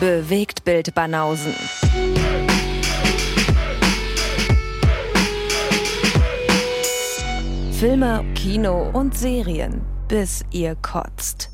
[0.00, 1.54] Bewegt Bild Banausen.
[7.72, 11.50] Filme, Kino und Serien, bis ihr kotzt.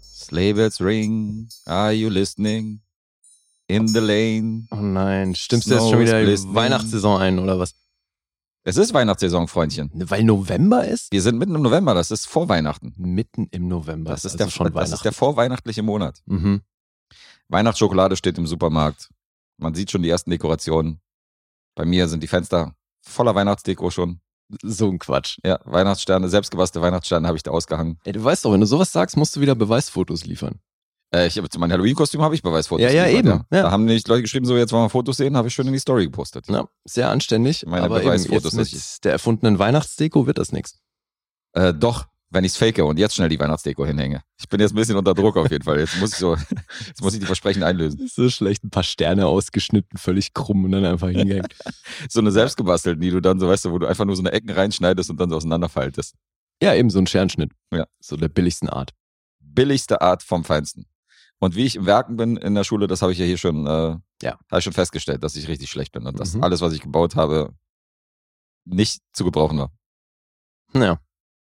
[0.00, 2.80] Sleigh bells ring, are you listening?
[3.66, 4.66] In the lane.
[4.70, 6.54] Oh nein, stimmst du jetzt schon wieder glistening.
[6.54, 7.74] Weihnachtssaison ein oder was?
[8.62, 9.90] Es ist Weihnachtssaison, Freundchen.
[9.94, 11.12] Weil November ist?
[11.12, 12.94] Wir sind mitten im November, das ist vor Weihnachten.
[12.96, 14.10] Mitten im November.
[14.10, 15.02] Das ist, also der, schon das ist Weihnachten.
[15.02, 16.22] der vorweihnachtliche Monat.
[16.26, 16.62] mhm.
[17.54, 19.10] Weihnachtsschokolade steht im Supermarkt.
[19.58, 21.00] Man sieht schon die ersten Dekorationen.
[21.76, 24.20] Bei mir sind die Fenster voller Weihnachtsdeko schon.
[24.62, 25.38] So ein Quatsch.
[25.44, 27.98] Ja, Weihnachtssterne, selbstgebasste Weihnachtssterne habe ich da ausgehangen.
[28.04, 30.60] Ey, du weißt doch, wenn du sowas sagst, musst du wieder Beweisfotos liefern.
[31.14, 32.82] Äh, ich habe zu meinem Halloween-Kostüm habe ich Beweisfotos.
[32.84, 33.62] Ja, ja, geliefert, eben, ja.
[33.62, 35.72] Da haben nicht Leute geschrieben, so jetzt wollen wir Fotos sehen, habe ich schön in
[35.72, 36.48] die Story gepostet.
[36.48, 37.64] Ja, sehr anständig.
[37.66, 40.80] Meine aber eben Beweisfotos, jetzt dass mit der erfundenen Weihnachtsdeko wird das nichts.
[41.52, 44.22] Äh, doch, wenn ich's fake und jetzt schnell die Weihnachtsdeko hinhänge.
[44.38, 45.78] Ich bin jetzt ein bisschen unter Druck auf jeden Fall.
[45.80, 46.34] Jetzt muss ich so,
[46.86, 48.06] jetzt muss ich die Versprechen einlösen.
[48.08, 51.54] So schlecht, ein paar Sterne ausgeschnitten, völlig krumm und dann einfach hingehängt.
[52.10, 54.32] So eine selbstgebastelten, die du dann so, weißt du, wo du einfach nur so eine
[54.32, 56.14] Ecken reinschneidest und dann so auseinanderfaltest.
[56.62, 57.52] ja, eben so ein Scherenschnitt.
[57.72, 57.86] Ja.
[58.00, 58.90] So der billigsten Art.
[59.40, 60.86] Billigste Art vom Feinsten.
[61.38, 63.66] Und wie ich im Werken bin in der Schule, das habe ich ja hier schon,
[63.66, 64.38] äh, Ja.
[64.50, 66.42] habe ich schon festgestellt, dass ich richtig schlecht bin und dass Mhm.
[66.44, 67.54] alles, was ich gebaut habe,
[68.64, 69.72] nicht zu gebrauchen war.
[70.74, 70.98] Ja.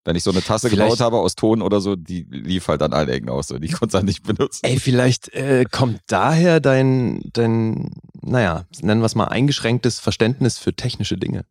[0.05, 2.81] Wenn ich so eine Tasse Vielleicht- gebaut habe aus Ton oder so, die lief halt
[2.81, 3.47] an allen Ecken aus.
[3.47, 3.59] So.
[3.59, 4.61] Die konnte ich nicht benutzen.
[4.63, 10.73] Ey, vielleicht äh, kommt daher dein, dein, naja, nennen wir es mal eingeschränktes Verständnis für
[10.73, 11.45] technische Dinge.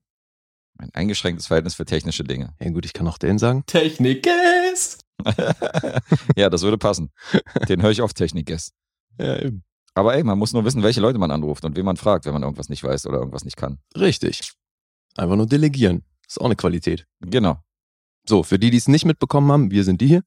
[0.79, 2.55] Ein eingeschränktes Verhältnis für technische Dinge.
[2.61, 3.65] Ja gut, ich kann auch den sagen.
[3.67, 4.27] Technik
[4.73, 5.05] ist.
[6.37, 7.11] ja, das würde passen.
[7.69, 8.73] Den höre ich auf Technik-Guest.
[9.19, 9.65] Ja, eben.
[9.95, 12.33] Aber ey, man muss nur wissen, welche Leute man anruft und wen man fragt, wenn
[12.33, 13.79] man irgendwas nicht weiß oder irgendwas nicht kann.
[13.97, 14.53] Richtig.
[15.17, 16.05] Einfach nur delegieren.
[16.29, 17.07] Ist auch eine Qualität.
[17.21, 17.59] Genau.
[18.29, 20.23] So, für die, die es nicht mitbekommen haben, wir sind die hier.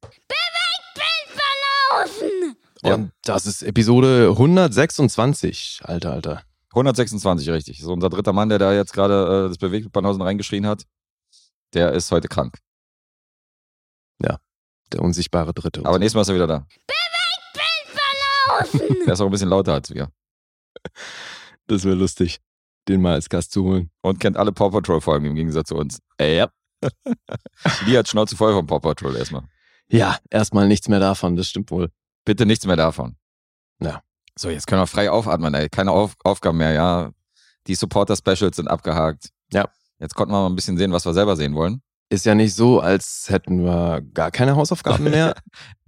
[2.84, 2.96] Ja.
[2.96, 5.82] Und das ist Episode 126.
[5.84, 6.42] Alter, Alter.
[6.72, 7.80] 126, richtig.
[7.80, 10.86] So unser dritter Mann, der da jetzt gerade äh, das Bewegtbanausen reingeschrien hat,
[11.76, 12.58] der ist heute krank.
[14.92, 15.82] Der unsichtbare Dritte.
[15.82, 16.00] Aber so.
[16.00, 16.68] nächstes Mal ist er wieder da.
[19.06, 20.12] Der ist auch ein bisschen lauter als wir.
[21.68, 22.40] Das wäre lustig,
[22.88, 23.92] den mal als Gast zu holen.
[24.02, 26.00] Und kennt alle Paw Patrol-Folgen im Gegensatz zu uns.
[26.20, 26.52] Ja.
[27.88, 29.44] Die hat Schnauze voll vom Paw Patrol erstmal.
[29.90, 31.92] Ja, erstmal nichts mehr davon, das stimmt wohl.
[32.26, 33.18] Bitte nichts mehr davon.
[33.82, 34.02] Ja.
[34.38, 35.70] So, jetzt können wir frei aufatmen, ey.
[35.70, 37.12] Keine Auf Aufgaben mehr, ja.
[37.68, 39.30] Die Supporter-Specials sind abgehakt.
[39.52, 39.68] Ja.
[40.00, 41.82] Jetzt konnten wir mal ein bisschen sehen, was wir selber sehen wollen.
[42.10, 45.36] Ist ja nicht so, als hätten wir gar keine Hausaufgaben mehr.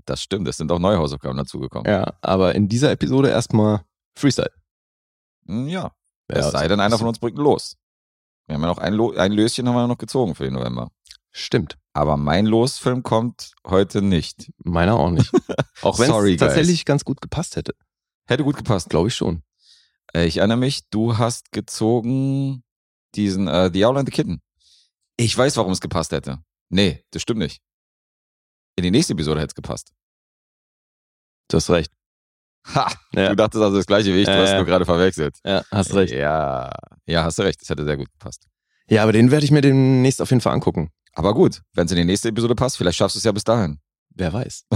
[0.06, 1.90] Das stimmt, es sind auch neue Hausaufgaben dazugekommen.
[1.90, 3.86] ja, aber in dieser Episode erstmal
[4.18, 4.52] Freestyle.
[5.48, 5.94] Hm, Ja.
[6.30, 7.78] Ja, es sei denn, einer von uns bringt los.
[8.54, 10.90] Wir haben ja noch ein, Lo ein Löschen haben wir noch gezogen für den November.
[11.32, 11.78] Stimmt.
[11.94, 14.52] Aber mein Losfilm kommt heute nicht.
[14.64, 15.32] Meiner auch nicht.
[15.82, 16.40] Auch wenn es guys.
[16.40, 17.74] tatsächlich ganz gut gepasst hätte.
[18.28, 18.90] Hätte gut gepasst.
[18.90, 19.44] Glaube ich schon.
[20.14, 22.64] Äh, Ich erinnere mich, du hast gezogen
[23.16, 24.42] diesen äh, The Owl and the Kitten.
[25.18, 26.40] Ich weiß, warum es gepasst hätte.
[26.70, 27.62] Nee, das stimmt nicht.
[28.76, 29.92] In die nächste Episode hätte es gepasst.
[31.50, 31.92] Du hast recht.
[32.74, 32.92] Ha!
[33.14, 33.30] Ja.
[33.30, 35.38] Du dachtest also das gleiche wie ich, du hast nur gerade verwechselt.
[35.46, 36.14] Ja, hast recht.
[36.14, 36.72] Ja,
[37.06, 37.62] ja, hast du recht.
[37.62, 38.46] Das hätte sehr gut gepasst.
[38.88, 40.90] Ja, aber den werde ich mir demnächst auf jeden Fall angucken.
[41.14, 43.44] Aber gut, wenn es in die nächste Episode passt, vielleicht schaffst du es ja bis
[43.44, 43.80] dahin.
[44.16, 44.66] Wer weiß.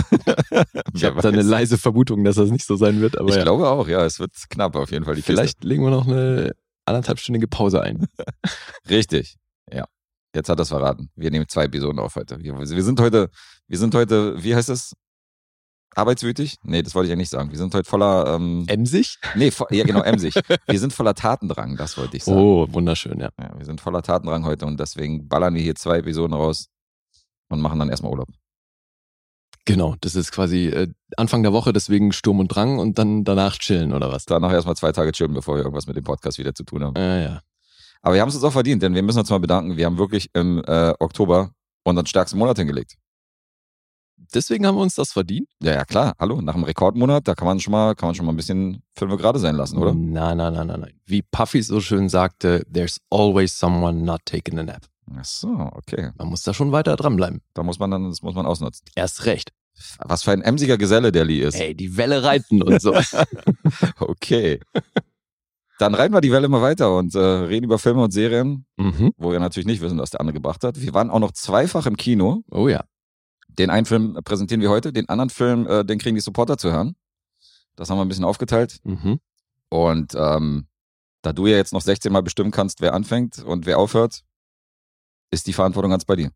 [0.94, 3.44] Ich habe da eine leise Vermutung, dass das nicht so sein wird, aber Ich ja.
[3.44, 5.14] glaube auch, ja, es wird knapp auf jeden Fall.
[5.16, 6.54] Die vielleicht legen wir noch eine
[6.86, 8.00] anderthalbstündige Pause ein.
[8.00, 8.26] Kiste.
[8.90, 9.36] Richtig,
[9.72, 9.86] ja.
[10.34, 11.10] Jetzt hat er es verraten.
[11.16, 12.40] Wir nehmen zwei Episoden auf heute.
[12.42, 13.30] Wir, wir sind heute,
[13.68, 14.94] wir sind heute, wie heißt es?
[15.98, 16.58] Arbeitswütig?
[16.64, 17.50] Nee, das wollte ich ja nicht sagen.
[17.50, 19.18] Wir sind heute voller, ähm, Emsig?
[19.36, 20.36] nee, vo ja genau, emsig.
[20.68, 22.38] Wir sind voller Tatendrang, das wollte ich sagen.
[22.38, 23.30] Oh, wunderschön, ja.
[23.40, 26.70] Ja, wir sind voller Tatendrang heute und deswegen ballern wir hier zwei Episoden raus
[27.50, 28.30] und machen dann erstmal Urlaub.
[29.66, 30.88] Genau, das ist quasi äh,
[31.18, 34.26] Anfang der Woche, deswegen Sturm und Drang und dann danach chillen oder was?
[34.26, 36.94] Danach erstmal zwei Tage chillen, bevor wir irgendwas mit dem Podcast wieder zu tun haben.
[36.96, 37.42] Ja, ja.
[38.02, 39.78] Aber wir haben es uns auch verdient, denn wir müssen uns mal bedanken.
[39.78, 41.52] Wir haben wirklich im äh, Oktober
[41.84, 42.98] unseren stärksten Monat hingelegt.
[44.34, 46.14] Deswegen haben wir uns das verdient, Ja, ja, klar.
[46.20, 48.84] Hallo, nach einem Rekordmonat, da kann man schon mal, kann man schon mal ein bisschen
[48.96, 49.94] Filme gerade sein lassen, oder?
[49.94, 50.94] Nein, nein, nein, nein, nein.
[51.06, 54.86] Wie Puffy so schön sagte, there's always someone not taking a nap.
[55.16, 56.12] Ach so, okay.
[56.18, 57.42] Man muss da schon weiter dranbleiben.
[57.54, 58.86] Da muss man dann, das muss man ausnutzen.
[58.96, 59.52] Erst recht.
[60.00, 61.56] Was für ein emsiger Geselle der Lee ist.
[61.56, 62.96] Ey, die Welle reiten und so.
[64.00, 64.60] Okay.
[65.78, 69.12] Dann reiten wir die Welle mal weiter und äh, reden über Filme und Serien, mhm.
[69.18, 70.82] wo wir natürlich nicht wissen, was der andere gebracht hat.
[70.82, 72.44] Wir waren auch noch zweifach im Kino.
[72.50, 72.84] Oh ja.
[73.58, 76.72] Den einen Film präsentieren wir heute, den anderen Film, äh, den kriegen die Supporter zu
[76.72, 76.96] hören.
[77.76, 78.80] Das haben wir ein bisschen aufgeteilt.
[78.84, 79.20] Mhm.
[79.70, 80.68] Und ähm,
[81.22, 84.24] da du ja jetzt noch 16 Mal bestimmen kannst, wer anfängt und wer aufhört,
[85.32, 86.32] ist die Verantwortung ganz bei dir.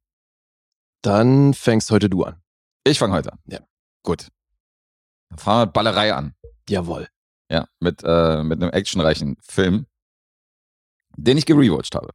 [1.01, 2.41] Dann fängst heute du an.
[2.83, 3.39] Ich fange heute an.
[3.45, 3.59] Ja.
[4.03, 4.27] Gut.
[5.29, 6.35] Dann fangen wir mit Ballerei an.
[6.67, 7.07] Jawohl.
[7.49, 9.85] Ja, mit, äh, mit einem actionreichen Film,
[11.17, 12.09] den ich gerewatcht habe.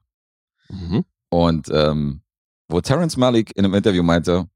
[0.69, 1.05] Mhm.
[1.29, 2.23] Und ähm,
[2.69, 4.49] wo Terrence Malick in einem Interview meinte,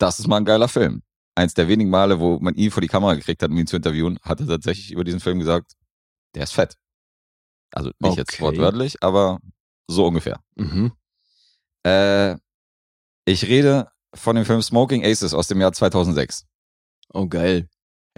[0.00, 1.02] das ist mal ein geiler Film.
[1.36, 3.76] Eins der wenigen Male, wo man ihn vor die Kamera gekriegt hat, um ihn zu
[3.76, 5.72] interviewen, hat er tatsächlich über diesen Film gesagt,
[6.34, 6.76] der ist fett.
[7.72, 8.42] Also nicht jetzt Okay.
[8.42, 9.38] wortwörtlich, aber
[9.86, 10.40] so ungefähr.
[10.56, 10.92] Mhm.
[11.86, 12.36] Äh,
[13.24, 16.44] ich rede von dem Film Smoking Aces aus dem Jahr 2006.
[17.12, 17.68] Oh, geil.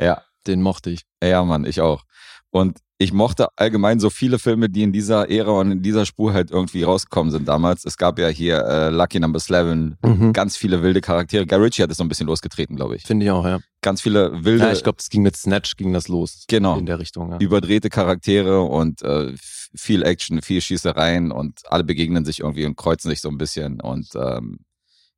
[0.01, 1.03] Ja, Den mochte ich.
[1.23, 2.05] ja, Mann, ich auch.
[2.51, 6.33] Und ich mochte allgemein so viele Filme, die in dieser Ära und in dieser Spur
[6.33, 7.85] halt irgendwie rausgekommen sind damals.
[7.85, 10.33] Es gab ja hier äh, Lucky Number 11, Mhm.
[10.33, 11.47] ganz viele wilde Charaktere.
[11.47, 13.03] Guy Ritchie hat es so ein bisschen losgetreten, glaube ich.
[13.03, 13.59] Finde ich auch, ja.
[13.81, 16.45] Ganz viele wilde, Ja, ich glaube, das ging mit Snatch, ging das los.
[16.49, 16.79] Genau.
[16.79, 17.39] In der Richtung, ja.
[17.39, 19.33] überdrehte Charaktere und äh,
[19.75, 23.81] viel Action, viel Schießereien und alle begegnen sich irgendwie und kreuzen sich so ein bisschen.
[23.81, 24.59] Und ähm,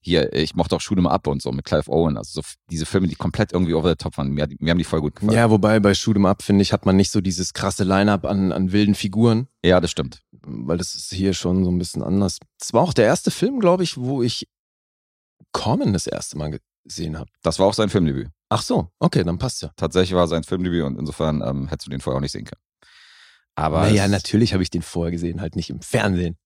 [0.04, 2.16] hier, ich mochte auch Shoot 'em Up und so mit Clive Owen.
[2.16, 4.30] Also so diese Filme, die komplett irgendwie over the top waren.
[4.30, 5.36] Mir, mir haben die voll gut gefallen.
[5.36, 8.24] Ja, wobei bei Shoot 'em Up, finde ich, hat man nicht so dieses krasse Line-Up
[8.24, 10.22] an, an wilden Figuren, ja das stimmt.
[10.46, 12.38] weil das ist hier schon so ein bisschen anders.
[12.60, 14.46] Es war auch der erste Film, glaube ich, wo ich
[15.52, 17.30] Common das erste Mal gesehen habe.
[17.42, 18.28] Das war auch sein Filmdebüt.
[18.50, 19.70] Ach so, okay, dann passt ja.
[19.76, 22.60] Tatsächlich war sein Filmdebüt und insofern ähm, hättest du den vorher auch nicht sehen können.
[23.56, 26.36] Aber naja, natürlich habe ich den vorher gesehen, halt nicht im Fernsehen.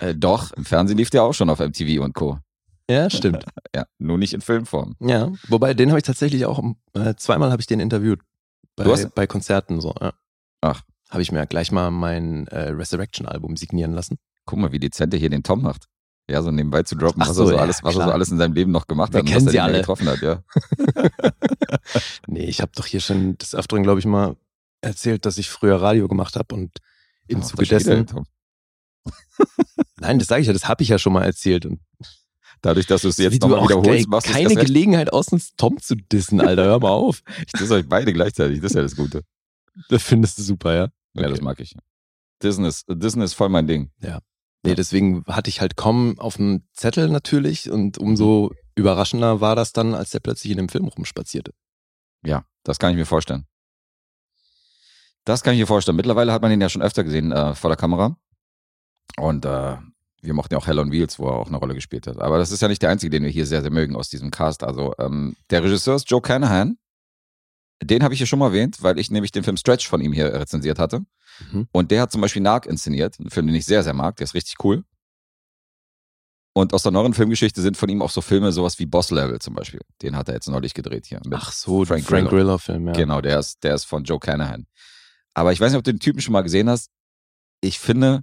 [0.00, 2.38] äh, doch, im Fernsehen lief der auch schon auf MTV und Co.
[2.90, 3.44] Ja, stimmt.
[3.74, 4.96] Ja, nur nicht in Filmform.
[5.00, 6.60] ja, wobei den habe ich tatsächlich auch,
[6.94, 8.20] äh, zweimal habe ich den interviewt.
[8.74, 10.12] Bei, Du hast- bei Konzerten so, ja.
[10.60, 10.82] Ach.
[11.08, 14.18] Habe ich mir gleich mal mein äh, Resurrection-Album signieren lassen.
[14.44, 15.86] Guck mal, wie dezent er hier den Tom macht.
[16.30, 18.10] Ja, so nebenbei zu droppen, Ach was, so, er, so ja, alles, was er so
[18.12, 19.78] alles in seinem Leben noch gemacht Wir hat und was er sie alle.
[19.78, 20.42] getroffen hat, ja.
[22.26, 24.36] Nee, ich habe doch hier schon des Öfteren, glaube ich, mal
[24.80, 26.70] erzählt, dass ich früher Radio gemacht habe und
[27.26, 28.06] im Ach, Zuge dessen.
[30.00, 31.66] Nein, das sage ich ja, das habe ich ja schon mal erzählt.
[31.66, 31.80] Und
[32.62, 34.54] Dadurch, dass du es jetzt nochmal wiederholst, machst du es keine.
[34.54, 36.64] Gelegenheit aus, uns Tom zu dissen, Alter.
[36.64, 37.22] Hör mal auf.
[37.38, 39.22] Ich diss euch beide gleichzeitig, das ist ja das Gute.
[39.88, 40.80] Das findest du super, ja?
[41.14, 41.30] Ja, Okay.
[41.30, 41.74] das mag ich.
[42.42, 43.90] Disney ist, Disney ist voll mein Ding.
[44.62, 49.72] Nee, deswegen hatte ich halt kommen auf dem Zettel natürlich und umso überraschender war das
[49.72, 51.52] dann, als der plötzlich in dem Film rumspazierte.
[52.22, 53.46] Ja, das kann ich mir vorstellen.
[55.24, 55.96] Das kann ich mir vorstellen.
[55.96, 58.16] Mittlerweile hat man ihn ja schon öfter gesehen äh, vor der Kamera.
[59.18, 59.76] Und äh,
[60.22, 62.18] wir mochten ja auch Hell on Wheels, wo er auch eine Rolle gespielt hat.
[62.18, 64.30] Aber das ist ja nicht der einzige, den wir hier sehr, sehr mögen aus diesem
[64.30, 64.62] Cast.
[64.62, 66.78] Also ähm, der Regisseur ist Joe Canahan.
[67.82, 70.12] Den habe ich hier schon mal erwähnt, weil ich nämlich den Film Stretch von ihm
[70.12, 71.00] hier rezensiert hatte.
[71.50, 71.68] Mhm.
[71.72, 74.16] Und der hat zum Beispiel Narc inszeniert, einen Film, den ich sehr, sehr mag.
[74.16, 74.84] Der ist richtig cool.
[76.52, 79.38] Und aus der neueren Filmgeschichte sind von ihm auch so Filme, sowas wie Boss Level
[79.38, 79.80] zum Beispiel.
[80.02, 81.20] Den hat er jetzt neulich gedreht hier.
[81.30, 82.44] Ach so, Frank Frank, Frank Grillo.
[82.44, 82.92] Grillo-Film, ja.
[82.92, 84.66] Genau, der ist, der ist von Joe Canahan.
[85.32, 86.90] Aber ich weiß nicht, ob du den Typen schon mal gesehen hast.
[87.60, 88.22] Ich finde,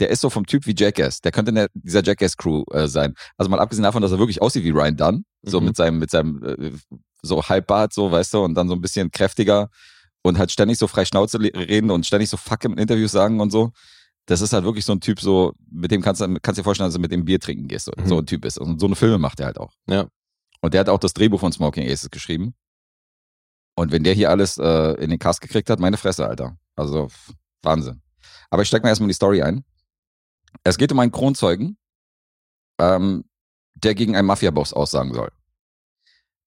[0.00, 1.20] der ist so vom Typ wie Jackass.
[1.20, 3.14] Der könnte in der, dieser Jackass-Crew äh, sein.
[3.36, 5.24] Also mal abgesehen davon, dass er wirklich aussieht wie Ryan Dunn.
[5.42, 5.66] So Mhm.
[5.66, 6.72] mit seinem, mit seinem, äh,
[7.22, 9.70] so Halbbart, so, weißt du, und dann so ein bisschen kräftiger
[10.22, 13.50] und halt ständig so frei Schnauze reden und ständig so Fuck in Interviews sagen und
[13.50, 13.70] so.
[14.26, 16.88] Das ist halt wirklich so ein Typ, so, mit dem kannst du, kannst dir vorstellen,
[16.88, 17.86] dass du mit dem Bier trinken gehst.
[17.86, 18.08] So, Mhm.
[18.08, 18.58] so ein Typ ist.
[18.58, 19.72] Und so eine Filme macht er halt auch.
[19.88, 20.06] Ja.
[20.60, 22.54] Und der hat auch das Drehbuch von Smoking Aces geschrieben.
[23.76, 26.56] Und wenn der hier alles äh, in den Cast gekriegt hat, meine Fresse, Alter.
[26.76, 27.08] Also
[27.62, 28.02] Wahnsinn.
[28.50, 29.64] Aber ich steig mal erstmal in die Story ein.
[30.64, 31.78] Es geht um einen Kronzeugen,
[32.80, 33.24] ähm,
[33.74, 35.30] der gegen einen Mafia-Boss aussagen soll.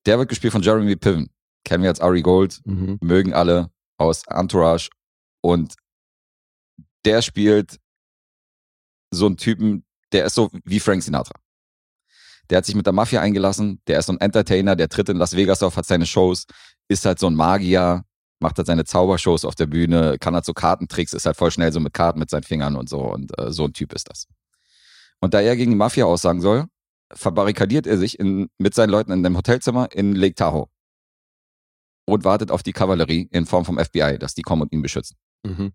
[0.05, 1.29] Der wird gespielt von Jeremy Piven.
[1.65, 2.97] Kennen wir als Ari Gold, Mhm.
[3.01, 4.89] mögen alle aus Entourage.
[5.41, 5.75] Und
[7.05, 7.79] der spielt
[9.11, 11.33] so einen Typen, der ist so wie Frank Sinatra.
[12.49, 15.17] Der hat sich mit der Mafia eingelassen, der ist so ein Entertainer, der tritt in
[15.17, 16.45] Las Vegas auf, hat seine Shows,
[16.87, 18.03] ist halt so ein Magier,
[18.39, 21.71] macht halt seine Zaubershows auf der Bühne, kann halt so Kartentricks, ist halt voll schnell
[21.71, 24.27] so mit Karten mit seinen Fingern und so und äh, so ein Typ ist das.
[25.19, 26.65] Und da er gegen die Mafia aussagen soll,
[27.11, 30.67] verbarrikadiert er sich in, mit seinen Leuten in einem Hotelzimmer in Lake Tahoe
[32.05, 35.17] und wartet auf die Kavallerie in Form vom FBI, dass die kommen und ihn beschützen.
[35.43, 35.73] Mhm.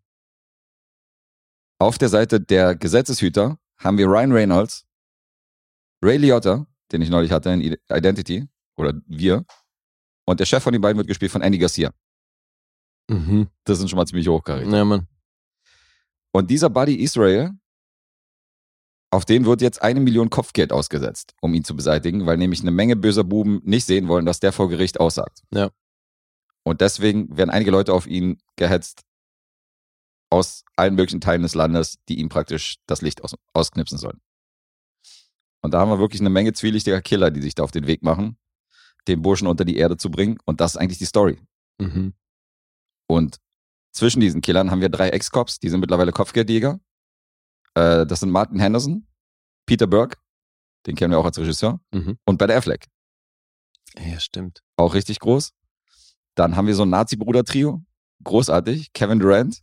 [1.78, 4.86] Auf der Seite der Gesetzeshüter haben wir Ryan Reynolds,
[6.02, 9.44] Ray Liotta, den ich neulich hatte in Identity, oder wir,
[10.26, 11.90] und der Chef von den beiden wird gespielt von Andy Garcia.
[13.08, 13.48] Mhm.
[13.64, 14.72] Das sind schon mal ziemlich hochkarätig.
[14.72, 15.06] Ja, Mann.
[16.32, 17.52] Und dieser Buddy Israel,
[19.10, 22.72] auf den wird jetzt eine Million Kopfgeld ausgesetzt, um ihn zu beseitigen, weil nämlich eine
[22.72, 25.42] Menge böser Buben nicht sehen wollen, dass der vor Gericht aussagt.
[25.52, 25.70] Ja.
[26.64, 29.02] Und deswegen werden einige Leute auf ihn gehetzt
[30.30, 34.20] aus allen möglichen Teilen des Landes, die ihm praktisch das Licht aus, ausknipsen sollen.
[35.62, 38.02] Und da haben wir wirklich eine Menge zwielichtiger Killer, die sich da auf den Weg
[38.02, 38.36] machen,
[39.06, 40.38] den Burschen unter die Erde zu bringen.
[40.44, 41.38] Und das ist eigentlich die Story.
[41.78, 42.14] Mhm.
[43.14, 43.38] Und
[43.92, 46.80] zwischen diesen Killern haben wir drei Ex-Cops, die sind mittlerweile Kopfgeldjäger.
[47.74, 49.06] Äh, das sind Martin Henderson,
[49.66, 50.16] Peter Burke,
[50.86, 52.18] den kennen wir auch als Regisseur, Mhm.
[52.26, 52.86] und Ben Affleck,
[53.98, 54.60] Ja, stimmt.
[54.76, 55.52] auch richtig groß.
[56.34, 57.82] Dann haben wir so ein Nazi-Bruder-Trio,
[58.24, 58.92] großartig.
[58.92, 59.60] Kevin Durant,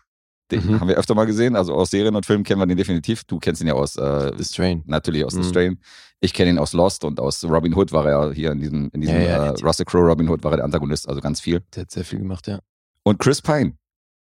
[0.51, 0.79] den Mhm.
[0.79, 1.55] haben wir öfter mal gesehen.
[1.55, 3.23] Also aus Serien und Filmen kennen wir den definitiv.
[3.25, 4.83] Du kennst ihn ja aus, äh, The Strain.
[4.85, 5.43] natürlich aus The Mhm.
[5.49, 5.79] Strain.
[6.21, 8.89] Ich kenne ihn aus Lost und aus Robin Hood war er ja hier in diesem,
[8.93, 11.41] in diesem Ja, ja, äh, Russell Crowe Robin Hood war er der Antagonist, also ganz
[11.41, 11.61] viel.
[11.75, 12.59] Der hat sehr viel gemacht, ja.
[13.03, 13.77] Und Chris Pine,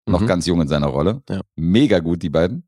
[0.05, 0.27] noch Mhm.
[0.27, 1.23] ganz jung in seiner Rolle.
[1.29, 1.41] Ja.
[1.55, 2.67] Mega gut, die beiden.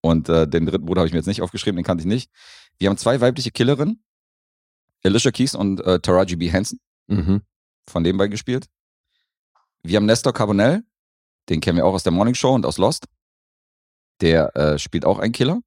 [0.00, 2.30] Und äh, den dritten Bruder habe ich mir jetzt nicht aufgeschrieben, den kannte ich nicht.
[2.78, 4.02] Wir haben zwei weibliche Killerinnen,
[5.04, 6.48] Alicia Keys und äh, Taraji B.
[6.50, 7.42] Henson, Mhm.
[7.88, 8.66] von den beiden gespielt.
[9.82, 10.82] Wir haben Nestor Carbonell,
[11.48, 13.06] den kennen wir auch aus der Morning Show und aus Lost.
[14.20, 15.60] Der äh, spielt auch einen Killer.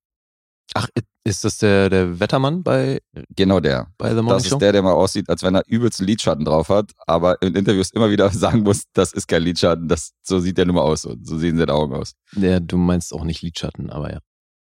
[0.74, 0.88] Ach,
[1.24, 3.00] ist das der, der Wettermann bei,
[3.36, 3.88] Genau der.
[3.98, 4.56] bei The Morning Das Show?
[4.56, 7.56] ist der, der mal aussieht, als wenn er übelst einen Lidschatten drauf hat, aber in
[7.56, 10.82] Interviews immer wieder sagen muss, das ist kein Lidschatten, das, so sieht der nur mal
[10.82, 11.04] aus.
[11.04, 12.14] So, so sehen seine Augen aus.
[12.34, 14.20] Der, du meinst auch nicht Lidschatten, aber ja.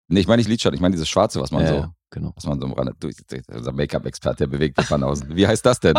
[0.09, 2.31] Nee, ich meine nicht Lidschatten, ich meine dieses Schwarze, was man ja, so, ja, genau.
[2.35, 3.17] was man so am Rande durch,
[3.53, 5.35] unser Make-up-Experte, der bewegt die Banausen.
[5.35, 5.95] Wie heißt das denn?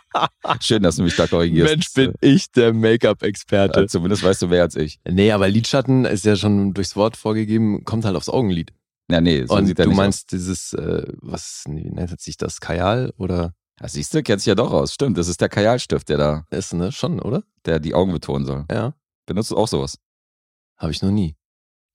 [0.60, 1.70] Schön, dass du mich da korrigierst.
[1.70, 3.82] Mensch, bin ich der Make-up-Experte.
[3.82, 4.98] Äh, zumindest weißt du mehr als ich.
[5.08, 8.72] Nee, aber Lidschatten ist ja schon durchs Wort vorgegeben, kommt halt aufs Augenlid.
[9.12, 12.36] Ja, nee, so Und sieht er du nicht meinst dieses, äh, was wie nennt sich
[12.36, 13.52] das, Kajal oder aus.
[13.80, 14.94] Ja, siehst du, kennst dich ja doch aus.
[14.94, 16.92] Stimmt, das ist der Kajalstift, der da, ist, ne?
[16.92, 17.42] Schon, oder?
[17.64, 18.64] der die Augen betonen soll.
[18.70, 18.94] Ja.
[19.26, 19.98] Benutzt du auch sowas?
[20.76, 21.36] Habe ich noch nie.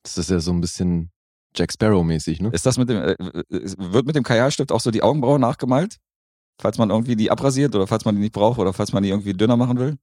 [0.03, 1.11] Das ist ja so ein bisschen
[1.55, 2.49] Jack Sparrow-mäßig, ne?
[2.53, 3.15] Ist das mit dem, äh,
[3.49, 5.97] wird mit dem Kajalstift auch so die Augenbrauen nachgemalt?
[6.59, 9.09] Falls man irgendwie die abrasiert oder falls man die nicht braucht oder falls man die
[9.09, 9.97] irgendwie dünner machen will?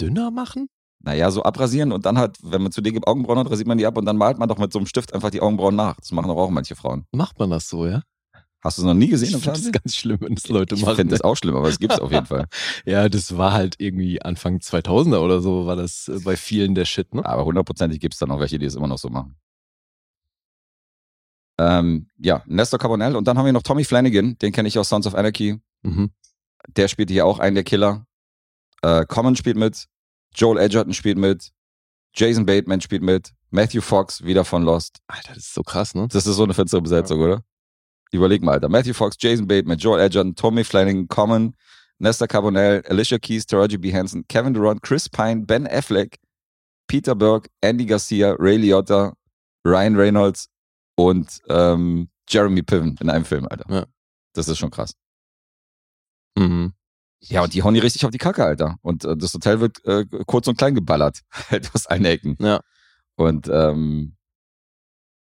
[0.00, 0.68] Dünner machen?
[1.02, 3.86] Naja, so abrasieren und dann halt, wenn man zu dicke Augenbrauen hat, rasiert man die
[3.86, 5.96] ab und dann malt man doch mit so einem Stift einfach die Augenbrauen nach.
[5.96, 7.06] Das machen doch auch manche Frauen.
[7.12, 8.02] Macht man das so, ja?
[8.62, 9.72] Hast du es noch nie gesehen Ich im finde das Fernsehen?
[9.82, 10.96] ganz schlimm, wenn das Leute Ich machen.
[10.96, 12.46] finde das auch schlimm, aber es gibt's auf jeden Fall.
[12.84, 16.84] ja, das war halt irgendwie Anfang 2000er oder so, war das äh, bei vielen der
[16.84, 17.24] Shit, ne?
[17.24, 19.36] Aber hundertprozentig gibt's dann auch welche, die es immer noch so machen.
[21.58, 24.88] Ähm, ja, Nestor Carbonell und dann haben wir noch Tommy Flanagan, den kenne ich aus
[24.90, 25.58] Sons of Anarchy.
[25.82, 26.10] Mhm.
[26.76, 28.06] Der spielt hier auch einen der Killer.
[28.82, 29.86] Äh, Common spielt mit,
[30.34, 31.50] Joel Edgerton spielt mit,
[32.14, 34.98] Jason Bateman spielt mit, Matthew Fox wieder von Lost.
[35.08, 36.08] Alter, das ist so krass, ne?
[36.08, 37.42] Das ist so eine finstere Besetzung, oder?
[38.12, 38.68] Überleg mal, Alter.
[38.68, 41.54] Matthew Fox, Jason Bateman, Joel Edgerton, Tommy Flanagan, Common,
[41.98, 43.92] Nestor Carbonell, Alicia Keys, Taraji B.
[43.92, 46.18] Henson, Kevin Durant, Chris Pine, Ben Affleck,
[46.88, 49.14] Peter Burke, Andy Garcia, Ray Liotta,
[49.64, 50.48] Ryan Reynolds
[50.96, 53.64] und ähm, Jeremy Piven in einem Film, Alter.
[53.68, 53.86] Ja.
[54.32, 54.94] Das ist schon krass.
[56.36, 56.72] Mhm.
[57.22, 58.76] Ja, und die hauen die richtig auf die Kacke, Alter.
[58.82, 61.20] Und äh, das Hotel wird äh, kurz und klein geballert.
[61.50, 62.36] Halt aus allen Ecken.
[62.40, 62.60] Ja.
[63.16, 64.16] Und ähm,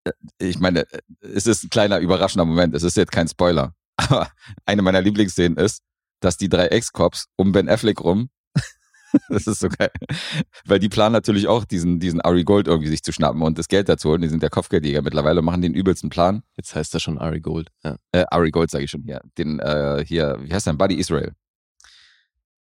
[0.05, 0.87] äh, ich meine,
[1.21, 2.75] es ist ein kleiner überraschender Moment.
[2.75, 3.75] Es ist jetzt kein Spoiler.
[3.97, 4.31] Aber
[4.65, 5.83] eine meiner Lieblingsszenen ist,
[6.21, 8.31] dass die drei Ex-Cops um Ben Affleck rum,
[9.29, 9.91] das ist so geil,
[10.65, 13.69] weil die planen natürlich auch diesen, diesen Ari Gold irgendwie sich zu schnappen und das
[13.69, 14.23] Geld dazu holen.
[14.23, 16.43] Die sind der Kopfgeldjäger mittlerweile, machen den übelsten Plan.
[16.57, 17.71] Jetzt heißt er schon Ari Gold.
[17.85, 17.97] Ja.
[18.13, 19.21] Äh, Ari Gold sage ich schon hier.
[19.39, 20.73] Den, äh, hier, wie heißt der?
[20.73, 21.33] Buddy Israel.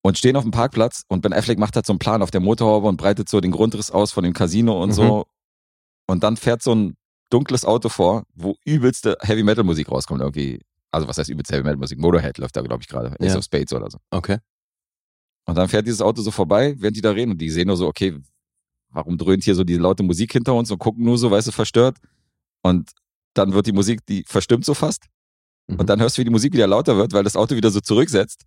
[0.06, 2.40] Und stehen auf dem Parkplatz und Ben Affleck macht halt so einen Plan auf der
[2.42, 4.94] Motorhaube und breitet so den Grundriss aus von dem Casino und Mhm.
[4.94, 5.26] so.
[6.08, 6.96] Und dann fährt so ein
[7.32, 10.62] dunkles Auto vor, wo übelste Heavy Metal Musik rauskommt irgendwie.
[10.92, 11.98] Also was heißt übelste Heavy Metal Musik?
[11.98, 13.16] Motorhead läuft da, glaube ich, gerade.
[13.20, 13.38] Ace Ja.
[13.40, 13.98] of Spades oder so.
[14.12, 14.38] Okay.
[15.48, 17.78] Und dann fährt dieses Auto so vorbei, während die da reden und die sehen nur
[17.78, 18.16] so, okay,
[18.90, 21.52] warum dröhnt hier so diese laute Musik hinter uns und gucken nur so, weißt du,
[21.52, 21.98] verstört.
[22.62, 22.92] Und
[23.34, 25.06] dann wird die Musik, die verstimmt so fast.
[25.68, 25.80] Mhm.
[25.80, 27.80] Und dann hörst du, wie die Musik wieder lauter wird, weil das Auto wieder so
[27.82, 28.44] zurücksetzt.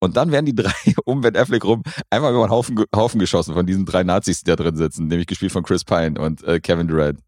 [0.00, 0.72] Und dann werden die drei
[1.04, 4.46] um Ben Affleck rum einfach über einen Haufen, Haufen geschossen von diesen drei Nazis, die
[4.50, 7.20] da drin sitzen, nämlich gespielt von Chris Pine und äh, Kevin Durant.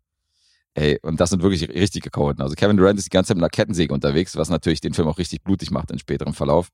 [0.75, 2.43] Ey, und das sind wirklich richtig Chaoten.
[2.43, 5.09] Also Kevin Durant ist die ganze Zeit mit einer Kettensäge unterwegs, was natürlich den Film
[5.09, 6.69] auch richtig blutig macht in späterem Verlauf.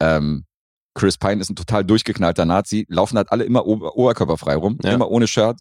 [0.00, 0.44] Ähm,
[0.94, 4.92] Chris Pine ist ein total durchgeknallter Nazi, laufen halt alle immer ober oberkörperfrei rum, Ja.
[4.92, 5.58] immer ohne Shirt.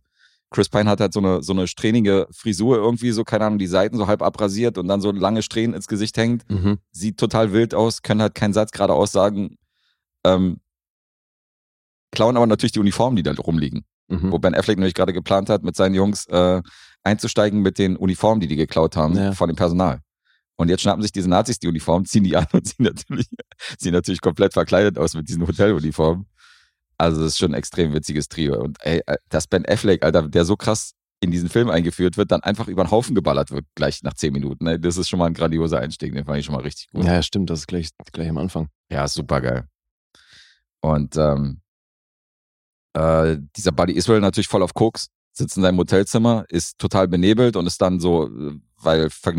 [0.52, 3.68] Chris Pine hat halt so eine, so eine strähnige Frisur irgendwie, so, keine Ahnung, die
[3.68, 6.78] Seiten so halb abrasiert und dann so lange Strähnen ins Gesicht hängt Mhm.
[6.92, 9.58] sieht total wild aus, können halt keinen Satz gerade aussagen.
[10.25, 10.60] Ähm,
[12.12, 13.86] klauen aber natürlich die Uniformen, die da rumliegen.
[14.08, 14.32] Mhm.
[14.32, 16.62] Wo Ben Affleck nämlich gerade geplant hat, mit seinen Jungs äh,
[17.04, 19.32] einzusteigen mit den Uniformen, die die geklaut haben, Ja.
[19.34, 20.00] von dem Personal.
[20.58, 23.28] Und jetzt schnappen sich diese Nazis die Uniformen, ziehen die an und sehen natürlich,
[23.78, 26.28] sehen natürlich komplett verkleidet aus mit diesen Hoteluniformen.
[26.98, 28.62] Also das ist schon ein extrem witziges Trio.
[28.62, 32.32] Und ey, äh, dass Ben Affleck, Alter, der so krass in diesen Film eingeführt wird,
[32.32, 34.68] dann einfach über den Haufen geballert wird, gleich nach zehn Minuten.
[34.68, 37.06] Ey, das ist schon mal ein grandioser Einstieg, den fand ich schon mal richtig gut.
[37.06, 38.70] Ja, stimmt, das ist gleich, gleich am Anfang.
[38.90, 39.68] Ja, super geil.
[40.82, 41.62] Und ähm,
[42.94, 47.56] äh, dieser Buddy Israel natürlich voll auf Koks, sitzt in seinem Hotelzimmer, ist total benebelt
[47.56, 49.34] und ist dann so, äh, weil ver,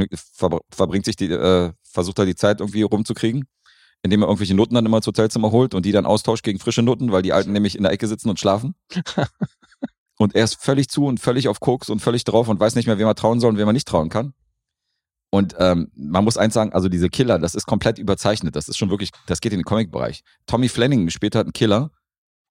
[0.71, 3.47] verbringt sich die, äh, versucht er die Zeit irgendwie rumzukriegen,
[4.03, 6.83] indem er irgendwelche Nutten dann immer ins Hotelzimmer holt und die dann austauscht gegen frische
[6.83, 8.75] Nutten, weil die Alten nämlich in der Ecke sitzen und schlafen.
[10.19, 12.87] und er ist völlig zu und völlig auf Koks und völlig drauf und weiß nicht
[12.87, 14.35] mehr, wem er trauen soll und wem er nicht trauen kann.
[15.31, 18.55] Und ähm, man muss eins sagen, also diese Killer, das ist komplett überzeichnet.
[18.55, 20.23] Das ist schon wirklich, das geht in den Comic-Bereich.
[20.47, 21.91] Tommy Flanagan spielt halt einen Killer,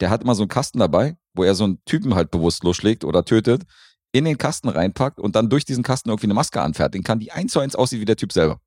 [0.02, 3.04] der hat immer so einen Kasten dabei wo er so einen Typen halt bewusstlos schlägt
[3.04, 3.64] oder tötet,
[4.12, 7.32] in den Kasten reinpackt und dann durch diesen Kasten irgendwie eine Maske anfertigen kann, die
[7.32, 8.60] eins zu eins aussieht wie der Typ selber.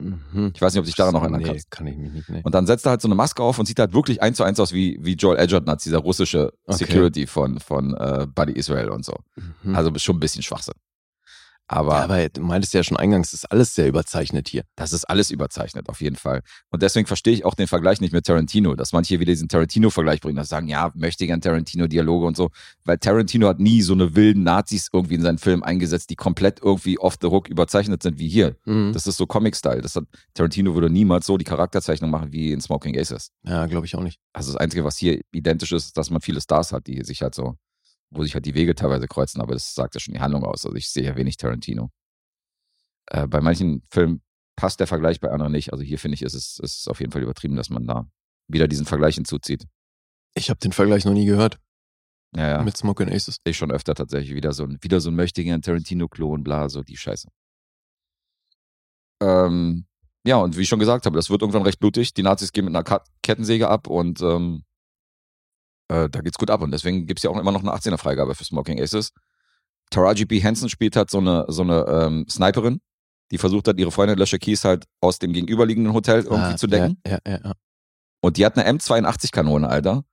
[0.00, 0.52] Mhm.
[0.54, 1.70] Ich weiß nicht, ob sich daran noch erinnern nee, kannst.
[1.70, 2.28] kann ich mich nicht.
[2.28, 2.40] Nee.
[2.44, 4.44] Und dann setzt er halt so eine Maske auf und sieht halt wirklich eins zu
[4.44, 6.76] eins aus wie, wie Joel Edgerton als dieser russische Okay.
[6.84, 9.14] Security von, von äh, Buddy Israel und so.
[9.62, 9.74] Mhm.
[9.74, 10.74] Also schon ein bisschen Schwachsinn.
[11.68, 14.62] Aber ja, aber du meintest ja schon eingangs, das ist alles sehr überzeichnet hier.
[14.76, 16.42] das ist alles überzeichnet, auf jeden Fall.
[16.70, 19.48] Und deswegen verstehe ich auch den Vergleich nicht mit Tarantino, dass manche hier wieder diesen
[19.48, 22.50] Tarantino-Vergleich bringen, dass sagen, ja, möchte gern Tarantino-Dialoge und so.
[22.84, 26.60] Weil Tarantino hat nie so eine wilden Nazis irgendwie in seinen Film eingesetzt, die komplett
[26.62, 28.56] irgendwie off the hook überzeichnet sind wie hier.
[28.64, 28.92] Mhm.
[28.92, 29.82] Das ist so Comic-Style.
[29.82, 33.30] Das hat, Tarantino würde niemals so die Charakterzeichnung machen wie in Smoking Aces.
[33.44, 34.18] ja, glaube ich auch nicht.
[34.32, 37.22] Also das Einzige, was hier identisch ist, ist, dass man viele Stars hat, die sich
[37.22, 37.56] halt so,
[38.10, 40.64] wo sich halt die Wege teilweise kreuzen, aber das sagt ja schon die Handlung aus.
[40.64, 41.90] Also ich sehe ja wenig Tarantino.
[43.06, 44.22] Äh, bei manchen Filmen
[44.56, 45.72] passt der Vergleich, bei anderen nicht.
[45.72, 48.08] Also hier finde ich, ist es ist auf jeden Fall übertrieben, dass man da
[48.48, 49.66] wieder diesen Vergleich hinzuzieht.
[50.34, 51.58] Ich habe den Vergleich noch nie gehört
[52.34, 52.62] Ja, ja.
[52.62, 53.38] mit Smoke and Aces.
[53.44, 56.96] Ich schon öfter tatsächlich wieder so ein, wieder so ein mächtiger Tarantino-Klon, bla, so die
[56.96, 57.28] Scheiße.
[59.22, 59.86] Ähm,
[60.26, 62.14] ja, und wie ich schon gesagt habe, das wird irgendwann recht blutig.
[62.14, 64.64] Die Nazis gehen mit einer Kettensäge ab und ähm,
[65.88, 66.62] äh, da geht's gut ab.
[66.62, 69.10] Und deswegen gibt's ja auch immer noch eine 18er-Freigabe für Smoking Aces.
[69.90, 70.40] Taraji B.
[70.40, 72.80] Henson spielt halt so eine, so eine ähm, Sniperin,
[73.30, 76.66] die versucht hat, ihre Freundin Lösche Keys halt aus dem gegenüberliegenden Hotel irgendwie Ah, zu
[76.66, 77.00] decken.
[77.06, 77.52] Ja, ja, ja.
[78.20, 80.04] Und die hat eine M82-Kanone, Alter.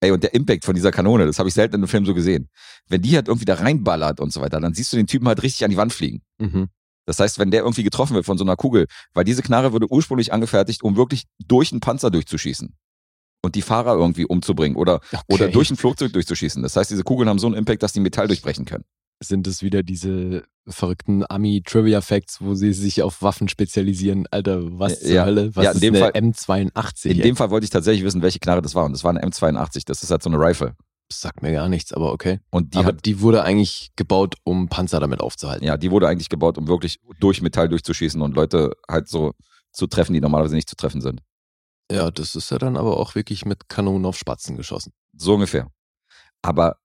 [0.00, 2.14] Ey, und der Impact von dieser Kanone, das habe ich selten in einem Film so
[2.14, 2.48] gesehen.
[2.88, 5.42] Wenn die halt irgendwie da reinballert und so weiter, dann siehst du den Typen halt
[5.44, 6.22] richtig an die Wand fliegen.
[6.38, 6.68] Mhm.
[7.06, 9.86] Das heißt, wenn der irgendwie getroffen wird von so einer Kugel, weil diese Knarre wurde
[9.90, 12.74] ursprünglich angefertigt, um wirklich durch einen Panzer durchzuschießen.
[13.44, 15.52] Und die Fahrer irgendwie umzubringen oder, oder Okay.
[15.52, 16.62] durch ein Flugzeug durchzuschießen.
[16.62, 18.84] Das heißt, diese Kugeln haben so einen Impact, dass die Metall durchbrechen können.
[19.20, 24.26] Sind es wieder diese verrückten Ami-Trivia-Facts, wo sie sich auf Waffen spezialisieren?
[24.30, 25.24] Alter, was zur Ja.
[25.24, 25.54] Hölle?
[25.56, 27.04] Was Ja, in ist dem Fall- M82?
[27.06, 27.22] In ey?
[27.22, 28.84] dem Fall wollte ich tatsächlich wissen, welche Knarre das war.
[28.84, 29.82] Und das war eine M82.
[29.86, 30.74] Das ist halt so eine Rifle.
[31.08, 32.40] Das sagt mir gar nichts, aber okay.
[32.50, 35.64] Und die aber hat, die wurde eigentlich gebaut, um Panzer damit aufzuhalten.
[35.66, 39.32] ja, die wurde eigentlich gebaut, um wirklich durch Metall durchzuschießen und Leute halt so
[39.72, 41.20] zu treffen, die normalerweise nicht zu treffen sind.
[41.92, 44.92] Ja, das ist ja dann aber auch wirklich mit Kanonen auf Spatzen geschossen.
[45.16, 45.70] So ungefähr.
[46.40, 46.76] Aber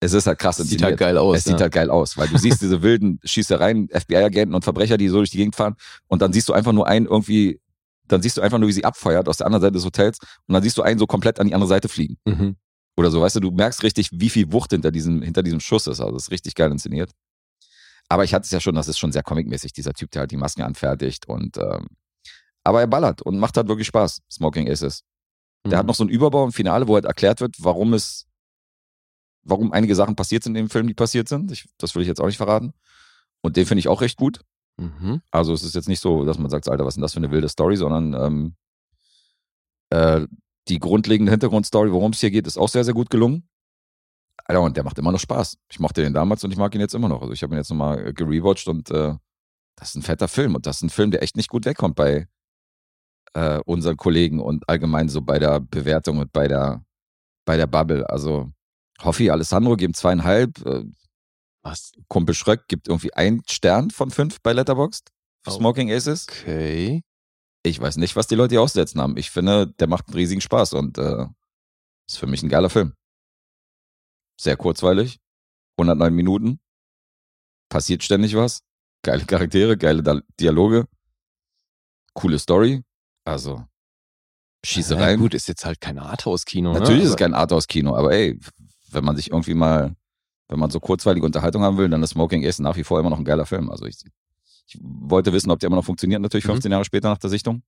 [0.00, 0.90] es ist halt krass sieht inszeniert.
[0.90, 1.38] halt geil aus.
[1.38, 1.60] Es sieht ja.
[1.60, 5.30] halt geil aus, weil du siehst diese wilden Schießereien, FBI-Agenten und Verbrecher, die so durch
[5.30, 5.76] die Gegend fahren
[6.08, 7.60] und dann siehst du einfach nur einen irgendwie,
[8.06, 10.52] dann siehst du einfach nur, wie sie abfeuert aus der anderen Seite des Hotels und
[10.52, 12.18] dann siehst du einen so komplett an die andere Seite fliegen.
[12.26, 12.56] Mhm.
[12.96, 15.86] Oder so, weißt du, du merkst richtig, wie viel Wucht hinter diesem, hinter diesem Schuss
[15.86, 16.00] ist.
[16.00, 17.10] Also das ist richtig geil inszeniert.
[18.08, 20.32] Aber ich hatte es ja schon, das ist schon sehr comicmäßig, dieser Typ, der halt
[20.32, 21.86] die Masken anfertigt und ähm,
[22.64, 25.04] aber er ballert und macht halt wirklich Spaß, Smoking Aces.
[25.66, 25.88] Der hat Mhm.
[25.88, 28.26] noch so einen Überbau im Finale, wo halt erklärt wird, warum es,
[29.44, 31.50] warum einige Sachen passiert sind in dem Film, die passiert sind.
[31.52, 32.72] Ich, das will ich jetzt auch nicht verraten.
[33.42, 34.40] Und den finde ich auch recht gut.
[34.78, 35.22] Mhm.
[35.30, 37.18] Also es ist jetzt nicht so, dass man sagt, Alter, was ist denn das für
[37.18, 38.56] eine wilde Story, sondern ähm,
[39.90, 40.26] äh,
[40.68, 43.48] die grundlegende Hintergrundstory, worum es hier geht, ist auch sehr, sehr gut gelungen.
[44.44, 45.58] Alter, und der macht immer noch Spaß.
[45.70, 47.20] Ich mochte den damals und ich mag ihn jetzt immer noch.
[47.22, 49.14] Also ich habe ihn jetzt nochmal äh, gerewatcht und äh,
[49.76, 50.54] das ist ein fetter Film.
[50.54, 52.26] Und das ist ein Film, der echt nicht gut wegkommt bei
[53.34, 56.84] äh, unseren Kollegen und allgemein so bei der Bewertung und bei der,
[57.44, 58.08] bei der Bubble.
[58.08, 58.52] Also
[59.02, 60.64] Hoffi, Alessandro geben zweieinhalb.
[60.66, 60.84] Äh,
[61.62, 61.92] Was?
[62.08, 65.10] Kumpel Schröck gibt irgendwie einen Stern von fünf bei Letterboxd
[65.44, 65.54] für Oh.
[65.54, 66.26] Smoking Aces.
[66.28, 67.02] Okay.
[67.64, 69.16] Ich weiß nicht, was die Leute hier aussetzen haben.
[69.16, 71.26] Ich finde, der macht einen riesigen Spaß und äh,
[72.08, 72.94] ist für mich ein geiler Film.
[74.40, 75.20] Sehr kurzweilig,
[75.78, 76.60] 109 Minuten,
[77.68, 78.64] passiert ständig was,
[79.02, 80.88] geile Charaktere, geile Dialoge,
[82.14, 82.82] coole Story,
[83.24, 83.64] also
[84.64, 85.10] Schießereien.
[85.10, 86.72] Ja, gut, ist jetzt halt kein Arthouse-Kino.
[86.72, 87.04] Natürlich ne?
[87.04, 88.38] ist es kein Arthouse-Kino, aber ey,
[88.90, 89.96] wenn man sich irgendwie mal,
[90.48, 93.10] wenn man so kurzweilige Unterhaltung haben will, dann ist Smoking Ace nach wie vor immer
[93.10, 93.70] noch ein geiler Film.
[93.70, 93.96] Also ich,
[94.66, 96.52] ich wollte wissen, ob der immer noch funktioniert, natürlich Mhm.
[96.52, 97.62] 15 Jahre später nach der Sichtung.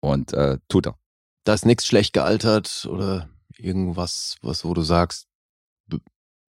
[0.00, 0.98] Und äh, tut er.
[1.44, 5.26] Da ist nichts schlecht gealtert oder irgendwas, was, wo du sagst,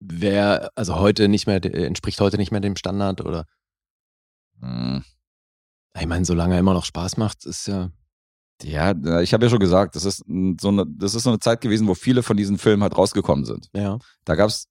[0.00, 3.46] wer, also heute nicht mehr, entspricht heute nicht mehr dem Standard oder,
[4.60, 5.04] Hm.
[5.98, 7.90] ich meine, solange er immer noch Spaß macht, ist ja,
[8.62, 10.24] Ja, ich habe ja schon gesagt, das ist
[10.60, 13.44] so eine, das ist so eine Zeit gewesen, wo viele von diesen Filmen halt rausgekommen
[13.44, 13.68] sind.
[13.74, 13.98] ja.
[14.24, 14.66] Da gab's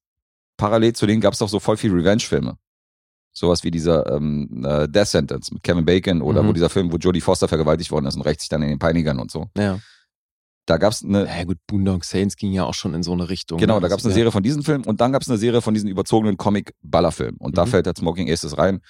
[0.56, 2.56] parallel zu denen gab's auch so voll viel Revenge-Filme.
[3.32, 6.48] Sowas wie dieser ähm, äh, Death Sentence mit Kevin Bacon oder Mhm.
[6.48, 8.78] wo dieser Film, wo Jodie Foster vergewaltigt worden ist und rächt sich dann in den
[8.78, 9.50] Peinigern und so.
[9.56, 9.78] Ja.
[10.64, 13.58] Da gab's eine, Ja gut, Boondock Saints ging ja auch schon in so eine Richtung.
[13.58, 13.82] Genau, ne?
[13.82, 15.60] da gab es eine Also, Serie von diesen Filmen und dann gab es eine Serie
[15.62, 17.36] von diesen überzogenen Comic-Ballerfilmen.
[17.38, 17.70] Und da Mhm.
[17.70, 18.80] fällt der Smoking Aces rein.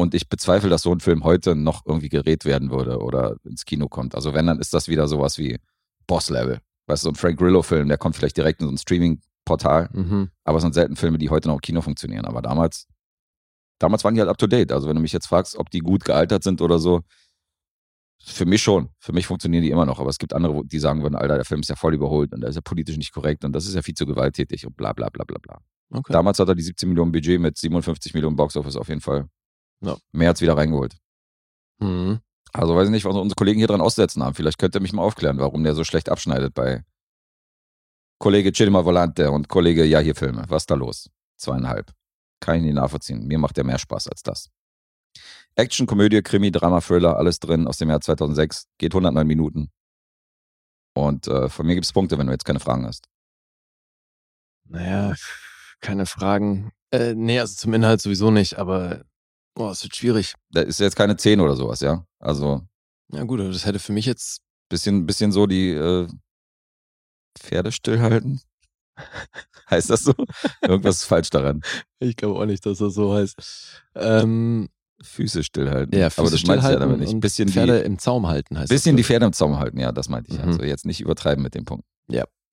[0.00, 3.64] Und ich bezweifle, dass so ein Film heute noch irgendwie gerät werden würde oder ins
[3.64, 4.14] Kino kommt.
[4.14, 5.58] Also wenn, dann ist das wieder sowas wie
[6.06, 6.60] Boss-Level.
[6.86, 9.88] Weißt du, so ein Frank Grillo-Film, der kommt vielleicht direkt in so ein Streaming-Portal.
[9.92, 10.30] Mhm.
[10.44, 12.26] Aber es sind selten Filme, die heute noch im Kino funktionieren.
[12.26, 12.86] Aber damals,
[13.80, 14.70] damals waren die halt up to date.
[14.70, 17.02] Also wenn du mich jetzt fragst, ob die gut gealtert sind oder so,
[18.20, 18.90] Für mich schon.
[18.98, 20.00] Für mich funktionieren die immer noch.
[20.00, 22.40] Aber es gibt andere, die sagen würden, Alter, der Film ist ja voll überholt und
[22.40, 24.92] der ist ja politisch nicht korrekt und das ist ja viel zu gewalttätig und bla
[24.92, 25.58] bla bla bla bla.
[25.90, 26.12] Okay.
[26.12, 29.28] Damals hat er die 17 Millionen Budget mit 57 Millionen Boxoffice auf jeden Fall
[29.80, 29.96] Ja.
[30.12, 30.96] mehr als wieder reingeholt.
[31.78, 32.20] Mhm.
[32.52, 34.34] Also weiß ich nicht, was unsere Kollegen hier dran aussetzen haben.
[34.34, 36.84] Vielleicht könnt ihr mich mal aufklären, warum der so schlecht abschneidet bei
[38.18, 40.44] Kollege Cinema Volante und Kollege Ja hier Filme.
[40.48, 41.10] Was ist da los?
[41.36, 41.92] Zweieinhalb.
[42.40, 43.26] Kann ich nicht nachvollziehen.
[43.26, 44.50] Mir macht der mehr Spaß als das.
[45.54, 48.66] Action, Komödie, Krimi, Drama, Thriller, alles drin aus dem Jahr 2006.
[48.78, 49.70] Geht 109 Minuten.
[50.94, 53.08] Und äh, von mir gibt's Punkte, wenn du jetzt keine Fragen hast.
[54.64, 55.14] Naja,
[55.80, 56.72] keine Fragen.
[56.90, 59.04] Äh, nee, also zum Inhalt sowieso nicht, aber
[59.58, 60.34] oh, es wird schwierig.
[60.50, 62.04] Da ist jetzt keine 10 oder sowas, ja?
[62.18, 62.62] Also
[63.12, 66.06] Ja gut, aber das hätte für mich jetzt, bisschen, bisschen so die äh,
[67.38, 68.40] Pferde stillhalten.
[69.70, 70.14] heißt das so?
[70.62, 71.60] Irgendwas ist falsch daran.
[72.00, 73.36] ich glaube auch nicht, dass das so heißt.
[73.94, 74.68] Ähm,
[75.00, 75.96] Füße stillhalten.
[75.96, 77.12] ja, aber das meinst du ja damit nicht.
[77.14, 79.06] und Bisschen, Pferde die, im Zaum halten heißt bisschen die das.
[79.08, 80.38] Pferde im Zaum halten, ja, das meinte ich.
[80.38, 80.44] Mhm.
[80.48, 81.84] Also jetzt nicht übertreiben mit dem Punkt.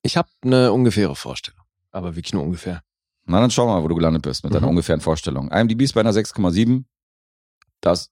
[0.04, 2.84] Ich habe eine ungefähre Vorstellung, aber wirklich nur ungefähr.
[3.26, 4.70] Na, dann schau mal, wo du gelandet bist mit deiner Mhm.
[4.74, 5.50] ungefähren Vorstellung.
[5.50, 6.84] IMDb ist bei einer 6,7.
[7.86, 8.10] Das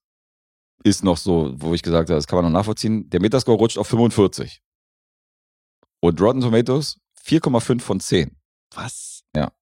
[0.84, 3.10] ist noch so, wo ich gesagt habe, das kann man noch nachvollziehen.
[3.10, 4.62] Der Metascore rutscht auf 45.
[6.00, 8.36] Und Rotten Tomatoes 4,5 von 10.
[8.74, 9.22] Was?
[9.34, 9.52] Ja.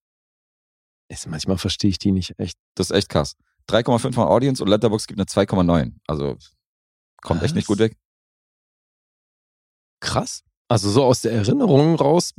[1.09, 2.59] Ist, manchmal verstehe ich die nicht echt.
[2.75, 3.37] Das ist echt krass.
[3.70, 5.94] 3,5 von Audience und Letterboxd gibt eine 2,9.
[6.07, 6.37] Also
[7.22, 7.55] kommt echt Was?
[7.55, 7.96] nicht gut weg.
[10.01, 10.42] Krass.
[10.68, 12.35] Also so aus der Erinnerung raus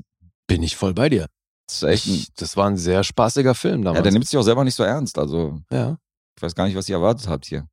[0.48, 1.28] bin ich voll bei dir.
[1.68, 4.04] Das ist echt ein, Ich, das war ein sehr spaßiger Film ja, damals.
[4.04, 5.18] der nimmt sich auch selber nicht so ernst.
[5.18, 5.98] Also ja.
[6.44, 7.70] Ich weiß gar nicht, was ihr erwartet habt hier.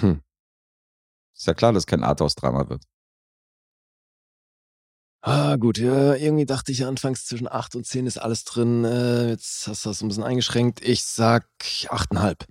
[0.00, 0.20] Hm.
[1.32, 2.82] Ist ja klar, dass es kein Arthouse-Drama wird.
[5.22, 8.84] Ah, gut, ja, irgendwie dachte ich anfangs zwischen 8 und 10 ist alles drin.
[8.84, 10.82] Äh, jetzt hast du das ein bisschen eingeschränkt.
[10.82, 12.48] Ich sag 8,5.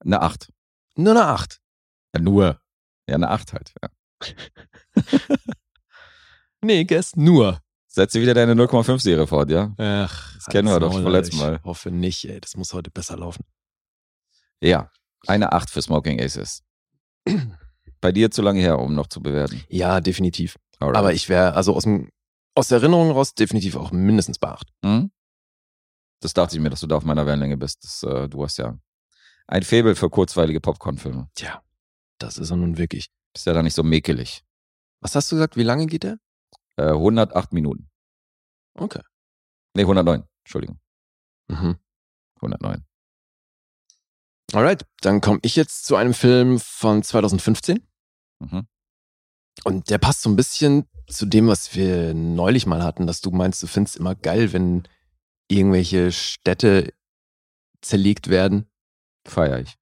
[0.00, 0.52] Eine 8.
[0.96, 1.60] Nur eine 8.
[2.12, 2.60] Ja, nur.
[3.08, 3.74] Ja, eine 8 halt.
[3.80, 3.90] Ja.
[6.62, 7.60] Nee, guess nur.
[7.86, 9.72] Setz dir wieder deine 0,5-Serie fort, ja?
[9.78, 11.36] Ach, Das kennen wir doch vom letzten.
[11.36, 11.56] Mal.
[11.56, 12.40] Ich hoffe nicht, ey.
[12.40, 13.44] Das muss heute besser laufen.
[14.60, 14.90] Ja.
[15.26, 16.62] Eine 8 für Smoking Aces.
[18.00, 19.64] Bei dir zu lange her, um noch zu bewerten.
[19.68, 20.56] Ja, definitiv.
[20.78, 20.96] Alright.
[20.96, 22.10] Aber ich wäre, also aus, dem,
[22.54, 24.68] aus der Erinnerung raus, definitiv auch mindestens bei 8.
[24.84, 25.10] Hm?
[26.20, 27.82] Das dachte ich mir, dass du da auf meiner Wellenlänge bist.
[27.84, 28.78] Das, äh, du hast ja
[29.46, 31.28] ein Faible für kurzweilige Popcorn-Filme.
[31.34, 31.62] Tja,
[32.18, 33.10] das ist er nun wirklich.
[33.32, 34.44] Bist ja da nicht so mäkelig.
[35.00, 35.56] Was hast du gesagt?
[35.56, 36.18] Wie lange geht der?
[36.76, 37.90] Äh, 108 Minuten.
[38.74, 39.02] Okay.
[39.74, 40.24] Nee, 109.
[40.44, 40.80] Entschuldigung.
[41.48, 41.78] Mhm.
[42.36, 42.85] 109.
[44.56, 47.86] Alright, dann komme ich jetzt zu einem Film von 2015.
[48.38, 48.66] Mhm.
[49.64, 53.30] Und der passt so ein bisschen zu dem, was wir neulich mal hatten, dass du
[53.30, 54.88] meinst, du findest immer geil, wenn
[55.48, 56.94] irgendwelche Städte
[57.82, 58.66] zerlegt werden.
[59.28, 59.76] Feier ich.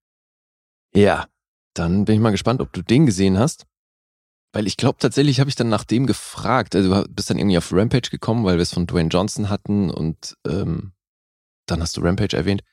[0.93, 1.29] Ja,
[1.75, 3.67] dann bin ich mal gespannt, ob du den gesehen hast.
[4.53, 6.75] Weil ich glaube, tatsächlich habe ich dann nach dem gefragt.
[6.75, 9.89] Also du bist dann irgendwie auf Rampage gekommen, weil wir es von Dwayne Johnson hatten
[9.89, 10.95] und ähm,
[11.67, 12.65] dann hast du Rampage erwähnt.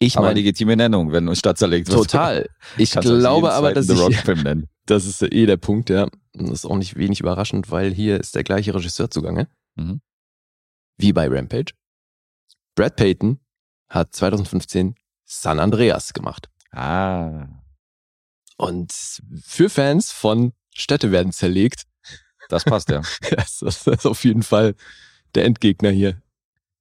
[0.00, 1.98] Ich Aber meine, legitime Nennung, wenn uns Stadt zerlegt wird.
[1.98, 2.48] total.
[2.76, 3.98] Ich glaube aber, dass ich,
[4.86, 6.04] das ist eh der Punkt, ja.
[6.34, 9.48] Und das ist auch nicht wenig überraschend, weil hier ist der gleiche Regisseur zugange.
[9.74, 10.00] Mhm.
[10.98, 11.72] Wie bei Rampage.
[12.76, 13.40] Brad Payton
[13.88, 16.48] hat 2015 San Andreas gemacht.
[16.70, 17.48] Ah,
[18.56, 18.92] Und
[19.42, 21.84] für Fans von Städte werden zerlegt,
[22.48, 23.02] das passt ja.
[23.30, 24.74] das ist auf jeden Fall
[25.34, 26.22] der Endgegner hier.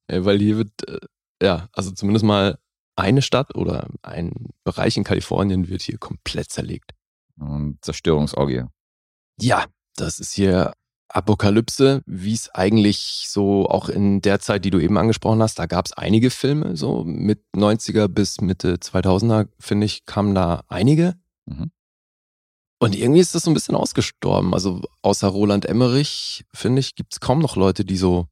[0.08, 1.00] Weil hier wird, äh,
[1.42, 2.58] ja, also zumindest mal
[2.98, 4.34] eine Stadt oder ein
[4.64, 6.92] Bereich in Kalifornien wird hier komplett zerlegt.
[7.38, 8.64] Und Zerstörungsorgie.
[9.40, 10.74] Ja, das ist hier
[11.10, 15.66] Apokalypse, wie es eigentlich so auch in der Zeit, die du eben angesprochen hast, da
[15.66, 21.16] gab es einige Filme, so mit 90er bis Mitte 2000er, finde ich, kamen da einige.
[21.46, 21.72] Mhm.
[22.80, 24.54] Und irgendwie ist das so ein bisschen ausgestorben.
[24.54, 28.28] Also außer Roland Emmerich, finde ich, gibt es kaum noch Leute, die so,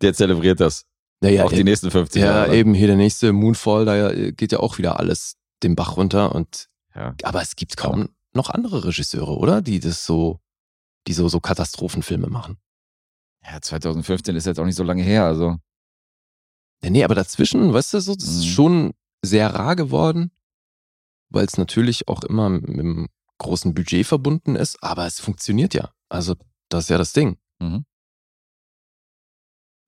[0.00, 0.84] Der zelebriert das.
[1.20, 2.56] Naja, auch die nächsten 50 ja, Jahre.
[2.56, 6.68] eben hier der nächste Moonfall, da geht ja auch wieder alles den Bach runter und
[6.94, 7.14] Ja.
[7.24, 9.60] aber es gibt kaum noch andere Regisseure, oder?
[9.62, 10.40] Die das so,
[11.06, 12.58] die so, so Katastrophenfilme machen.
[13.44, 15.24] ja, 2015 ist jetzt auch nicht so lange her.
[15.24, 15.56] Also
[16.82, 18.48] Ja, nee, aber dazwischen, weißt du, so, das ist Mhm.
[18.50, 20.30] schon sehr rar geworden,
[21.30, 25.90] weil es natürlich auch immer mit einem großen Budget verbunden ist, aber es funktioniert ja.
[26.08, 26.34] Also,
[26.68, 27.38] das ist ja das Ding.
[27.58, 27.84] Mhm.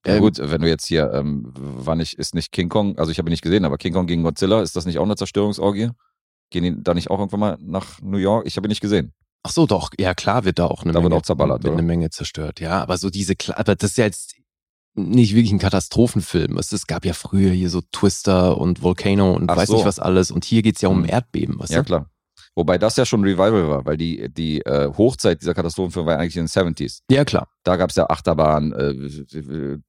[0.05, 3.11] Ja, Ähm, gut, wenn du jetzt hier, ähm, war nicht, ist nicht King Kong, also
[3.11, 5.15] ich habe ihn nicht gesehen, aber King Kong gegen Godzilla, ist das nicht auch eine
[5.15, 5.89] Zerstörungsorgie?
[6.49, 8.45] Gehen die da nicht auch irgendwann mal nach New York?
[8.47, 9.13] Ich habe ihn nicht gesehen.
[9.43, 9.89] Ach so, doch.
[9.99, 12.59] Ja, klar wird da auch eine Da wird Menge, auch zerballert, wird eine Menge zerstört.
[12.59, 14.35] Ja, aber so diese, aber das ist ja jetzt
[14.93, 16.57] nicht wirklich ein Katastrophenfilm.
[16.57, 19.75] Es, es gab ja früher hier so Twister und Volcano und Ach weiß so.
[19.77, 20.29] nicht was alles.
[20.31, 21.09] Und hier geht's ja um Hm.
[21.09, 21.85] Erdbeben, weißt Ja, du?
[21.85, 22.10] klar.
[22.55, 26.35] Wobei das ja schon Revival war, weil die, die äh, Hochzeit dieser Katastrophenfilme war eigentlich
[26.35, 26.99] in den 70s.
[27.09, 27.47] Ja, klar.
[27.63, 29.79] Da gab es ja Achterbahn, äh,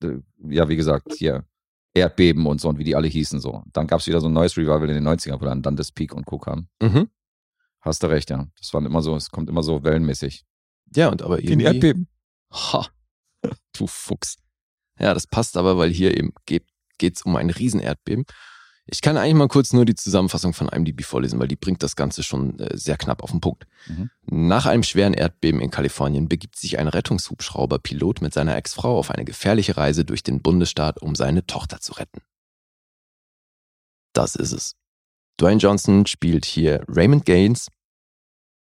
[0.49, 1.45] ja, wie gesagt, hier
[1.95, 3.63] Erdbeben und so und wie die alle hießen so.
[3.73, 5.91] Dann gab es wieder so ein neues Revival in den 90ern, wo dann, dann das
[5.91, 6.39] Peak und Co.
[6.39, 6.69] kam.
[6.81, 7.09] Mhm.
[7.81, 8.47] Hast du recht, ja.
[8.59, 10.45] Das waren immer so, es kommt immer so wellenmäßig.
[10.95, 11.65] Ja, und aber irgendwie.
[11.65, 12.09] Erdbeben.
[12.53, 12.87] Ha,
[13.77, 14.37] du Fuchs.
[14.99, 16.67] Ja, das passt aber, weil hier eben geht
[17.01, 18.25] es um ein Riesenerdbeben.
[18.87, 21.95] Ich kann eigentlich mal kurz nur die Zusammenfassung von IMDb vorlesen, weil die bringt das
[21.95, 23.65] Ganze schon äh, sehr knapp auf den Punkt.
[23.87, 24.11] Mhm.
[24.27, 29.25] Nach einem schweren Erdbeben in Kalifornien begibt sich ein Rettungshubschrauber-Pilot mit seiner Ex-Frau auf eine
[29.25, 32.21] gefährliche Reise durch den Bundesstaat, um seine Tochter zu retten.
[34.13, 34.75] Das ist es.
[35.41, 37.69] Dwayne Johnson spielt hier Raymond Gaines,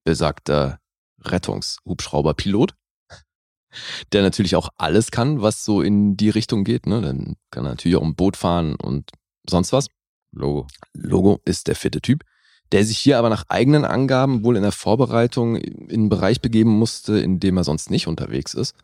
[0.05, 0.79] besagter
[1.23, 2.75] Rettungshubschrauber-Pilot,
[4.13, 6.87] der natürlich auch alles kann, was so in die Richtung geht.
[6.87, 7.03] Ne?
[7.03, 9.11] Dann kann er natürlich auch ein Boot fahren und
[9.49, 9.89] sonst was.
[10.33, 10.67] Logo.
[10.93, 12.25] Logo ist der fitte Typ,
[12.73, 16.71] der sich hier aber nach eigenen Angaben wohl in der Vorbereitung in einen Bereich begeben
[16.71, 18.75] musste, in dem er sonst nicht unterwegs ist.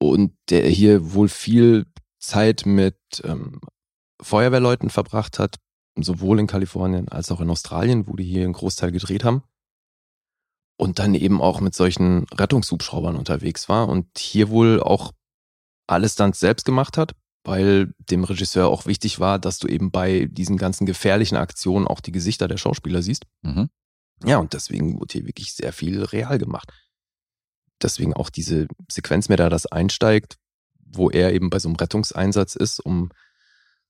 [0.00, 1.86] Und der hier wohl viel
[2.20, 3.60] Zeit mit ähm,
[4.20, 5.56] Feuerwehrleuten verbracht hat,
[5.96, 9.42] sowohl in Kalifornien als auch in Australien, wo die hier einen Großteil gedreht haben.
[10.76, 15.12] Und dann eben auch mit solchen Rettungshubschraubern unterwegs war und hier wohl auch
[15.88, 17.14] alles dann selbst gemacht hat,
[17.48, 22.00] weil dem Regisseur auch wichtig war, dass du eben bei diesen ganzen gefährlichen Aktionen auch
[22.00, 23.24] die Gesichter der Schauspieler siehst.
[23.40, 23.70] Mhm.
[24.22, 26.70] Ja, und deswegen wurde hier wirklich sehr viel real gemacht.
[27.80, 30.36] Deswegen auch diese Sequenz, mit der das einsteigt,
[30.84, 33.10] wo er eben bei so einem Rettungseinsatz ist, um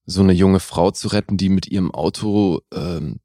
[0.05, 3.19] so eine junge Frau zu retten, die mit ihrem Auto ähm,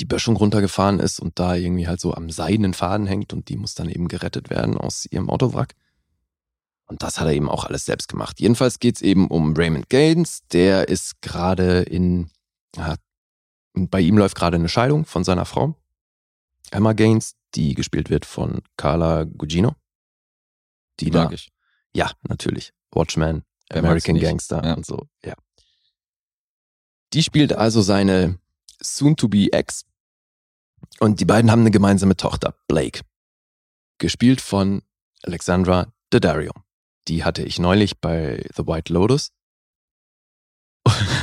[0.00, 3.56] die Böschung runtergefahren ist und da irgendwie halt so am seidenen Faden hängt und die
[3.56, 5.74] muss dann eben gerettet werden aus ihrem Autowrack.
[6.90, 8.40] Und das hat er eben auch alles selbst gemacht.
[8.40, 10.40] Jedenfalls geht es eben um Raymond Gaines.
[10.52, 12.30] Der ist gerade in,
[12.74, 12.96] ja,
[13.74, 15.76] bei ihm läuft gerade eine Scheidung von seiner Frau.
[16.72, 19.76] Emma Gaines, die gespielt wird von Carla Gugino.
[20.98, 21.52] Die Mag da, ich.
[21.94, 22.72] ja, natürlich.
[22.90, 24.18] Watchmen, Wer American?
[24.18, 24.74] Gangster Ja.
[24.74, 25.34] und so, ja.
[27.12, 28.40] Die spielt also seine
[28.82, 29.84] soon-to-be Ex.
[30.98, 33.02] Und die beiden haben eine gemeinsame Tochter, Blake.
[33.98, 34.82] Gespielt von
[35.22, 36.52] Alexandra Daddario.
[37.08, 39.32] Die hatte ich neulich bei The White Lotus.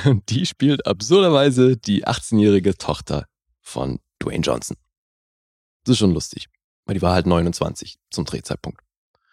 [0.06, 3.26] Und die spielt absurderweise die 18-jährige Tochter
[3.62, 4.78] von Dwayne Johnson.
[5.84, 6.48] Das ist schon lustig.
[6.86, 8.82] Weil die war halt 29 zum Drehzeitpunkt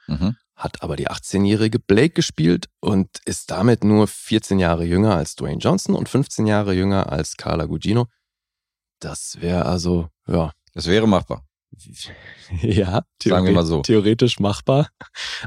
[0.06, 0.36] Mhm.
[0.54, 5.58] hat aber die 18-jährige Blake gespielt und ist damit nur 14 Jahre jünger als Dwayne
[5.58, 8.06] Johnson und 15 Jahre jünger als Carla Gugino.
[9.00, 11.46] Das wäre also, ja, Das wäre machbar.
[12.60, 13.80] ja, Sagen wir mal so.
[13.80, 14.90] theoretisch machbar.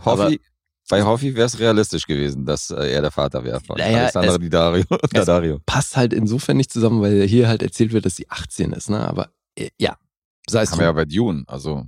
[0.04, 0.42] Hoffi,
[0.90, 4.34] bei Hoffi wäre es realistisch gewesen, dass äh, er der Vater wäre von Naja, Alexandra
[4.36, 4.86] es- Di Dario.
[5.14, 5.60] es- Dario.
[5.66, 9.00] Passt halt insofern nicht zusammen, weil hier halt erzählt wird, dass sie 18 ist, ne?
[9.08, 9.98] Aber äh, ja,
[10.50, 11.86] sei es Haben wir ja bei Dune, also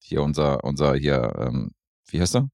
[0.00, 1.72] hier unser, unser hier, ähm,
[2.08, 2.48] wie heißt er?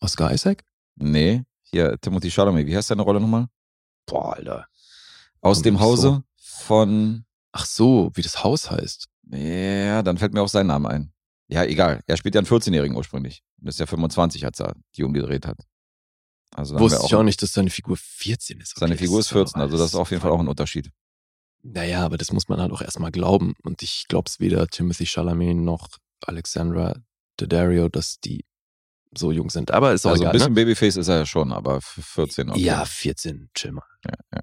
[0.00, 0.62] Oscar Isaac?
[0.96, 3.46] Nee, hier Timothy Chalamet, wie heißt seine Rolle nochmal?
[4.06, 4.66] Boah, Alter.
[5.40, 5.80] Aus Komm, dem so.
[5.80, 9.08] Hause von, Ach so, wie das Haus heißt.
[9.30, 11.11] ja, dann fällt mir auch sein Name ein.
[11.52, 12.02] Ja, egal.
[12.06, 13.42] Er spielt ja einen 14-Jährigen ursprünglich.
[13.60, 15.58] Und ist ja 25, als er Dune gedreht hat.
[16.54, 18.76] Also Wusste wir ich auch nicht, dass seine Figur 14 ist.
[18.78, 20.48] Seine Okay, Figur das ist 14, aber also das ist auf jeden Fall auch ein
[20.48, 20.90] Unterschied.
[21.62, 23.54] Naja, aber das muss man halt auch erstmal glauben.
[23.62, 25.88] Und ich glaube es weder Timothy Chalamet noch
[26.26, 26.94] Alexandra
[27.36, 28.44] Daddario, dass die
[29.16, 29.70] so jung sind.
[29.70, 30.32] Aber ist auch Also ein egal.
[30.32, 30.60] bisschen ne?
[30.60, 32.50] Babyface ist er ja schon, aber f- 14.
[32.50, 32.60] okay.
[32.60, 33.84] Ja, 14, chill mal.
[34.04, 34.40] Ja, ja,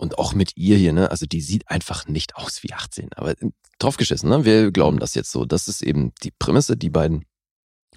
[0.00, 1.10] Und auch mit ihr hier, ne?
[1.10, 3.12] Also die sieht einfach nicht aus wie 18.
[3.14, 4.44] Aber äh, draufgeschissen, ne?
[4.44, 5.44] Wir glauben das jetzt so.
[5.44, 6.76] Das ist eben die Prämisse.
[6.76, 7.24] Die beiden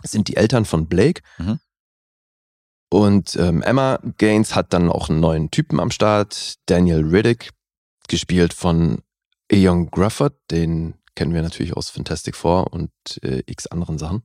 [0.03, 1.21] sind die Eltern von Blake.
[1.37, 1.59] Mhm.
[2.89, 6.55] Und ähm, Emma Gaines hat dann auch einen neuen Typen am Start.
[6.65, 7.51] Daniel Riddick,
[8.07, 9.03] gespielt von
[9.47, 10.35] Eon Grufford.
[10.49, 14.23] Den kennen wir natürlich aus Fantastic Four und äh, x anderen Sachen.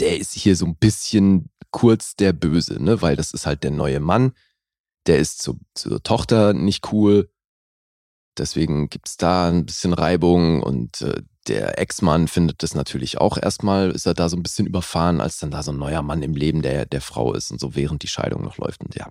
[0.00, 3.00] Der ist hier so ein bisschen kurz der Böse, ne?
[3.00, 4.32] Weil das ist halt der neue Mann.
[5.06, 7.30] Der ist zu, zur Tochter nicht cool.
[8.38, 13.90] Deswegen gibt's da ein bisschen Reibung und äh, der Ex-Mann findet das natürlich auch erstmal,
[13.90, 16.34] ist er da so ein bisschen überfahren, als dann da so ein neuer Mann im
[16.34, 19.08] Leben der, der Frau ist und so während die Scheidung noch läuft und ja.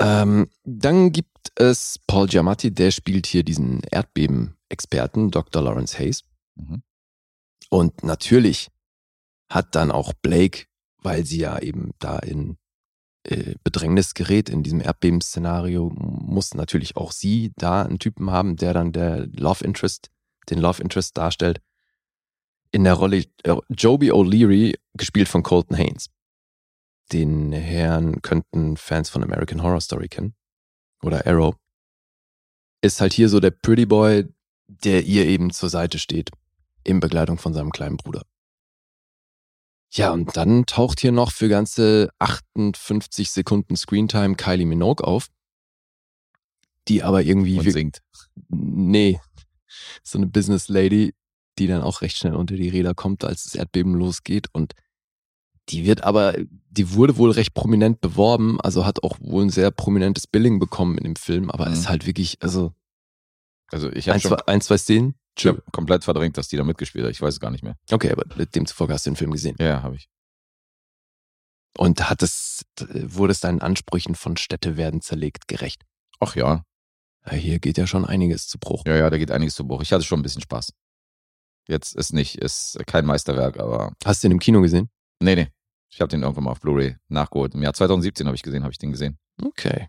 [0.00, 5.62] Ähm, dann gibt es Paul Giamatti, der spielt hier diesen Erdbeben-Experten, Dr.
[5.62, 6.24] Lawrence Hayes.
[6.54, 6.82] Mhm.
[7.68, 8.68] Und natürlich
[9.50, 10.66] hat dann auch Blake,
[11.02, 12.58] weil sie ja eben da in
[13.62, 18.92] Bedrängnis gerät in diesem Erdbeben-Szenario, muss natürlich auch sie da einen Typen haben, der dann
[18.92, 20.10] der Love Interest,
[20.50, 21.60] den Love Interest darstellt.
[22.70, 26.10] In der Rolle äh, Joby O'Leary, gespielt von Colton Haynes.
[27.12, 30.34] Den Herrn könnten Fans von American Horror Story kennen.
[31.02, 31.54] Oder Arrow.
[32.82, 34.26] ist halt hier so der Pretty Boy,
[34.66, 36.30] der ihr eben zur Seite steht,
[36.84, 38.22] in Begleitung von seinem kleinen Bruder.
[39.90, 45.28] Ja, und dann taucht hier noch für ganze 58 Sekunden Screentime Kylie Minogue auf,
[46.88, 47.58] die aber irgendwie...
[47.58, 48.02] Und singt.
[48.48, 49.20] Nee,
[50.02, 51.14] so eine Business Lady,
[51.58, 54.74] die dann auch recht schnell unter die Räder kommt, als das Erdbeben losgeht und
[55.70, 56.34] die wird aber,
[56.70, 60.96] die wurde wohl recht prominent beworben, also hat auch wohl ein sehr prominentes Billing bekommen
[60.96, 61.72] in dem Film, aber Mhm.
[61.74, 62.72] ist halt wirklich, also
[63.70, 65.14] Also ich ein, habe schon zwei, ein, zwei Szenen.
[65.38, 67.12] Ich hab komplett verdrängt, dass die da mitgespielt hat.
[67.12, 67.76] Ich weiß es gar nicht mehr.
[67.90, 69.56] Okay, aber demzufolge hast du den Film gesehen.
[69.58, 70.08] Ja, habe ich.
[71.76, 75.84] Und hat es, wurde es deinen Ansprüchen von Städte werden zerlegt gerecht?
[76.18, 76.64] Ach ja.
[77.26, 78.84] Ja, hier geht ja schon einiges zu Bruch.
[78.86, 79.82] Ja, ja, da geht einiges zu Bruch.
[79.82, 80.72] Ich hatte schon ein bisschen Spaß.
[81.68, 84.90] Jetzt ist nicht, ist kein Meisterwerk, aber Hast du den im Kino gesehen?
[85.20, 85.48] nee, nee.
[85.90, 87.54] Ich habe den irgendwann mal auf Blu-ray nachgeholt.
[87.54, 89.18] Im Jahr 2017 habe ich gesehen, habe ich den gesehen.
[89.42, 89.88] Okay.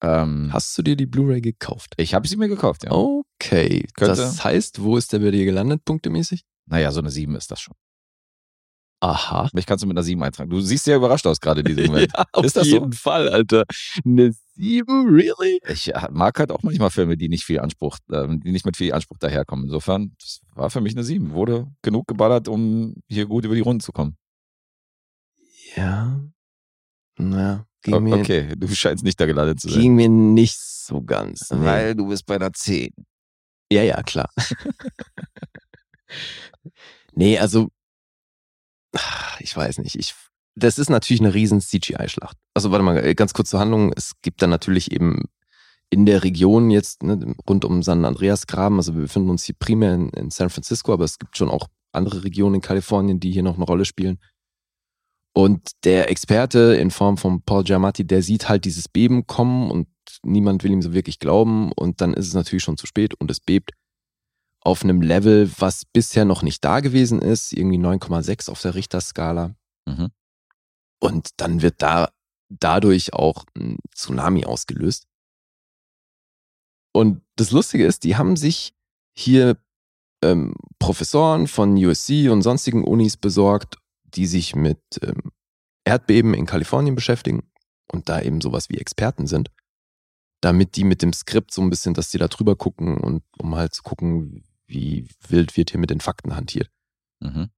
[0.00, 1.94] Ähm, Hast du dir die Blu-ray gekauft?
[1.96, 2.92] ich habe sie mir gekauft, ja.
[2.92, 3.86] Okay.
[3.94, 6.44] Könnte- Das heißt, wo ist der bei dir gelandet, punktemäßig?
[6.66, 7.74] Naja, so eine 7 ist das schon.
[9.00, 9.48] Aha.
[9.52, 10.50] Mich kannst du mit einer 7 eintragen.
[10.50, 12.12] Du siehst sehr überrascht aus gerade in diesem Moment.
[12.16, 12.74] Ja, auf Ist das so?
[12.74, 13.64] jeden Fall, Alter.
[14.04, 15.60] Eine 7, really?
[15.68, 18.76] Ich äh, mag halt auch manchmal Filme, die nicht viel Anspruch, ähm, die nicht mit
[18.76, 19.66] viel Anspruch daherkommen.
[19.66, 21.32] Insofern, das war für mich eine 7.
[21.32, 24.16] Wurde genug geballert, um hier gut über die Runden zu kommen.
[25.76, 26.20] Ja.
[27.18, 29.80] Na, ging, O- mir, Okay, du scheinst nicht da gelandet zu sein.
[29.80, 31.50] ging mir nicht so ganz.
[31.50, 31.64] nee.
[31.64, 32.90] Weil du bist bei einer 10.
[33.70, 34.30] Ja, ja, klar.
[37.12, 37.68] nee, also,
[39.40, 39.94] ich weiß nicht.
[39.96, 40.14] Ich,
[40.54, 42.36] das ist natürlich eine riesen CGI-Schlacht.
[42.54, 43.92] Also, warte mal, ganz kurz zur Handlung.
[43.96, 45.24] Es gibt dann natürlich eben
[45.90, 49.54] in der Region jetzt, ne, rund um San Andreas Graben, also wir befinden uns hier
[49.58, 53.30] primär in, in San Francisco, aber es gibt schon auch andere Regionen in Kalifornien, die
[53.32, 54.18] hier noch eine Rolle spielen.
[55.38, 59.86] Und der Experte in Form von Paul Giamatti, der sieht halt dieses Beben kommen und
[60.24, 63.30] niemand will ihm so wirklich glauben und dann ist es natürlich schon zu spät und
[63.30, 63.70] es bebt
[64.62, 69.54] auf einem Level, was bisher noch nicht da gewesen ist, irgendwie 9,6 auf der Richterskala.
[69.86, 70.08] Mhm.
[70.98, 72.10] Und dann wird da
[72.48, 75.06] dadurch auch ein Tsunami ausgelöst.
[76.92, 78.74] Und das Lustige ist, die haben sich
[79.16, 79.56] hier
[80.20, 83.76] ähm, Professoren von USC und sonstigen Unis besorgt,
[84.14, 85.32] die sich mit ähm,
[85.84, 87.50] Erdbeben in Kalifornien beschäftigen
[87.90, 89.50] und da eben sowas wie Experten sind,
[90.40, 93.54] damit die mit dem Skript so ein bisschen, dass die da drüber gucken und um
[93.54, 96.70] halt zu gucken, wie wild wird hier mit den Fakten hantiert.
[97.20, 97.50] Mhm.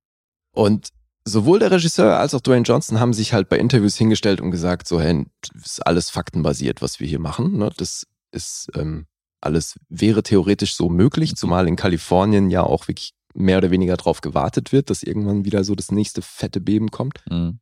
[0.52, 0.90] Und
[1.24, 4.88] sowohl der Regisseur als auch Dwayne Johnson haben sich halt bei Interviews hingestellt und gesagt,
[4.88, 7.58] so, hey, das ist alles faktenbasiert, was wir hier machen.
[7.58, 7.70] Ne?
[7.76, 9.06] Das ist ähm,
[9.40, 14.20] alles wäre theoretisch so möglich, zumal in Kalifornien ja auch wirklich mehr oder weniger drauf
[14.20, 17.22] gewartet wird, dass irgendwann wieder so das nächste fette Beben kommt.
[17.30, 17.60] Mhm.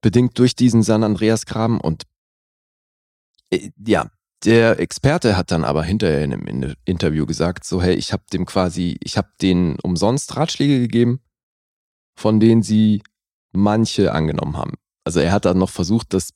[0.00, 2.04] Bedingt durch diesen San Andreas Graben und
[3.50, 4.10] äh, ja,
[4.44, 8.22] der Experte hat dann aber hinterher in einem In- Interview gesagt, so hey, ich habe
[8.32, 11.20] dem quasi, ich habe denen umsonst Ratschläge gegeben,
[12.18, 13.02] von denen sie
[13.52, 14.74] manche angenommen haben.
[15.04, 16.34] Also er hat dann noch versucht, das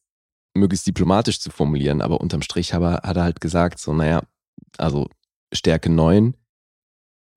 [0.55, 4.23] möglichst diplomatisch zu formulieren, aber unterm Strich hat er, hat er halt gesagt, so naja,
[4.79, 5.09] also
[5.53, 6.35] Stärke 9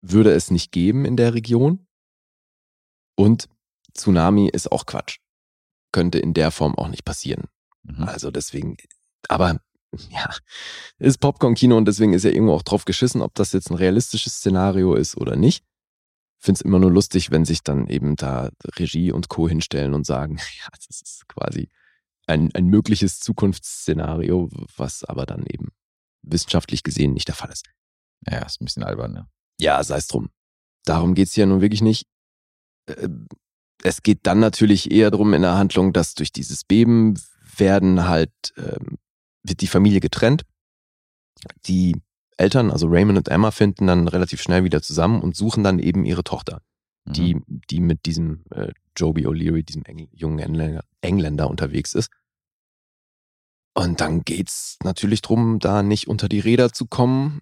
[0.04, 1.88] würde es nicht geben in der Region
[3.16, 3.48] und
[3.96, 5.18] Tsunami ist auch Quatsch.
[5.92, 7.46] Könnte in der Form auch nicht passieren.
[7.84, 8.04] Mhm.
[8.04, 8.78] Also deswegen,
[9.30, 9.60] aber
[10.10, 10.30] ja,
[10.98, 14.36] ist Popcorn-Kino und deswegen ist ja irgendwo auch drauf geschissen, ob das jetzt ein realistisches
[14.36, 15.64] Szenario ist oder nicht.
[16.40, 19.48] Finde es immer nur lustig, wenn sich dann eben da Regie und Co.
[19.48, 21.70] hinstellen und sagen, ja, das ist quasi
[22.26, 25.70] ein, ein mögliches Zukunftsszenario, was aber dann eben
[26.24, 27.66] wissenschaftlich gesehen nicht der Fall ist.
[28.28, 29.28] Ja, ist ein bisschen albern, ja.
[29.60, 30.30] Ja, sei es drum.
[30.86, 32.06] Darum geht's hier nun wirklich nicht.
[32.88, 33.08] Äh,
[33.86, 37.20] Es geht dann natürlich eher drum in der Handlung, dass durch dieses Beben
[37.58, 38.98] werden halt, ähm,
[39.44, 40.44] wird die Familie getrennt.
[41.66, 42.02] Die
[42.38, 46.06] Eltern, also Raymond und Emma, finden dann relativ schnell wieder zusammen und suchen dann eben
[46.06, 46.62] ihre Tochter,
[47.06, 47.14] Mhm.
[47.14, 52.10] die, die mit diesem äh, Joby O'Leary, diesem Engl jungen Engländer, Engländer unterwegs ist.
[53.76, 57.42] Und dann geht's natürlich drum, da nicht unter die Räder zu kommen,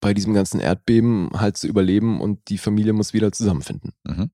[0.00, 3.92] bei diesem ganzen Erdbeben halt zu überleben und die Familie muss wieder zusammenfinden.
[4.04, 4.30] Mhm.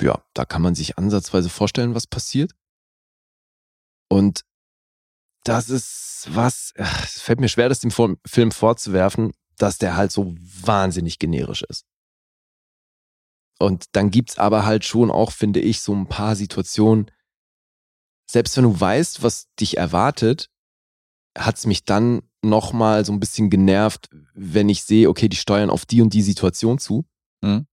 [0.00, 2.52] Ja, da kann man sich ansatzweise vorstellen, was passiert.
[4.08, 4.44] Und
[5.44, 10.34] das ist was, es fällt mir schwer, das dem Film vorzuwerfen, dass der halt so
[10.38, 11.86] wahnsinnig generisch ist.
[13.58, 17.10] Und dann gibt's aber halt schon auch, finde ich, so ein paar Situationen,
[18.28, 20.50] selbst wenn du weißt, was dich erwartet,
[21.38, 25.86] hat's mich dann nochmal so ein bisschen genervt, wenn ich sehe, okay, die steuern auf
[25.86, 27.04] die und die Situation zu.
[27.40, 27.66] Mhm.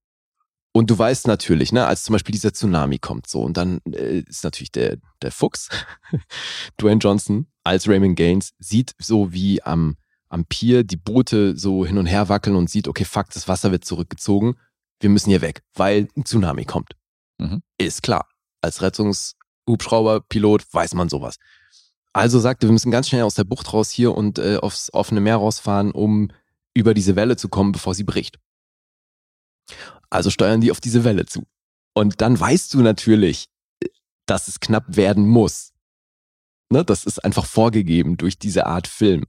[0.72, 4.20] Und du weißt natürlich, ne, als zum Beispiel dieser Tsunami kommt so und dann äh,
[4.20, 5.70] ist natürlich der, der Fuchs,
[6.80, 9.98] Dwayne Johnson als Raymond Gaines, sieht so wie am,
[10.30, 13.72] am Pier die Boote so hin und her wackeln und sieht, okay, fuck, das Wasser
[13.72, 14.58] wird zurückgezogen,
[15.00, 16.94] wir müssen hier weg, weil ein Tsunami kommt.
[17.40, 17.64] Mhm.
[17.78, 18.28] Ist klar.
[18.62, 21.38] Als Rettungshubschrauberpilot weiß man sowas.
[22.14, 25.22] Also sagte, wir müssen ganz schnell aus der Bucht raus hier und äh, aufs offene
[25.22, 26.32] Meer rausfahren, um
[26.74, 28.40] über diese Welle zu kommen, bevor sie bricht.
[30.10, 31.44] Also steuern die auf diese Welle zu.
[31.94, 33.48] Und dann weißt du natürlich,
[34.26, 35.72] dass es knapp werden muss.
[36.72, 39.26] Ne, das ist einfach vorgegeben durch diese Art Film.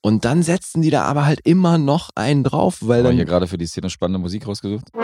[0.00, 3.16] Und dann setzen die da aber halt immer noch einen drauf, weil Haben dann.
[3.16, 4.86] hier gerade für die Szene spannende Musik rausgesucht?
[4.94, 5.02] Ja.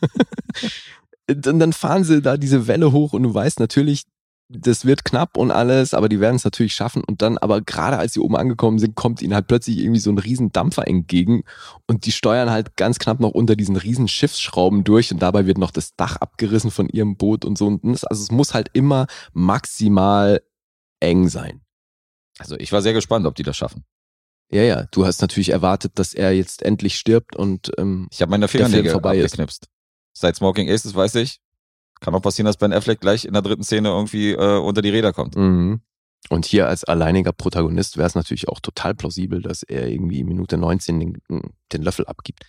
[1.28, 4.04] dann, dann fahren sie da diese Welle hoch und du weißt natürlich,
[4.50, 7.04] das wird knapp und alles, aber die werden es natürlich schaffen.
[7.04, 10.10] Und dann, aber gerade als sie oben angekommen sind, kommt ihnen halt plötzlich irgendwie so
[10.10, 11.44] ein riesen Dampfer entgegen
[11.86, 15.58] und die steuern halt ganz knapp noch unter diesen riesen Schiffsschrauben durch und dabei wird
[15.58, 17.66] noch das Dach abgerissen von ihrem Boot und so.
[17.66, 20.40] Und das, also es muss halt immer maximal
[21.00, 21.60] eng sein.
[22.38, 23.84] Also ich war sehr gespannt, ob die das schaffen.
[24.50, 28.30] Ja, ja, du hast natürlich erwartet, dass er jetzt endlich stirbt und ähm, Ich habe
[28.30, 29.38] meine Fingernägel vorbei ist.
[30.18, 31.40] Seit Smoking Aces weiß ich.
[32.00, 34.90] Kann auch passieren, dass Ben Affleck gleich in der dritten Szene irgendwie äh, unter die
[34.90, 35.36] Räder kommt.
[35.36, 35.80] Mhm.
[36.30, 40.56] Und hier als alleiniger Protagonist wäre es natürlich auch total plausibel, dass er irgendwie Minute
[40.58, 41.18] 19 den,
[41.72, 42.44] den Löffel abgibt.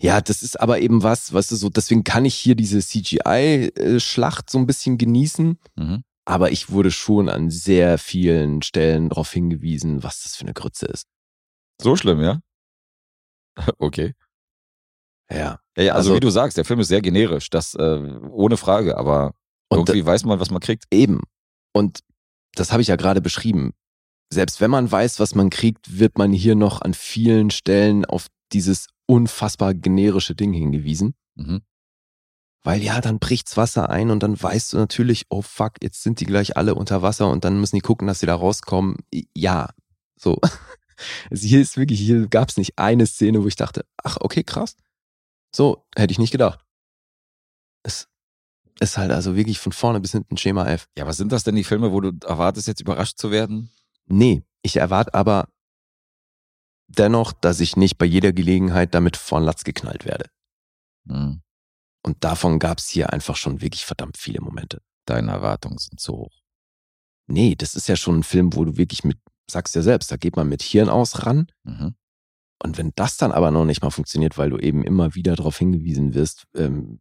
[0.00, 4.48] Ja, das ist aber eben was, weißt du, so, deswegen kann ich hier diese CGI-Schlacht
[4.48, 6.04] so ein bisschen genießen, Mhm.
[6.24, 10.86] aber ich wurde schon an sehr vielen Stellen darauf hingewiesen, was das für eine Grütze
[10.86, 11.06] ist.
[11.82, 12.40] So schlimm, ja?
[13.78, 14.14] Okay.
[15.30, 15.60] Ja.
[15.76, 18.56] Ja, ja also, Also- wie du sagst, der Film ist sehr generisch, das äh, ohne
[18.56, 19.34] Frage, aber
[19.70, 20.84] irgendwie weiß man, was man kriegt.
[20.90, 21.20] Eben.
[21.72, 22.00] Und
[22.54, 23.72] das habe ich ja gerade beschrieben.
[24.32, 28.26] Selbst wenn man weiß, was man kriegt, wird man hier noch an vielen Stellen auf
[28.52, 31.14] dieses unfassbar generische Ding hingewiesen.
[31.34, 31.62] Mhm.
[32.62, 36.20] Weil ja, dann bricht's Wasser ein und dann weißt du natürlich, oh fuck, jetzt sind
[36.20, 38.96] die gleich alle unter Wasser und dann müssen die gucken, dass sie da rauskommen.
[39.34, 39.70] Ja,
[40.16, 40.38] so.
[41.30, 44.74] Also hier ist wirklich, hier gab's nicht eine Szene, wo ich dachte, ach, okay, krass.
[45.54, 46.64] So, hätte ich nicht gedacht.
[47.82, 48.08] Es
[48.80, 50.88] ist halt also wirklich von vorne bis hinten Schema F.
[50.96, 53.70] Ja, was sind das denn die Filme, wo du erwartest, jetzt überrascht zu werden?
[54.06, 55.48] Nee, ich erwarte aber
[56.88, 60.30] dennoch, dass ich nicht bei jeder Gelegenheit damit von Latz geknallt werde.
[61.06, 61.42] Hm.
[62.02, 64.82] Und davon gab's hier einfach schon wirklich verdammt viele Momente.
[65.04, 66.40] Deine Erwartungen sind zu hoch.
[67.26, 69.18] Nee, das ist ja schon ein Film, wo du wirklich mit,
[69.50, 71.48] sagst ja selbst, da geht man mit Hirn aus ran.
[71.64, 71.94] Mhm.
[72.62, 75.58] Und wenn das dann aber noch nicht mal funktioniert, weil du eben immer wieder darauf
[75.58, 77.00] hingewiesen wirst, ähm,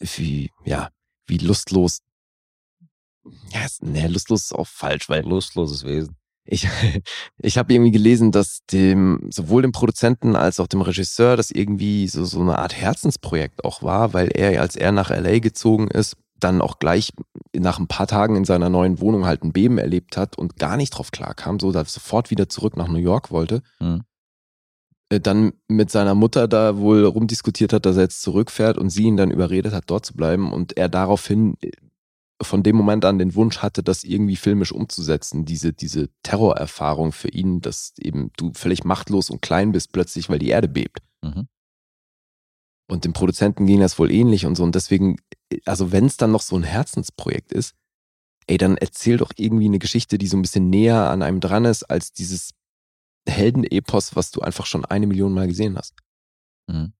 [0.00, 0.88] wie, ja,
[1.26, 2.00] wie lustlos,
[3.52, 6.16] ja, ist- nee, lustlos ist auch falsch, weil Lustloses Wesen.
[6.44, 6.66] ich,
[7.38, 12.08] ich habe irgendwie gelesen, dass dem, sowohl dem Produzenten als auch dem Regisseur das irgendwie
[12.08, 16.16] so, so eine Art Herzensprojekt auch war, weil er, als er nach LA gezogen ist,
[16.40, 17.12] dann auch gleich
[17.56, 20.76] nach ein paar Tagen in seiner neuen Wohnung halt ein Beben erlebt hat und gar
[20.76, 23.62] nicht drauf klarkam, so dass er sofort wieder zurück nach New York wollte.
[23.78, 24.02] Mhm.
[25.14, 29.04] Äh, Dann mit seiner Mutter da wohl rumdiskutiert hat, dass er jetzt zurückfährt und sie
[29.04, 31.70] ihn dann überredet hat, dort zu bleiben und er daraufhin äh,
[32.42, 37.28] von dem Moment an den Wunsch hatte, das irgendwie filmisch umzusetzen, diese, diese Terrorerfahrung für
[37.28, 40.98] ihn, dass eben du völlig machtlos und klein bist plötzlich, weil die Erde bebt.
[41.22, 41.46] Mhm.
[42.90, 44.64] Und dem Produzenten ging das wohl ähnlich und so.
[44.64, 45.16] Und deswegen,
[45.64, 47.74] also wenn es dann noch so ein Herzensprojekt ist,
[48.46, 51.64] ey, dann erzähl doch irgendwie eine Geschichte, die so ein bisschen näher an einem dran
[51.64, 52.50] ist, als dieses
[53.28, 55.94] Heldenepos, was du einfach schon eine Million Mal gesehen hast.
[56.66, 56.92] Mhm.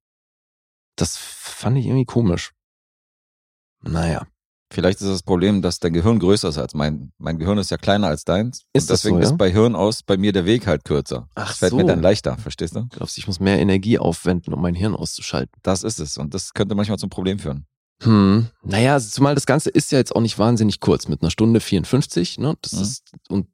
[0.96, 2.52] Das fand ich irgendwie komisch.
[3.82, 4.26] Naja.
[4.72, 7.12] Vielleicht ist das Problem, dass dein Gehirn größer ist als mein.
[7.18, 8.62] Mein Gehirn ist ja kleiner als deins.
[8.72, 9.28] Ist und das deswegen so, ja?
[9.28, 11.28] ist bei Hirn aus bei mir der Weg halt kürzer.
[11.36, 11.76] Ach das fällt so.
[11.76, 12.86] mir dann leichter, verstehst du?
[12.88, 15.52] Glaubst du, ich muss mehr Energie aufwenden, um mein Hirn auszuschalten?
[15.62, 16.18] Das ist es.
[16.18, 17.66] Und das könnte manchmal zum Problem führen.
[18.02, 18.48] Hm.
[18.62, 21.60] Naja, also zumal das Ganze ist ja jetzt auch nicht wahnsinnig kurz, mit einer Stunde
[21.60, 22.56] 54, ne?
[22.60, 22.82] Das Mhm.
[22.82, 23.48] ist, und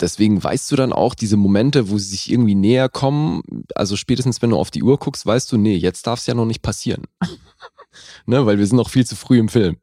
[0.00, 3.42] deswegen weißt du dann auch diese Momente, wo sie sich irgendwie näher kommen,
[3.74, 6.34] also spätestens wenn du auf die Uhr guckst, weißt du, nee, jetzt darf es ja
[6.34, 7.04] noch nicht passieren.
[8.26, 9.76] ne, weil wir sind noch viel zu früh im Film.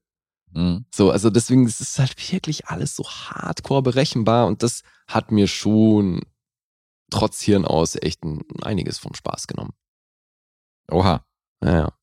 [0.52, 0.86] Mhm.
[0.94, 5.48] So, also deswegen ist es halt wirklich alles so hardcore berechenbar und das hat mir
[5.48, 6.22] schon
[7.10, 9.74] trotz Hirn aus echt ein, einiges vom Spaß genommen.
[10.92, 11.26] Oha.
[11.62, 11.94] Naja.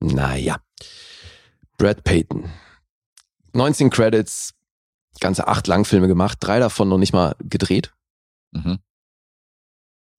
[0.00, 0.60] Naja.
[1.76, 2.50] Brad Payton.
[3.52, 4.54] 19 Credits,
[5.20, 7.92] ganze acht Langfilme gemacht, drei davon noch nicht mal gedreht.
[8.52, 8.78] Mhm.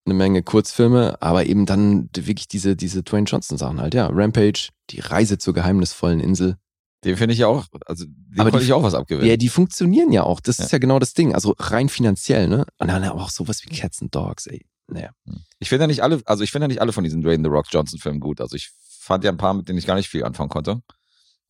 [0.06, 4.08] Eine Menge Kurzfilme, aber eben dann wirklich diese, diese Dwayne Johnson Sachen halt, ja.
[4.08, 6.58] Rampage, die Reise zur geheimnisvollen Insel.
[7.04, 9.30] Den finde ich ja auch, also dem Aber konnte die- ich auch was abgewinnen.
[9.30, 10.40] Ja, die funktionieren ja auch.
[10.40, 10.66] Das Ja.
[10.66, 11.34] ist ja genau das Ding.
[11.34, 12.66] Also rein finanziell, ne?
[12.78, 14.66] Und dann aber auch sowas wie Cats and Dogs, ey.
[14.88, 15.12] naja.
[15.60, 17.50] Ich finde ja nicht alle, also ich finde ja nicht alle von diesen Dwayne The
[17.50, 18.42] Rock Johnson Filmen gut.
[18.42, 20.82] Also ich fand ja ein paar, mit denen ich gar nicht viel anfangen konnte.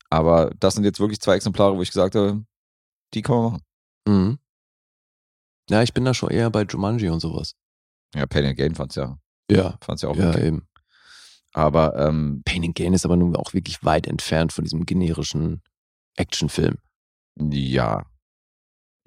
[0.09, 2.43] Aber das sind jetzt wirklich zwei Exemplare, wo ich gesagt habe,
[3.13, 3.63] die kann man machen.
[4.07, 4.39] Mhm.
[5.69, 7.55] Ja, ich bin da schon eher bei Jumanji und sowas.
[8.15, 9.19] Ja, Pain and Gain fand's ja,
[9.51, 10.47] Ja, fand's ja auch ja, okay.
[10.47, 10.67] eben.
[11.53, 15.61] Aber ähm, Pain and Gain ist aber nun auch wirklich weit entfernt von diesem generischen
[16.15, 16.77] Actionfilm.
[17.39, 18.05] ja.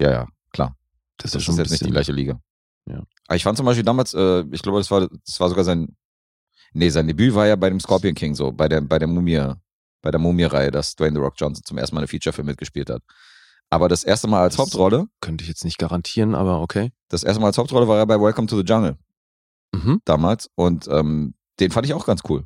[0.01, 0.75] Ja, ja, klar.
[1.17, 2.41] Das, Das ist schon ist jetzt nicht die bisschen- gleiche Liga.
[2.89, 3.03] Ja.
[3.27, 5.95] Aber ich fand zum Beispiel damals, äh, ich glaube, das war, das war sogar sein,
[6.73, 9.53] nee, sein Debüt war ja bei dem Scorpion King so, bei der, bei der Mumie,
[10.01, 13.01] bei der Mumie-Reihe, dass Dwayne The Rock Johnson zum ersten Mal eine Featurefilm mitgespielt hat.
[13.73, 16.91] Aber das erste Mal als Das- Hauptrolle, Könnte ich jetzt nicht garantieren, aber okay.
[17.09, 18.97] das erste Mal als Hauptrolle war er bei Welcome to the Jungle
[19.75, 19.99] Mhm.
[20.05, 22.45] damals und ähm, den fand ich auch ganz cool.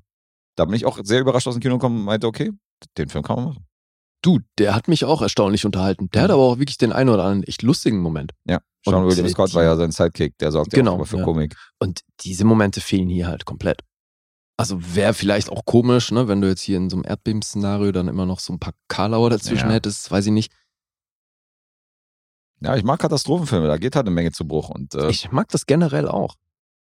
[0.56, 2.52] Da bin ich auch sehr überrascht aus dem Kino gekommen und meinte, okay,
[2.98, 3.66] den Film kann man machen.
[4.24, 6.10] Du, der hat mich auch erstaunlich unterhalten.
[6.14, 6.34] Der hat Mhm.
[6.36, 8.32] aber auch wirklich den einen oder anderen echt lustigen Moment.
[8.46, 10.96] Ja, Sean Und, William Scott die- war ja sein Sidekick, der sorgt ja Genau, auch
[10.96, 11.24] immer für ja.
[11.24, 11.56] Komik.
[11.80, 13.82] Und diese Momente fehlen hier halt komplett.
[14.60, 18.08] Also wäre vielleicht auch komisch, ne, wenn du jetzt hier in so einem Erdbeben-Szenario dann
[18.08, 19.74] immer noch so ein paar Karlauer dazwischen Ja.
[19.76, 20.52] hättest, weiß ich nicht.
[22.60, 25.48] Ja, ich mag Katastrophenfilme, da geht halt eine Menge zu Bruch und äh, Ich mag
[25.50, 26.36] das generell auch.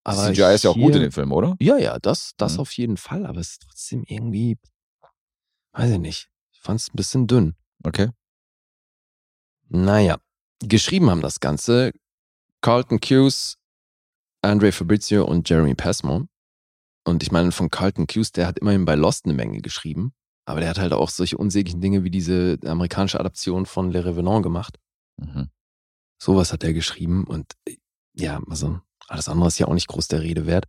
[0.03, 1.55] Aber CGI ist ja auch gut in dem Film, oder?
[1.59, 2.59] Ja, ja, das, das Mhm.
[2.61, 4.57] auf jeden Fall, aber es ist trotzdem irgendwie,
[5.73, 6.29] weiß ich nicht.
[6.53, 7.55] Ich fand es ein bisschen dünn.
[7.83, 8.09] Okay.
[9.69, 10.17] Naja,
[10.59, 11.91] geschrieben haben das Ganze
[12.61, 13.55] Carlton Cuse,
[14.41, 16.27] Andre Fabrizio und Jeremy Passmore.
[17.05, 20.13] Und ich meine, von Carlton Cuse, der hat immerhin bei Lost eine Menge geschrieben,
[20.45, 24.43] aber der hat halt auch solche unsäglichen Dinge wie diese amerikanische Adaption von Le Revenant
[24.43, 24.77] gemacht.
[25.17, 25.49] Mhm.
[26.19, 27.77] Sowas hat er geschrieben und äh,
[28.13, 30.65] ja, also alles andere ist ja auch nicht groß der Rede wert.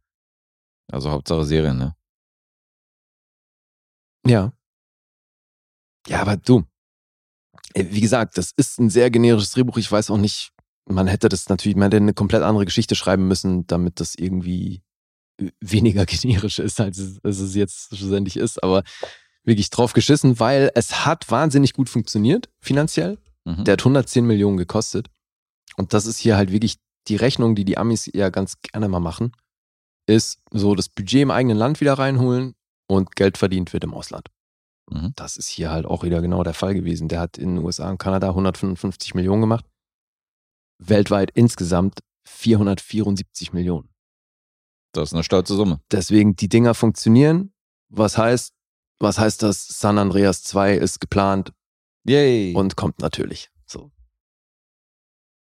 [0.91, 1.97] Also Hauptsache Serien, ne?
[4.27, 4.53] Ja.
[6.07, 6.65] Ja, aber du,
[7.75, 9.77] äh, wie gesagt, das ist ein sehr generisches Drehbuch.
[9.79, 10.53] Ich weiß auch nicht,
[10.87, 14.83] man hätte das natürlich, man hätte eine komplett andere Geschichte schreiben müssen, damit das irgendwie
[15.41, 18.63] äh, weniger generisch ist, als es, als es jetzt schlussendlich ist.
[18.63, 18.83] Aber
[19.45, 23.19] wirklich drauf geschissen, weil es hat wahnsinnig gut funktioniert, finanziell.
[23.45, 23.65] Mhm.
[23.65, 25.09] Der hat 110 Millionen gekostet.
[25.79, 26.77] Und das ist hier halt wirklich
[27.07, 29.33] die Rechnung, die die Amis ja ganz gerne mal machen,
[30.07, 32.55] ist so das Budget im eigenen Land wieder reinholen
[32.89, 34.29] und Geld verdient wird im Ausland.
[34.91, 35.13] Mhm.
[35.17, 37.09] Das ist hier halt auch wieder genau der Fall gewesen.
[37.09, 39.67] Der hat in den USA und Kanada 155 Millionen gemacht.
[40.79, 43.89] Weltweit insgesamt 474 Millionen.
[44.93, 45.81] Das ist eine stolze Summe.
[45.93, 47.53] Deswegen, die Dinger funktionieren.
[47.89, 48.53] Was heißt,
[48.99, 49.67] was heißt das?
[49.67, 51.53] San Andreas 2 ist geplant
[52.05, 52.55] Yay.
[52.55, 53.51] Und und kommt natürlich.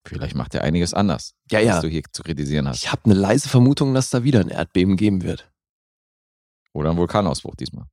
[0.06, 1.82] Vielleicht macht er einiges anders, Ja, was ja.
[1.82, 2.78] du hier zu kritisieren hast.
[2.78, 5.51] Ich habe eine leise Vermutung, dass da wieder ein Erdbeben geben wird.
[6.74, 7.86] Oder ein Vulkanausbruch diesmal.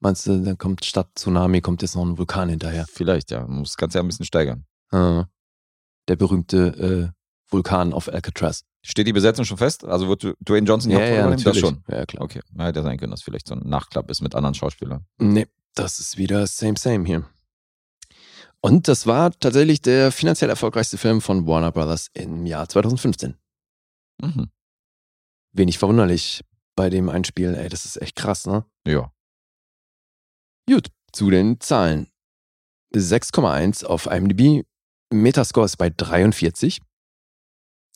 [0.00, 2.86] Meinst du, dann kommt statt Tsunami, kommt jetzt noch ein Vulkan hinterher?
[2.90, 3.42] Vielleicht, ja.
[3.46, 4.64] Man muss das Ganze ja ein bisschen steigern.
[4.90, 5.26] Ah,
[6.08, 8.64] der berühmte äh, Vulkan auf Alcatraz.
[8.84, 9.84] Steht die Besetzung schon fest?
[9.84, 11.44] Also wird Dwayne Johnson die Hauptrolle übernehmen?
[11.44, 11.84] Das schon.
[11.88, 12.24] Ja, klar.
[12.24, 12.40] Okay.
[12.58, 15.06] Ja, hätte ja sein können, dass vielleicht so ein Nachklapp ist mit anderen Schauspielern.
[15.18, 17.24] Nee, das ist wieder same, same hier.
[18.64, 23.36] Und das war tatsächlich der finanziell erfolgreichste Film von Warner Brothers im Jahr 2015.
[24.20, 24.50] Mhm.
[25.52, 26.42] Wenig verwunderlich
[26.76, 27.54] bei dem Einspiel.
[27.54, 28.64] Ey, das ist echt krass, ne?
[28.86, 29.12] Ja.
[30.68, 32.08] Gut, zu den Zahlen.
[32.94, 34.64] 6,1 auf IMDb.
[35.12, 36.80] Metascore ist bei 43.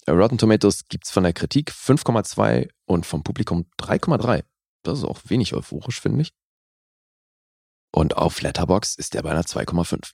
[0.08, 4.44] Rotten Tomatoes gibt's von der Kritik 5,2 und vom Publikum 3,3.
[4.82, 6.32] Das ist auch wenig euphorisch, finde ich.
[7.92, 10.12] Und auf Letterbox ist der bei einer 2,5.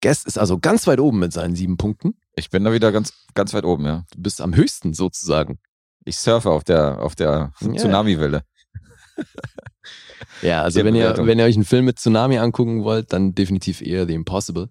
[0.00, 2.14] Guest ist also ganz weit oben mit seinen sieben Punkten.
[2.34, 4.04] Ich bin da wieder ganz, ganz weit oben, ja.
[4.14, 5.58] Du bist am höchsten sozusagen.
[6.04, 7.72] Ich surfe auf der, auf der Ja.
[7.74, 8.42] Tsunami-Welle.
[10.42, 13.82] Ja, also wenn ihr, wenn ihr euch einen Film mit Tsunami angucken wollt, dann definitiv
[13.82, 14.70] eher The Impossible.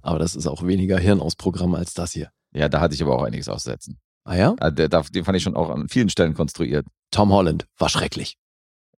[0.00, 2.30] Aber das ist auch weniger Hirnausprogramm als das hier.
[2.52, 3.98] Ja, da hatte ich aber auch einiges auszusetzen.
[4.24, 4.54] Ah ja?
[4.60, 4.90] Ah, den
[5.24, 6.86] fand ich schon auch an vielen Stellen konstruiert.
[7.10, 8.38] Tom Holland war schrecklich.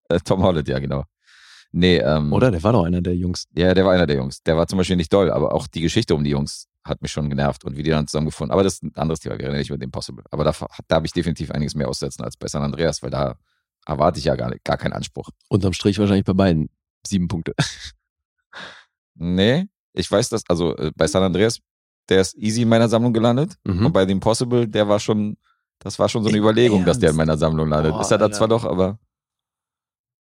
[0.09, 1.03] Äh, Tom Holland, ja, genau.
[1.71, 2.49] Nee, ähm, Oder?
[2.51, 3.45] Der war doch einer der Jungs.
[3.55, 4.41] Ja, der war einer der Jungs.
[4.43, 7.11] Der war zum Beispiel nicht doll, aber auch die Geschichte um die Jungs hat mich
[7.11, 8.51] schon genervt und wie die dann zusammengefunden.
[8.53, 10.23] Aber das ist ein anderes Thema, wir reden nicht über den Possible.
[10.31, 10.53] Aber da,
[10.87, 13.35] da habe ich definitiv einiges mehr auszusetzen als bei San Andreas, weil da
[13.85, 15.29] erwarte ich ja gar, gar keinen Anspruch.
[15.49, 16.69] Unterm Strich wahrscheinlich bei beiden
[17.05, 17.53] sieben Punkte.
[19.15, 21.59] Nee, ich weiß das, also äh, bei San Andreas,
[22.09, 23.55] der ist easy in meiner Sammlung gelandet.
[23.65, 23.91] Und Mhm.
[23.91, 25.37] bei dem Possible, der war schon,
[25.79, 27.17] das war schon so eine Überlegung, dass der in Ernst?
[27.17, 27.93] meiner Sammlung landet.
[27.93, 28.99] Boah, ist er da zwar doch, aber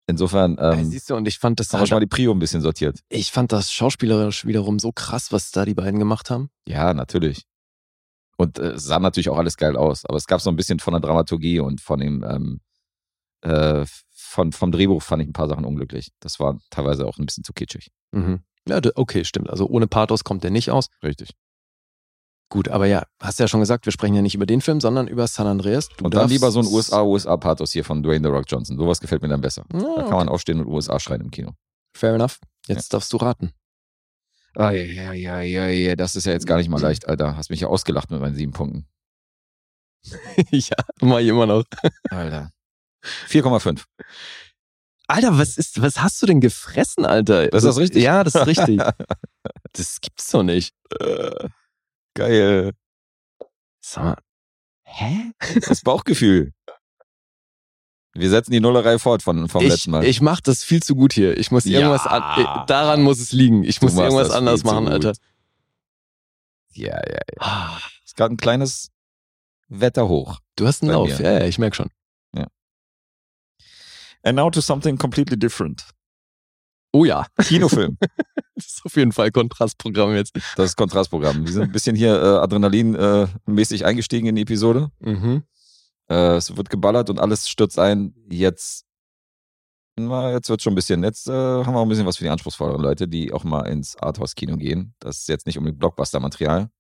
[0.07, 2.33] insofern ähm, Siehst du, und ich fand das haben wir halt, schon mal die Prio
[2.33, 3.01] ein bisschen sortiert.
[3.09, 6.51] ich fand das schauspielerisch wiederum so krass, was da die beiden gemacht haben.
[6.67, 7.47] Ja, natürlich.
[8.37, 10.79] Und äh, es sah natürlich auch alles geil aus, aber es gab so ein bisschen
[10.79, 12.61] von der Dramaturgie und von dem ähm,
[13.43, 16.11] äh, von, vom Drehbuch fand ich ein paar Sachen unglücklich.
[16.21, 17.91] Das war teilweise auch ein bisschen zu kitschig.
[18.13, 18.41] Mhm.
[18.69, 19.49] Ja, okay, stimmt.
[19.49, 20.89] Also ohne Pathos kommt der nicht aus.
[21.03, 21.31] Richtig.
[22.49, 25.09] Gut, aber ja, hast ja schon gesagt, wir sprechen ja nicht über den Film, sondern
[25.09, 25.89] über San Andreas.
[25.89, 28.77] Du und dann lieber so ein USA-USA-Pathos hier von Dwayne The Rock Johnson.
[28.79, 29.65] Sowas gefällt mir dann besser.
[29.73, 31.55] Ja, Da kann man aufstehen und USA schreien im Kino.
[31.97, 32.39] Fair enough.
[32.69, 33.53] Jetzt darfst du raten.
[34.55, 37.37] Ah, ja, ja, ja, ja, ja, das ist ja jetzt gar nicht mal leicht, Alter.
[37.37, 38.87] Hast mich ja ausgelacht mit meinen sieben Punkten.
[40.51, 41.65] ja, mach ich immer noch.
[42.11, 42.53] Alter.
[43.29, 43.85] 4,5.
[45.09, 47.49] Alter, was ist, was hast du denn gefressen, Alter?
[47.49, 48.03] Das ist das richtig?
[48.03, 48.81] Ja, das ist richtig.
[49.73, 50.75] das gibt's doch nicht.
[52.17, 52.73] Geil.
[53.81, 54.17] Sag mal.
[54.85, 55.33] Hä?
[55.69, 56.53] Das Bauchgefühl.
[58.15, 60.05] Wir setzen die Nullerei fort von, vom Ich, letzten Mal.
[60.05, 61.37] ich mach das viel zu gut hier.
[61.37, 61.81] Ich muss Ja.
[61.81, 63.63] irgendwas an, äh, daran muss es liegen.
[63.63, 64.89] Ich muss irgendwas anders machen.
[64.89, 65.13] Alter.
[66.73, 67.79] ja, ja, ja.
[68.05, 68.91] Ist gerade ein kleines
[69.69, 70.41] Wetter hoch.
[70.57, 71.09] Du hast einen Lauf.
[71.09, 71.21] mir.
[71.21, 71.91] Ja, ja, ich merk schon.
[74.23, 75.85] And now to something completely different.
[76.97, 77.99] Oh ja, Kinofilm.
[78.55, 80.35] das ist auf jeden Fall Kontrastprogramm jetzt.
[80.57, 81.45] Das ist Kontrastprogramm.
[81.45, 84.91] Wir sind ein bisschen hier äh, Adrenalin-mäßig eingestiegen in die Episode.
[85.01, 85.43] Mhm.
[86.09, 88.15] Äh, es wird geballert und alles stürzt ein.
[88.31, 88.87] Jetzt,
[89.97, 91.05] na, jetzt wird schon ein bisschen.
[91.05, 93.69] Jetzt äh, haben wir auch ein bisschen was für die anspruchsvolleren Leute, die auch mal
[93.69, 94.95] ins Arthouse-Kino gehen.
[94.99, 96.71] Das ist jetzt nicht unbedingt Blockbuster-Material.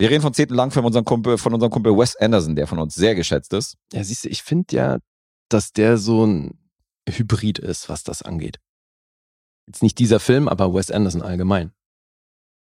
[0.00, 2.96] Wir reden von zehnten Langfilm unserem Kumpel, von unserem Kumpel Wes Anderson, der von uns
[2.96, 3.76] sehr geschätzt ist.
[3.92, 4.98] Ja, siehst du, ich finde ja,
[5.48, 6.58] dass der so ein
[7.08, 8.58] Hybrid ist, was das angeht.
[9.70, 11.70] Jetzt nicht dieser Film, aber Wes Anderson allgemein.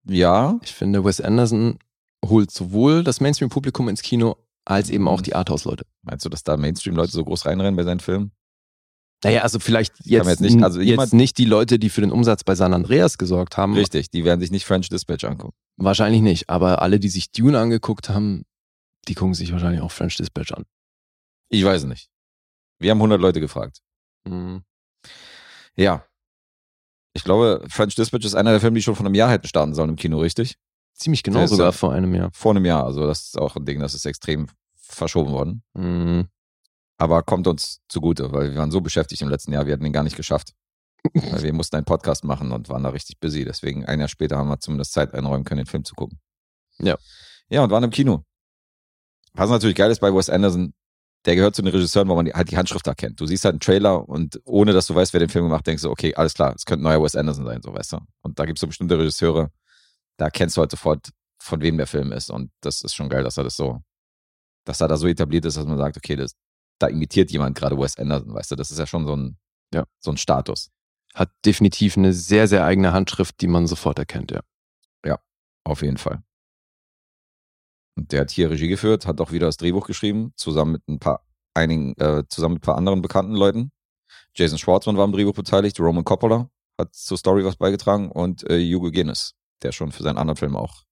[0.07, 1.81] Ja, Ich finde, Wes Anderson
[2.25, 5.85] holt sowohl das Mainstream-Publikum ins Kino, als eben auch die Arthouse-Leute.
[6.03, 8.31] meinst du, dass da Mainstream-Leute so groß reinrennen bei seinen Filmen?
[9.25, 12.45] Naja, also vielleicht jetzt, jetzt nicht- also jetzt nicht die Leute, die für den Umsatz
[12.45, 13.75] bei San Andreas gesorgt haben.
[13.75, 15.57] Richtig, die werden sich nicht French Dispatch angucken.
[15.77, 18.45] Wahrscheinlich nicht, aber alle, die sich Dune angeguckt haben,
[19.09, 20.65] die gucken sich wahrscheinlich auch French Dispatch an.
[21.49, 22.09] Ich weiß es nicht.
[22.79, 23.81] Wir haben 100 Leute gefragt.
[24.29, 24.63] Mhm.
[25.75, 26.05] Ja.
[27.15, 29.75] Ich glaube, French Dispatch ist einer der Filme, die schon vor einem Jahr hätten starten
[29.75, 30.57] sollen im Kino, richtig?
[30.95, 32.31] Ziemlich genau Der sogar vor einem Jahr.
[32.33, 32.85] Vor einem Jahr.
[32.85, 35.63] Also das ist auch ein Ding, das ist extrem verschoben worden.
[35.75, 36.29] Mhm.
[36.99, 39.93] Aber kommt uns zugute, weil wir waren so beschäftigt im letzten Jahr, wir hatten den
[39.93, 40.55] gar nicht geschafft.
[41.13, 43.45] Weil wir mussten einen Podcast machen und waren da richtig busy.
[43.45, 46.19] Deswegen ein Jahr später haben wir zumindest Zeit einräumen können, den Film zu gucken.
[46.79, 46.97] Ja.
[47.51, 48.25] Ja, und waren im Kino.
[49.35, 50.73] Was natürlich geil ist bei Wes Anderson,
[51.25, 53.21] der gehört zu den Regisseuren, wo man halt die Handschrift erkennt.
[53.21, 55.67] Du siehst halt einen Trailer und ohne dass du weißt, wer den Film gemacht hat,
[55.69, 57.99] denkst du, okay, alles klar, es könnte neuer Wes Anderson sein, so weißt du.
[58.23, 59.51] Und da gibt es so bestimmte Regisseure,
[60.17, 61.11] da kennst du halt sofort,
[61.41, 62.31] von wem der Film ist.
[62.31, 63.83] Und das ist schon geil, dass er das so,
[64.65, 66.35] dass er da so etabliert ist, dass man sagt, okay, das,
[66.79, 69.39] da imitiert jemand gerade Wes Anderson, weißt du, das ist ja schon so ein,
[69.75, 69.85] Ja.
[70.01, 70.71] so ein Status.
[71.15, 74.41] Hat definitiv eine sehr, sehr eigene Handschrift, die man sofort erkennt, ja.
[75.67, 76.23] Auf jeden Fall.
[77.97, 80.99] Und der hat hier Regie geführt, hat auch wieder das Drehbuch geschrieben, zusammen mit ein
[80.99, 81.25] paar
[81.55, 83.71] einigen, äh, zusammen mit ein paar anderen bekannten Leuten.
[84.35, 88.59] Jason Schwartzman war am Drehbuch beteiligt, Roman Coppola hat zur Story was beigetragen und äh,
[88.61, 90.83] Hugo Guinness, der schon für seinen anderen Film auch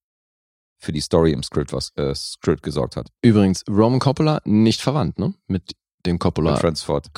[0.79, 3.09] für die Story im Script was äh, Script gesorgt hat.
[3.23, 5.35] Übrigens, Roman Coppola nicht verwandt, ne?
[5.47, 5.73] Mit
[6.07, 6.19] dem
[6.59, 7.13] Francis Ford.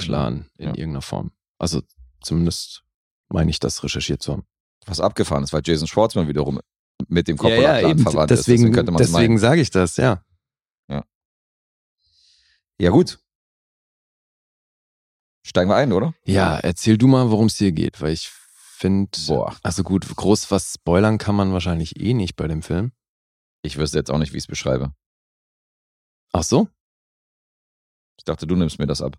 [0.58, 0.70] in Ja.
[0.70, 1.32] irgendeiner Form.
[1.58, 1.82] Also
[2.22, 2.84] zumindest
[3.28, 4.44] meine ich das recherchiert zu haben.
[4.86, 6.60] Was abgefahren ist, weil Jason Schwartzman wiederum
[7.08, 8.00] mit dem Coppola ja, eben.
[8.00, 8.88] verwandt Deswegen, ist.
[8.98, 9.38] deswegen meinen.
[9.38, 10.22] sage ich das, ja.
[12.78, 13.20] Ja gut.
[15.46, 16.14] Steigen wir ein, oder?
[16.24, 19.18] Ja, erzähl du mal, worum es hier geht, weil ich finde,
[19.62, 22.92] also gut, groß was spoilern kann man wahrscheinlich eh nicht bei dem Film.
[23.62, 24.94] Ich wüsste jetzt auch nicht, wie ich es beschreibe.
[26.32, 26.68] Ach so?
[28.18, 29.18] Ich dachte, du nimmst mir das ab.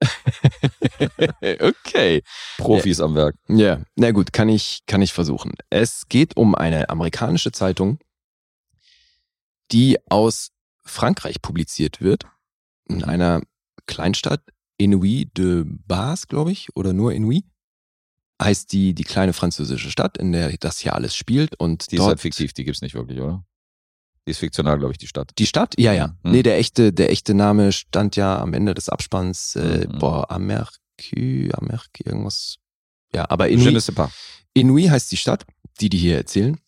[1.60, 2.22] okay.
[2.58, 3.36] Profis am Werk.
[3.48, 5.52] Ja, na gut, kann ich, kann ich versuchen.
[5.70, 7.98] Es geht um eine amerikanische Zeitung,
[9.72, 10.50] die aus
[10.84, 12.26] Frankreich publiziert wird,
[12.88, 13.42] in einer
[13.86, 14.42] Kleinstadt,
[14.80, 17.44] Inouï de Bas, glaube ich, oder nur Inouï.
[18.40, 21.58] Heißt die, die kleine französische Stadt, in der das hier alles spielt.
[21.58, 23.44] Und Die ist dort, halt fiktiv, die gibt's nicht wirklich, oder?
[24.26, 25.30] Die ist fiktional, glaube ich, die Stadt.
[25.38, 25.74] Die Stadt?
[25.78, 26.08] Ja, ja.
[26.22, 26.32] Mhm.
[26.32, 29.98] Nee, der echte, der echte Name stand ja am Ende des Abspanns, äh, Mhm.
[29.98, 32.56] boah, Amercu, Amercu, irgendwas.
[33.14, 33.46] Ja, aber
[33.94, 34.12] pas.
[34.56, 35.46] Inouï heißt die Stadt,
[35.80, 36.58] die die hier erzählen.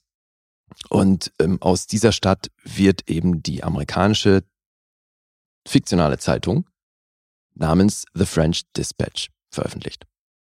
[0.89, 4.45] Und ähm, aus dieser Stadt wird eben die amerikanische
[5.67, 6.69] fiktionale Zeitung
[7.55, 10.07] namens The French Dispatch veröffentlicht.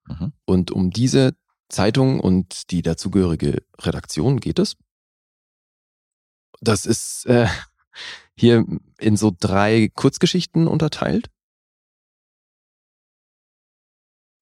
[0.08, 0.34] Mhm.
[0.46, 1.36] Und um diese
[1.70, 4.76] Zeitung und die dazugehörige Redaktion geht es.
[6.64, 7.48] Das ist äh,
[8.36, 8.66] hier
[9.00, 11.30] in so drei Kurzgeschichten unterteilt.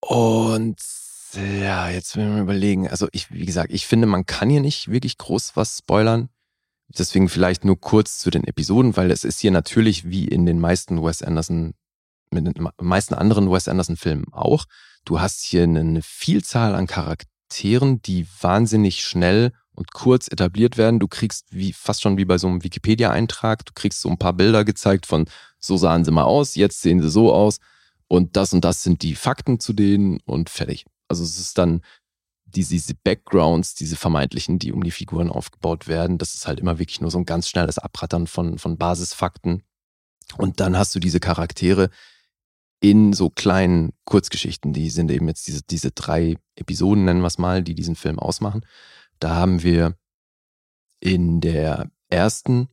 [0.02, 0.80] Und
[1.34, 2.88] ja, jetzt will ich mal überlegen.
[2.88, 6.30] Also ich, wie gesagt, ich finde, man kann hier nicht wirklich groß was spoilern.
[6.90, 10.60] Deswegen vielleicht nur kurz zu den Episoden, weil es ist hier natürlich wie in den
[10.60, 11.74] meisten Wes Anderson,
[12.32, 14.66] mit den meisten anderen Wes Anderson Filmen auch.
[15.06, 21.00] Du hast hier eine Vielzahl an Charakteren, die wahnsinnig schnell und kurz etabliert werden.
[21.00, 24.34] Du kriegst wie fast schon wie bei so einem Wikipedia-Eintrag, du kriegst so ein paar
[24.34, 25.26] Bilder gezeigt von
[25.58, 27.58] so sahen sie mal aus, jetzt sehen sie so aus
[28.08, 30.86] und das und das sind die Fakten zu denen und fertig.
[31.08, 31.82] Also es ist dann
[32.46, 36.78] diese, diese Backgrounds, diese vermeintlichen, die um die Figuren aufgebaut werden, das ist halt immer
[36.78, 39.64] wirklich nur so ein ganz schnelles Abrattern von, von Basisfakten.
[40.38, 41.90] Und dann hast du diese Charaktere
[42.82, 47.38] in so kleinen Kurzgeschichten, die sind eben jetzt diese, diese drei Episoden, nennen wir es
[47.38, 48.64] mal, die diesen Film ausmachen.
[49.22, 49.96] Da haben wir
[51.00, 52.68] in der ersten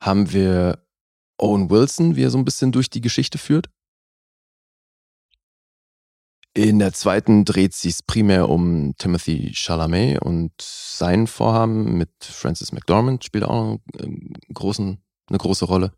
[0.00, 0.86] haben wir
[1.36, 3.68] Owen Wilson, wie er so ein bisschen durch die Geschichte führt.
[6.56, 13.24] In der zweiten dreht sich primär um Timothy Chalamet und sein Vorhaben mit Francis McDormand
[13.24, 15.92] spielt auch einen großen, eine große Rolle.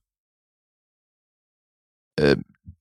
[2.18, 2.36] Äh,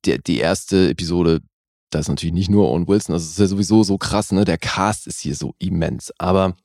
[0.05, 1.41] die, die erste Episode,
[1.89, 4.45] da ist natürlich nicht nur Owen Wilson, das ist ja sowieso so krass, ne?
[4.45, 6.13] Der Cast ist hier so immens.
[6.17, 6.55] Aber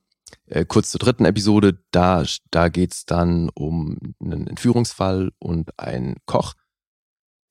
[0.46, 6.54] äh, kurz zur dritten Episode, da, da geht's dann um einen Entführungsfall und einen Koch,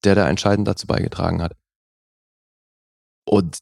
[0.03, 1.55] der da entscheidend dazu beigetragen hat.
[3.25, 3.59] Und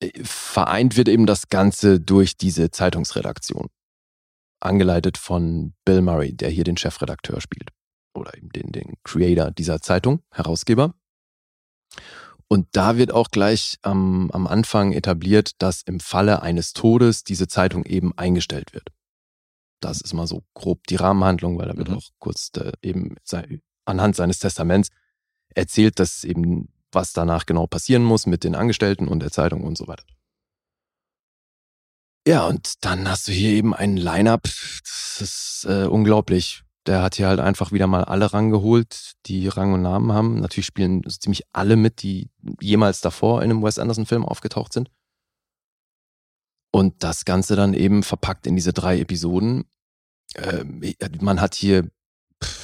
[0.00, 3.68] äh, vereint wird eben das Ganze durch diese Zeitungsredaktion.
[4.60, 7.70] Angeleitet von Bill Murray, der hier den Chefredakteur spielt.
[8.14, 10.94] Oder eben den, den Creator dieser Zeitung, Herausgeber.
[12.48, 17.48] Und da wird auch gleich ähm, am Anfang etabliert, dass im Falle eines Todes diese
[17.48, 18.88] Zeitung eben eingestellt wird.
[19.80, 21.96] Das ist mal so grob die Rahmenhandlung, weil da wird mhm.
[21.96, 24.90] auch kurz äh, eben sei, anhand seines Testaments
[25.54, 29.76] erzählt, dass eben was danach genau passieren muss mit den Angestellten und der Zeitung und
[29.76, 30.04] so weiter.
[32.26, 36.65] Ja, und dann hast du hier eben ein Line-up, das ist äh, unglaublich.
[36.86, 40.40] Der hat hier halt einfach wieder mal alle rangeholt, die Rang und Namen haben.
[40.40, 42.30] Natürlich spielen so ziemlich alle mit, die
[42.60, 44.90] jemals davor in einem Wes Anderson-Film aufgetaucht sind.
[46.70, 49.64] Und das Ganze dann eben verpackt in diese drei Episoden.
[50.34, 50.64] Äh,
[51.20, 51.88] man hat hier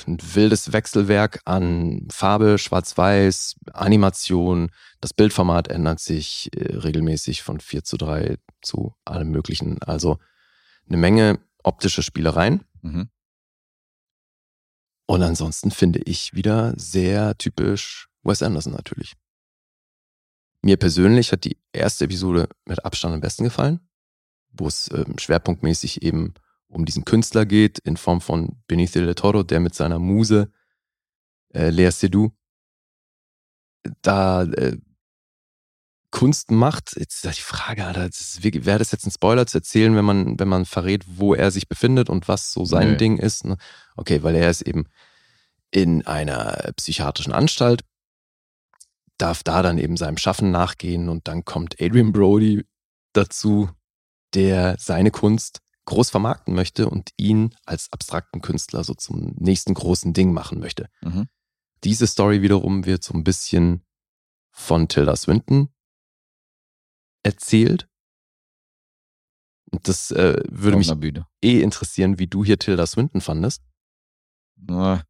[0.06, 4.70] ein wildes Wechselwerk an Farbe, Schwarz-Weiß, Animation.
[5.00, 9.82] Das Bildformat ändert sich äh, regelmäßig von 4 zu 3 zu allem Möglichen.
[9.82, 10.18] Also
[10.86, 12.64] eine Menge optische Spielereien.
[12.82, 13.08] Mhm.
[15.12, 19.12] Und ansonsten finde ich wieder sehr typisch Wes Anderson natürlich.
[20.62, 23.80] Mir persönlich hat die erste Episode mit Abstand am besten gefallen,
[24.52, 26.32] wo es ähm, schwerpunktmäßig eben
[26.66, 30.50] um diesen Künstler geht, in Form von Benicio del Toro, der mit seiner Muse
[31.52, 32.32] äh, Lea Seydoux
[34.00, 34.78] da äh,
[36.12, 36.94] Kunst macht.
[36.96, 38.08] Jetzt ist die Frage, Alter,
[38.42, 41.68] wäre das jetzt ein Spoiler zu erzählen, wenn man, wenn man verrät, wo er sich
[41.68, 42.96] befindet und was so sein nee.
[42.96, 43.44] Ding ist?
[43.44, 43.56] Ne?
[43.96, 44.86] Okay, weil er ist eben
[45.72, 47.82] in einer psychiatrischen Anstalt,
[49.18, 52.64] darf da dann eben seinem Schaffen nachgehen und dann kommt Adrian Brody
[53.14, 53.70] dazu,
[54.34, 60.12] der seine Kunst groß vermarkten möchte und ihn als abstrakten Künstler so zum nächsten großen
[60.12, 60.88] Ding machen möchte.
[61.00, 61.26] Mhm.
[61.84, 63.82] Diese Story wiederum wird so ein bisschen
[64.50, 65.71] von Tilda Swinton
[67.22, 67.88] erzählt.
[69.70, 70.92] Und das äh, würde mich
[71.42, 73.62] eh interessieren, wie du hier Tilda Swinton fandest.
[74.56, 75.02] Na.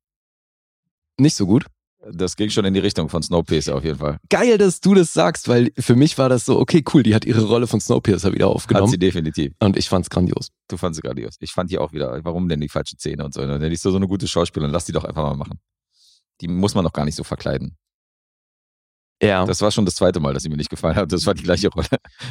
[1.19, 1.67] Nicht so gut.
[2.11, 4.19] Das ging schon in die Richtung von Snowpiercer auf jeden Fall.
[4.29, 7.25] Geil, dass du das sagst, weil für mich war das so, okay, cool, die hat
[7.25, 8.87] ihre Rolle von Snowpiercer wieder aufgenommen.
[8.87, 9.53] Hat sie definitiv.
[9.61, 10.49] Und ich fand's grandios.
[10.69, 11.37] Du fandst sie grandios.
[11.39, 13.41] Ich fand die auch wieder, warum denn die falsche Zähne und so.
[13.41, 15.61] Denn die ist so, so eine gute Schauspielerin, lass die doch einfach mal machen.
[16.41, 17.77] Die muss man doch gar nicht so verkleiden.
[19.23, 19.45] Ja.
[19.47, 21.13] Das war schon das zweite Mal, dass sie mir nicht gefallen hat.
[21.13, 21.87] Das war die gleiche Rolle.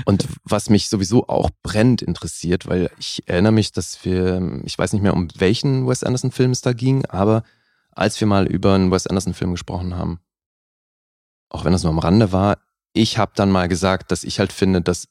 [0.06, 4.92] Und was mich sowieso auch brennend interessiert, weil ich erinnere mich, dass wir, ich weiß
[4.92, 7.44] nicht mehr, um welchen Wes Anderson-Film es da ging, aber
[7.92, 10.20] als wir mal über einen Wes Anderson-Film gesprochen haben,
[11.50, 12.58] auch wenn das nur am Rande war,
[12.94, 15.08] ich habe dann mal gesagt, dass ich halt finde, dass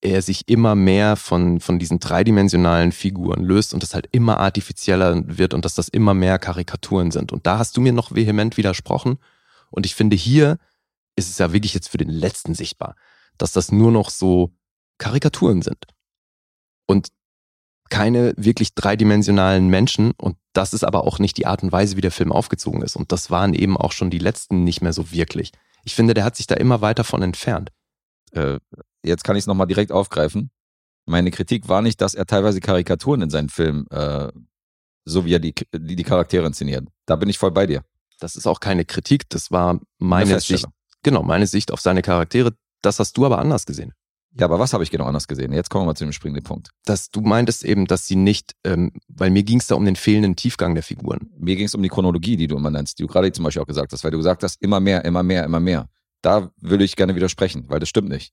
[0.00, 5.22] er sich immer mehr von, von diesen dreidimensionalen Figuren löst und das halt immer artifizieller
[5.26, 7.32] wird und dass das immer mehr Karikaturen sind.
[7.32, 9.18] Und da hast du mir noch vehement widersprochen.
[9.70, 10.58] Und ich finde, hier
[11.18, 12.96] ist es ja wirklich jetzt für den letzten sichtbar,
[13.36, 14.54] dass das nur noch so
[14.98, 15.84] Karikaturen sind.
[16.86, 17.08] Und
[17.90, 22.02] keine wirklich dreidimensionalen Menschen und das ist aber auch nicht die Art und Weise, wie
[22.02, 22.96] der Film aufgezogen ist.
[22.96, 25.52] Und das waren eben auch schon die letzten nicht mehr so wirklich.
[25.84, 27.70] Ich finde, der hat sich da immer weiter von entfernt.
[28.32, 28.58] Äh,
[29.02, 30.50] jetzt kann ich es nochmal direkt aufgreifen.
[31.06, 34.30] Meine Kritik war nicht, dass er teilweise Karikaturen in seinen Filmen, äh,
[35.06, 36.86] so wie er die, die, die Charaktere inszeniert.
[37.06, 37.82] Da bin ich voll bei dir.
[38.20, 40.66] Das ist auch keine Kritik, das war meine Sicht.
[41.02, 42.54] Genau, meine Sicht auf seine Charaktere.
[42.82, 43.92] Das hast du aber anders gesehen.
[44.38, 45.52] Ja, aber was habe ich genau anders gesehen?
[45.52, 46.70] Jetzt kommen wir mal zu dem springenden Punkt.
[46.84, 49.96] Dass du meintest eben, dass sie nicht, ähm, weil mir ging es da um den
[49.96, 51.30] fehlenden Tiefgang der Figuren.
[51.38, 53.62] Mir ging es um die Chronologie, die du immer nennst, die du gerade zum Beispiel
[53.62, 55.88] auch gesagt hast, weil du gesagt hast, immer mehr, immer mehr, immer mehr.
[56.20, 58.32] Da würde ich gerne widersprechen, weil das stimmt nicht.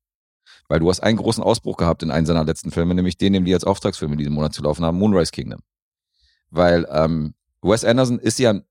[0.67, 3.45] Weil du hast einen großen Ausbruch gehabt in einem seiner letzten Filme, nämlich den, den
[3.45, 5.61] die als Auftragsfilm in diesem Monat zu laufen haben, Moonrise Kingdom.
[6.49, 8.63] Weil ähm, Wes Anderson ist ja ein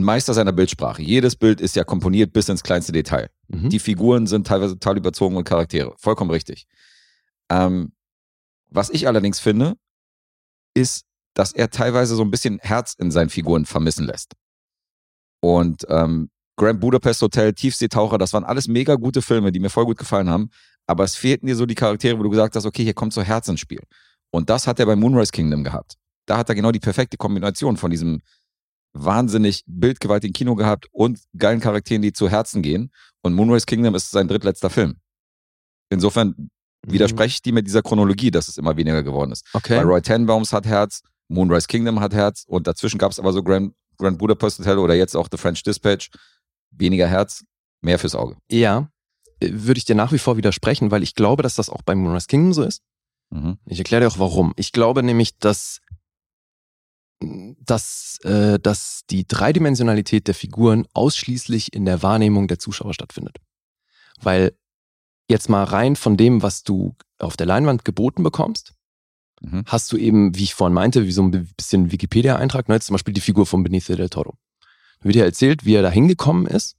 [0.00, 1.02] Meister seiner Bildsprache.
[1.02, 3.28] Jedes Bild ist ja komponiert bis ins kleinste Detail.
[3.48, 3.68] Mhm.
[3.68, 5.94] Die Figuren sind teilweise total überzogen und Charaktere.
[5.98, 6.66] Vollkommen richtig.
[7.50, 7.92] Ähm,
[8.70, 9.74] was ich allerdings finde,
[10.72, 14.32] ist, dass er teilweise so ein bisschen Herz in seinen Figuren vermissen lässt.
[15.40, 19.84] Und ähm, Grand Budapest Hotel, Tiefseetaucher, das waren alles mega gute Filme, die mir voll
[19.84, 20.50] gut gefallen haben.
[20.86, 23.22] Aber es fehlten dir so die Charaktere, wo du gesagt hast, okay, hier kommt so
[23.22, 23.82] Herz ins Spiel.
[24.30, 25.96] Und das hat er bei Moonrise Kingdom gehabt.
[26.26, 28.22] Da hat er genau die perfekte Kombination von diesem
[28.92, 32.90] wahnsinnig bildgewaltigen Kino gehabt und geilen Charakteren, die zu Herzen gehen.
[33.22, 34.96] Und Moonrise Kingdom ist sein drittletzter Film.
[35.90, 36.50] Insofern
[36.86, 39.46] widerspreche ich die mit dieser Chronologie, dass es immer weniger geworden ist.
[39.52, 39.76] Okay.
[39.76, 43.42] Bei Roy Tenenbaums hat Herz, Moonrise Kingdom hat Herz und dazwischen gab es aber so
[43.42, 46.10] Grand, Grand Budapest Hotel oder jetzt auch The French Dispatch.
[46.70, 47.44] Weniger Herz,
[47.82, 48.36] mehr fürs Auge.
[48.50, 48.88] Ja,
[49.40, 51.94] äh, würde ich dir nach wie vor widersprechen, weil ich glaube, dass das auch bei
[51.94, 52.82] Moonrise Kingdom so ist.
[53.30, 53.58] Mhm.
[53.66, 54.52] Ich erkläre dir auch warum.
[54.56, 55.80] Ich glaube nämlich, dass,
[57.60, 63.36] dass, äh, dass die Dreidimensionalität der Figuren ausschließlich in der Wahrnehmung der Zuschauer stattfindet.
[64.20, 64.56] Weil
[65.28, 68.74] jetzt mal rein von dem, was du auf der Leinwand geboten bekommst,
[69.42, 69.64] Mhm.
[69.66, 72.94] hast du eben, wie ich vorhin meinte, wie so ein bisschen Wikipedia-Eintrag, ne, jetzt zum
[72.94, 74.36] Beispiel die Figur von Benicio del Toro.
[75.00, 76.76] Da wird dir erzählt, wie er da hingekommen ist,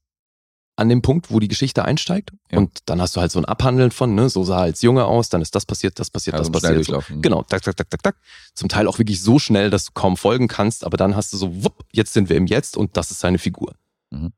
[0.75, 2.31] an dem Punkt, wo die Geschichte einsteigt.
[2.51, 2.57] Ja.
[2.57, 5.05] Und dann hast du halt so ein Abhandeln von, ne, so sah er als Junge
[5.05, 6.85] aus, dann ist das passiert, das passiert, Also das passiert.
[6.85, 7.01] So.
[7.21, 8.15] Genau, tak, tak, tak, tak, tak.
[8.55, 11.37] Zum Teil auch wirklich so schnell, dass du kaum folgen kannst, aber dann hast du
[11.37, 13.75] so, wupp, jetzt sind wir im Jetzt und das ist seine Figur.
[14.09, 14.33] Mhm.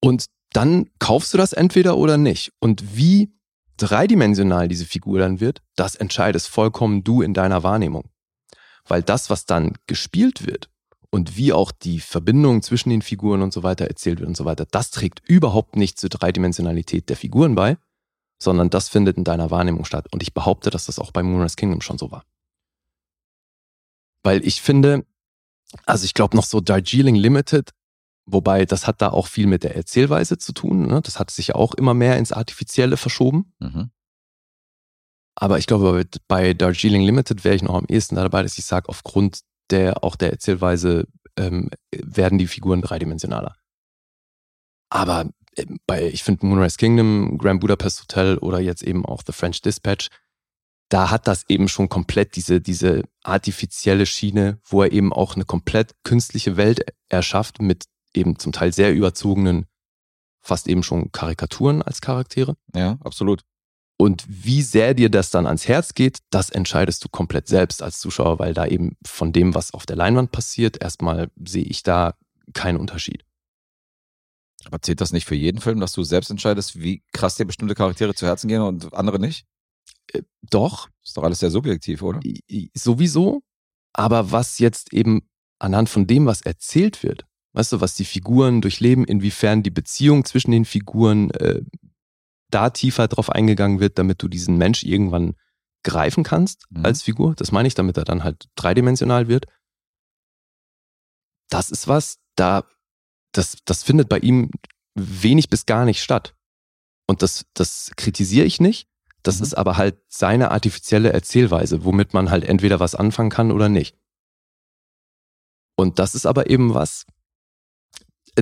[0.00, 2.52] Und dann kaufst du das entweder oder nicht.
[2.60, 3.32] Und wie
[3.78, 8.10] dreidimensional diese Figur dann wird, das entscheidest vollkommen du in deiner Wahrnehmung.
[8.86, 10.70] Weil das, was dann gespielt wird
[11.10, 14.44] und wie auch die Verbindung zwischen den Figuren und so weiter erzählt wird und so
[14.44, 17.78] weiter, das trägt überhaupt nicht zur Dreidimensionalität der Figuren bei,
[18.40, 20.06] sondern das findet in deiner Wahrnehmung statt.
[20.12, 22.24] Und ich behaupte, dass das auch bei Moonrise Kingdom schon so war.
[24.22, 25.06] Weil ich finde,
[25.86, 27.70] also ich glaube noch so Darjeeling Limited,
[28.26, 30.86] wobei das hat da auch viel mit der Erzählweise zu tun.
[30.86, 31.00] Ne?
[31.02, 33.52] Das hat sich ja auch immer mehr ins Artifizielle verschoben.
[33.58, 33.90] Mhm.
[35.34, 38.88] Aber ich glaube, bei Darjeeling Limited wäre ich noch am ehesten dabei, dass ich sage,
[38.88, 39.40] aufgrund
[39.70, 41.06] der auch der Erzählweise
[41.36, 43.56] ähm, werden die Figuren dreidimensionaler.
[44.90, 49.32] Aber äh, bei, ich finde Moonrise Kingdom, Grand Budapest Hotel oder jetzt eben auch The
[49.32, 50.08] French Dispatch,
[50.88, 55.44] da hat das eben schon komplett diese, diese artifizielle Schiene, wo er eben auch eine
[55.44, 59.66] komplett künstliche Welt erschafft mit eben zum Teil sehr überzogenen,
[60.40, 62.56] fast eben schon Karikaturen als Charaktere.
[62.74, 63.42] Ja, absolut.
[64.00, 67.98] Und wie sehr dir das dann ans Herz geht, das entscheidest du komplett selbst als
[67.98, 72.14] Zuschauer, weil da eben von dem, was auf der Leinwand passiert, erstmal sehe ich da
[72.54, 73.24] keinen Unterschied.
[74.64, 77.74] Aber zählt das nicht für jeden Film, dass du selbst entscheidest, wie krass dir bestimmte
[77.74, 79.46] Charaktere zu Herzen gehen und andere nicht?
[80.42, 82.20] Doch, Ist doch alles sehr subjektiv, oder?
[82.74, 83.42] sowieso,
[83.92, 85.28] aber was jetzt eben
[85.58, 90.24] anhand von dem, was erzählt wird, weißt du, was die Figuren durchleben, inwiefern die Beziehung
[90.24, 91.62] zwischen den Figuren äh,
[92.50, 95.34] da tiefer drauf eingegangen wird, damit du diesen Mensch irgendwann
[95.84, 96.84] greifen kannst Mhm.
[96.84, 97.34] als Figur.
[97.34, 99.46] Das meine ich, damit er dann halt dreidimensional wird.
[101.50, 102.64] Das ist was, da,
[103.32, 104.50] das, das findet bei ihm
[104.94, 106.34] wenig bis gar nicht statt.
[107.06, 108.88] Und das, das kritisiere ich nicht.
[109.22, 109.42] Das Mhm.
[109.44, 113.96] ist aber halt seine artifizielle Erzählweise, womit man halt entweder was anfangen kann oder nicht.
[115.76, 117.06] Und das ist aber eben was,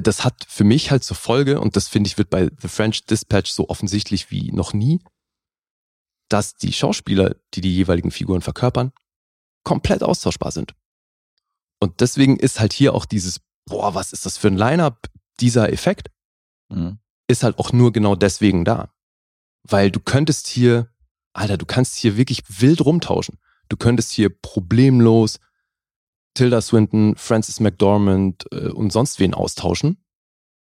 [0.01, 3.05] das hat für mich halt zur Folge, und das finde ich wird bei The French
[3.07, 5.01] Dispatch so offensichtlich wie noch nie,
[6.29, 8.93] dass die Schauspieler, die die jeweiligen Figuren verkörpern,
[9.65, 10.75] komplett austauschbar sind.
[11.81, 15.09] Und deswegen ist halt hier auch dieses, boah, was ist das für ein Line-up,
[15.41, 16.11] dieser Effekt,
[16.69, 16.99] Mhm.
[17.29, 18.93] ist halt auch nur genau deswegen da.
[19.63, 20.91] Weil du könntest hier,
[21.33, 23.39] Alter, du kannst hier wirklich wild rumtauschen.
[23.69, 25.39] Du könntest hier problemlos
[26.37, 29.99] Tilda Swinton, Frances McDormand äh, und sonst wen austauschen.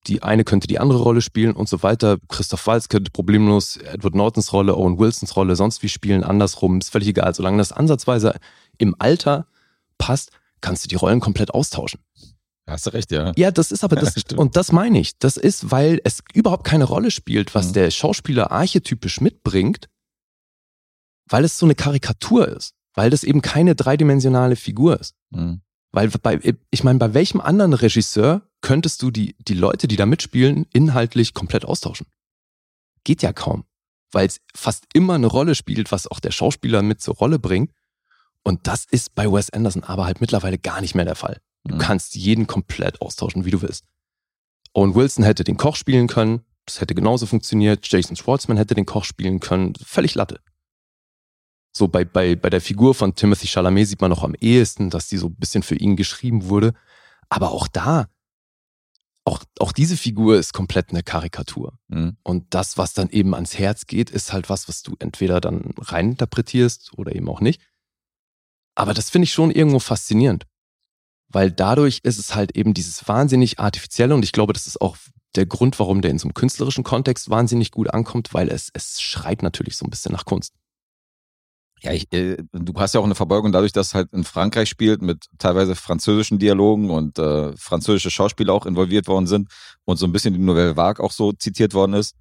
[0.07, 2.17] Die eine könnte die andere Rolle spielen und so weiter.
[2.29, 6.89] Christoph Waltz könnte problemlos Edward Nortons Rolle, Owen Wilsons Rolle, sonst wie spielen, andersrum, ist
[6.91, 7.33] völlig egal.
[7.33, 8.35] Solange das ansatzweise
[8.77, 9.47] im Alter
[9.97, 10.29] passt,
[10.61, 11.99] kannst du die Rollen komplett austauschen.
[12.67, 13.31] Hast du recht, ja.
[13.35, 14.39] Ja, das ist aber Ja, das, stimmt.
[14.39, 15.17] und das meine ich.
[15.17, 17.73] Das ist, weil es überhaupt keine Rolle spielt, was Mhm.
[17.73, 19.87] der Schauspieler archetypisch mitbringt,
[21.29, 25.15] weil es so eine Karikatur ist, weil das eben keine dreidimensionale Figur ist.
[25.35, 25.61] Mhm.
[25.91, 26.39] Weil bei,
[26.71, 31.33] ich meine, bei welchem anderen Regisseur könntest du die, die Leute, die da mitspielen, inhaltlich
[31.33, 32.07] komplett austauschen?
[33.05, 33.63] Geht ja kaum,
[34.11, 37.71] weil es fast immer eine Rolle spielt, was auch der Schauspieler mit zur Rolle bringt.
[38.43, 41.39] Und das ist bei Wes Anderson aber halt mittlerweile gar nicht mehr der Fall.
[41.63, 41.79] Du Mhm.
[41.79, 43.85] kannst jeden komplett austauschen, wie du willst.
[44.73, 47.87] Owen Wilson hätte den Koch spielen können, Das hätte genauso funktioniert.
[47.91, 49.73] Jason Schwartzman hätte den Koch spielen können.
[49.85, 50.39] Völlig Latte.
[51.77, 55.09] So bei, bei, bei der Figur von Timothy Chalamet sieht man noch am ehesten, dass
[55.09, 56.73] die so ein bisschen für ihn geschrieben wurde.
[57.27, 58.07] Aber auch da,
[59.25, 61.77] auch, auch diese Figur ist komplett eine Karikatur.
[61.89, 62.15] Mhm.
[62.23, 65.73] Und das, was dann eben ans Herz geht, ist halt was, was du entweder dann
[65.77, 67.61] reininterpretierst oder eben auch nicht.
[68.75, 70.45] Aber das finde ich schon irgendwo faszinierend.
[71.27, 74.95] Weil dadurch ist es halt eben dieses wahnsinnig artifizielle und ich glaube, das ist auch
[75.35, 79.01] der Grund, warum der in so einem künstlerischen Kontext wahnsinnig gut ankommt, weil es, es
[79.01, 80.53] schreit natürlich so ein bisschen nach Kunst.
[81.81, 84.69] Ja, ich, äh, du hast ja auch eine Verbeugung dadurch, dass es halt in Frankreich
[84.69, 89.49] spielt mit teilweise französischen Dialogen und äh, französische Schauspieler auch involviert worden sind
[89.83, 92.15] und so ein bisschen die Nouvelle Vague auch so zitiert worden ist.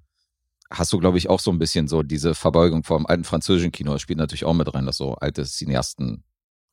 [0.69, 3.93] Hast du, glaube ich, auch so ein bisschen so diese Verbeugung vom alten französischen Kino.
[3.93, 6.23] Das spielt natürlich auch mit rein, dass so alte Cineasten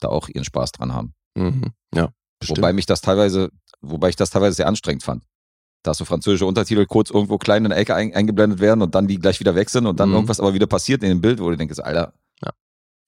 [0.00, 1.14] da auch ihren Spaß dran haben.
[1.34, 1.72] Mhm.
[1.94, 2.08] Ja.
[2.40, 2.58] Bestimmt.
[2.58, 5.22] Wobei mich das teilweise, wobei ich das teilweise sehr anstrengend fand.
[5.84, 9.06] Dass so französische Untertitel kurz irgendwo klein in der Ecke ein, eingeblendet werden und dann
[9.06, 10.16] die gleich wieder weg sind und dann Mhm.
[10.16, 12.12] irgendwas aber wieder passiert in dem Bild, wo du denkst, Alter.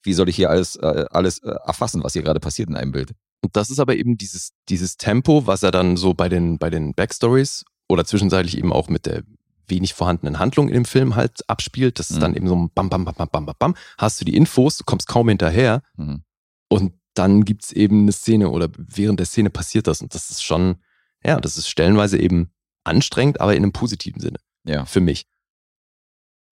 [0.05, 2.91] Wie soll ich hier alles, äh, alles äh, erfassen, was hier gerade passiert in einem
[2.91, 3.11] Bild?
[3.43, 6.69] Und das ist aber eben dieses, dieses Tempo, was er dann so bei den, bei
[6.69, 9.23] den Backstories oder zwischenzeitlich eben auch mit der
[9.67, 11.97] wenig vorhandenen Handlung in dem Film halt abspielt.
[11.99, 12.21] Das ist Mhm.
[12.21, 13.75] dann eben so ein Bam, Bam, Bam, Bam, Bam, Bam, Bam.
[13.97, 16.23] Hast du die Infos, du kommst kaum hinterher Mhm.
[16.69, 20.01] und dann gibt's eben eine Szene oder während der Szene passiert das.
[20.01, 20.75] Und das ist schon,
[21.23, 22.51] ja, das ist stellenweise eben
[22.83, 24.85] anstrengend, aber in einem positiven Sinne Ja.
[24.85, 25.25] für mich.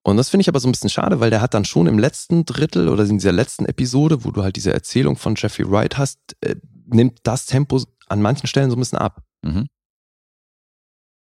[0.06, 1.98] Und das finde ich aber so ein bisschen schade, weil der hat dann schon im
[1.98, 5.98] letzten Drittel oder in dieser letzten Episode, wo du halt diese Erzählung von Jeffrey Wright
[5.98, 9.24] hast, äh, nimmt das Tempo an manchen Stellen so ein bisschen ab.
[9.44, 9.68] Mhm.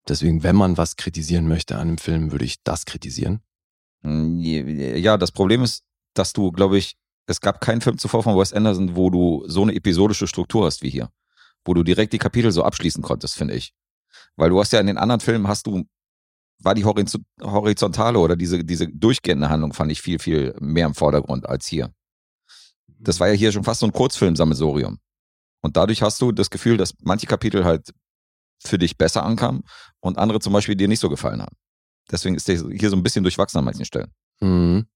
[0.06, 3.40] Deswegen, wenn man was kritisieren möchte an einem Film, würde ich das kritisieren.
[4.02, 6.96] Mm, Ja, das Problem ist, dass du, glaube ich,
[7.26, 10.82] es gab keinen Film zuvor von Wes Anderson, wo du so eine episodische Struktur hast
[10.82, 11.10] wie hier.
[11.64, 13.74] Wo du direkt die Kapitel so abschließen konntest, finde ich.
[14.36, 15.84] Weil du hast ja in den anderen Filmen hast du,
[16.60, 20.94] war die Horizont horizontale oder diese, diese durchgehende Handlung fand ich viel, viel mehr im
[20.94, 21.92] Vordergrund als hier.
[22.98, 24.98] Das war ja hier schon fast so ein Kurzfilm-Sammelsorium.
[25.60, 27.92] Und dadurch hast du das Gefühl, dass manche Kapitel halt
[28.60, 29.62] für dich besser ankamen
[30.00, 31.56] und andere zum Beispiel dir nicht so gefallen haben.
[32.10, 34.12] Deswegen ist der hier so ein bisschen durchwachsen an manchen Stellen.
[34.40, 34.86] Mhm.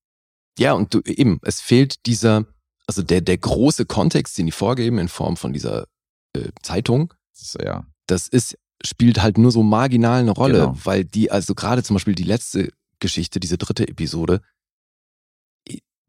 [0.58, 2.46] Ja, und du eben, es fehlt dieser,
[2.86, 5.86] also der, der große Kontext, den die vorgeben in Form von dieser
[6.34, 10.78] äh, Zeitung, Das ist ja, das ist, spielt halt nur so marginal eine Rolle, Genau.
[10.84, 12.70] weil die, also gerade zum Beispiel die letzte
[13.00, 14.40] Geschichte, diese dritte Episode,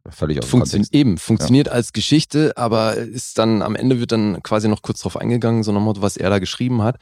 [0.09, 4.81] völlig Funktion eben, funktioniert als Geschichte, aber ist dann, am Ende wird dann quasi noch
[4.81, 6.97] kurz drauf eingegangen, so Motto, was er da geschrieben hat.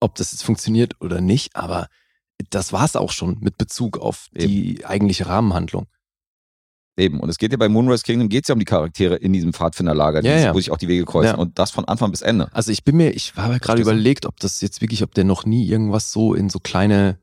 [0.00, 1.86] Ob das jetzt funktioniert oder nicht, aber
[2.50, 5.86] das war's auch schon mit Bezug auf die eigentliche Rahmenhandlung.
[6.96, 7.20] Eben.
[7.20, 9.52] Und es geht ja bei Moonrise Kingdom geht es ja um die Charaktere in diesem
[9.54, 10.54] Pfadfinderlager, Ja, ja.
[10.54, 11.28] wo sich auch die Wege kreuzen.
[11.30, 11.34] Ja.
[11.36, 12.48] Und das von Anfang bis Ende.
[12.52, 15.46] Also ich bin mir, ich habe gerade überlegt, ob das jetzt wirklich, ob der noch
[15.46, 17.18] nie irgendwas so in so kleine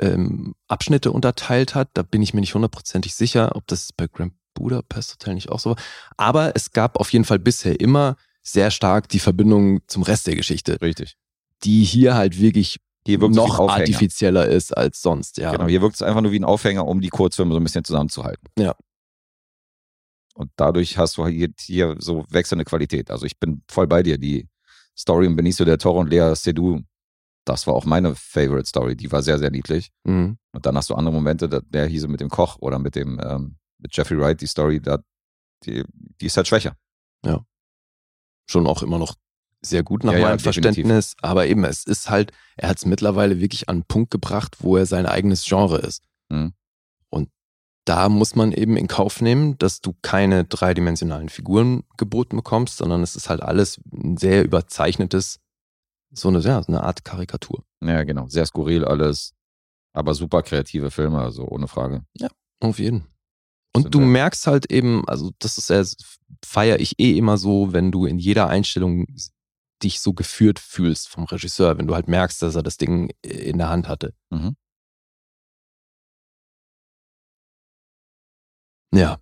[0.00, 1.90] ähm, Abschnitte unterteilt hat.
[1.94, 5.60] Da bin ich mir nicht hundertprozentig sicher, ob das bei Grand Budapest Hotel nicht auch
[5.60, 5.76] so war.
[6.16, 10.36] Aber es gab auf jeden Fall bisher immer sehr stark die Verbindung zum Rest der
[10.36, 11.16] Geschichte, Richtig.
[11.64, 15.38] die hier halt wirklich Hier wirkt noch artifizieller ist als sonst.
[15.38, 17.64] Ja, Genau, hier wirkt es einfach nur wie ein Aufhänger, um die Kurzfilme so ein
[17.64, 18.48] bisschen zusammenzuhalten.
[18.58, 18.74] Ja.
[20.34, 23.10] Und dadurch hast du hier, hier so wechselnde Qualität.
[23.10, 24.18] Also ich bin voll bei dir.
[24.18, 24.48] Die
[24.96, 26.82] Story um Benicio del Toro und Lea Seydoux,
[27.44, 28.96] das war auch meine Favorite Story.
[28.96, 29.90] Die war sehr, sehr niedlich.
[30.04, 30.38] Mhm.
[30.52, 33.56] Und dann hast du andere Momente, der hieße mit dem Koch oder mit dem ähm,
[33.78, 34.98] mit Jeffrey Wright, die Story, da,
[35.64, 35.84] die,
[36.20, 36.76] die ist halt schwächer.
[38.46, 39.16] schon auch immer noch
[39.62, 40.62] sehr gut nach Ja, ja, meinem definitiv.
[40.64, 41.16] Verständnis.
[41.22, 44.76] Aber eben, es ist halt, er hat es mittlerweile wirklich an einen Punkt gebracht, wo
[44.76, 46.02] er sein eigenes Genre ist.
[46.28, 46.52] Mhm.
[47.84, 53.02] Da muss man eben in Kauf nehmen, dass du keine dreidimensionalen Figuren geboten bekommst, sondern
[53.02, 55.40] es ist halt alles ein sehr überzeichnetes,
[56.10, 57.62] so eine, ja, eine Art Karikatur.
[57.82, 58.26] Ja, genau.
[58.28, 59.34] Sehr skurril alles.
[59.92, 62.04] Aber super kreative Filme, also ohne Frage.
[62.60, 63.06] Auf jeden.
[63.76, 65.82] Und du merkst halt eben, also das ist ja,
[66.44, 69.06] feiere ich eh immer so, wenn du in jeder Einstellung
[69.82, 73.58] dich so geführt fühlst vom Regisseur, wenn du halt merkst, dass er das Ding in
[73.58, 74.14] der Hand hatte.
[74.30, 74.56] Mhm.
[78.94, 79.18] Ja.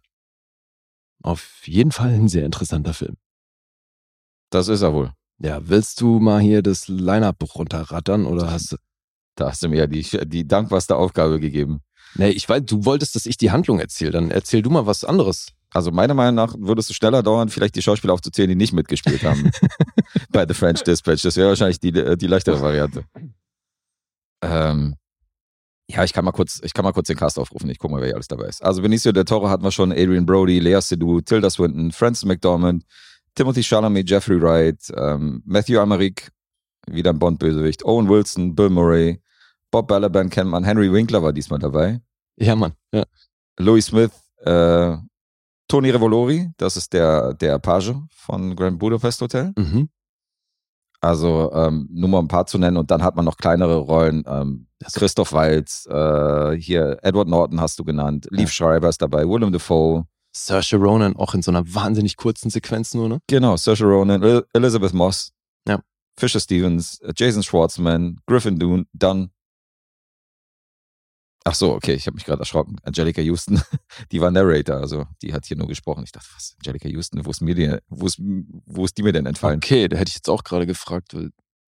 [1.23, 3.17] Auf jeden Fall ein sehr interessanter Film.
[4.51, 5.13] Das ist er wohl.
[5.39, 8.77] Ja, willst du mal hier das Line-Up runterrattern oder hast du.
[9.35, 11.81] Da hast du mir ja die, die dankbarste Aufgabe gegeben.
[12.17, 15.05] Nee, ich weiß, du wolltest, dass ich die Handlung erzähle, dann erzähl du mal was
[15.05, 15.49] anderes.
[15.73, 19.25] Also meiner Meinung nach würde es schneller dauern, vielleicht die Schauspieler aufzuzählen, die nicht mitgespielt
[19.25, 19.51] haben
[20.31, 21.23] bei The French Dispatch.
[21.23, 23.05] Das wäre wahrscheinlich die, die leichtere Variante.
[24.43, 24.97] Ähm,
[25.95, 27.69] ja, ich kann mal kurz, ich kann mal kurz den Cast aufrufen.
[27.71, 28.63] Ich gucke mal, wer hier alles dabei ist.
[28.63, 32.85] Also Benicio del Toro hatten wir schon, Adrian Brody, Lea Seydoux, Tilda Swinton, Francis McDormand,
[33.35, 36.31] Timothy Chalamet, Jeffrey Wright, ähm, Matthew Amerik,
[36.87, 39.23] wieder ein Bond-Bösewicht, Owen Wilson, Bill Murray
[39.73, 40.63] Bob Balaban kennt man.
[40.63, 42.01] Henry Winkler war diesmal dabei.
[42.37, 42.75] Ja, Mann.
[42.93, 43.05] Ja.
[43.59, 44.13] Louis Smith,
[44.45, 44.97] äh,
[45.67, 49.53] Tony Revolori, das ist der, der Page von Grand Budapest Hotel.
[49.57, 49.89] Mhm.
[51.01, 54.25] Also ähm, nur mal ein paar zu nennen und dann hat man noch kleinere Rollen.
[54.27, 59.53] Ähm, Christoph Waltz, äh, hier Edward Norton hast du genannt, Leaf Schreiber ist dabei, Willem
[59.53, 60.07] Dafoe.
[60.35, 63.19] Saoirse Ronan auch in so einer wahnsinnig kurzen Sequenz nur, ne?
[63.27, 65.33] Genau, Saoirse Ronan, El Elizabeth Moss,
[65.69, 65.81] Ja.
[66.19, 69.31] Fisher Stevens, äh, Jason Schwartzman, Griffin Dune, Dunn.
[71.45, 72.77] Ach so, okay, ich habe mich gerade erschrocken.
[72.85, 73.61] Angelica Houston,
[74.13, 76.05] die war Narrator, also die hat hier nur gesprochen.
[76.05, 79.13] Ich dachte, was, Angelica Houston, wo ist mir die, wo ist, wo ist die mir
[79.13, 79.57] denn entfallen?
[79.57, 81.17] Okay, da hätte ich jetzt auch gerade gefragt.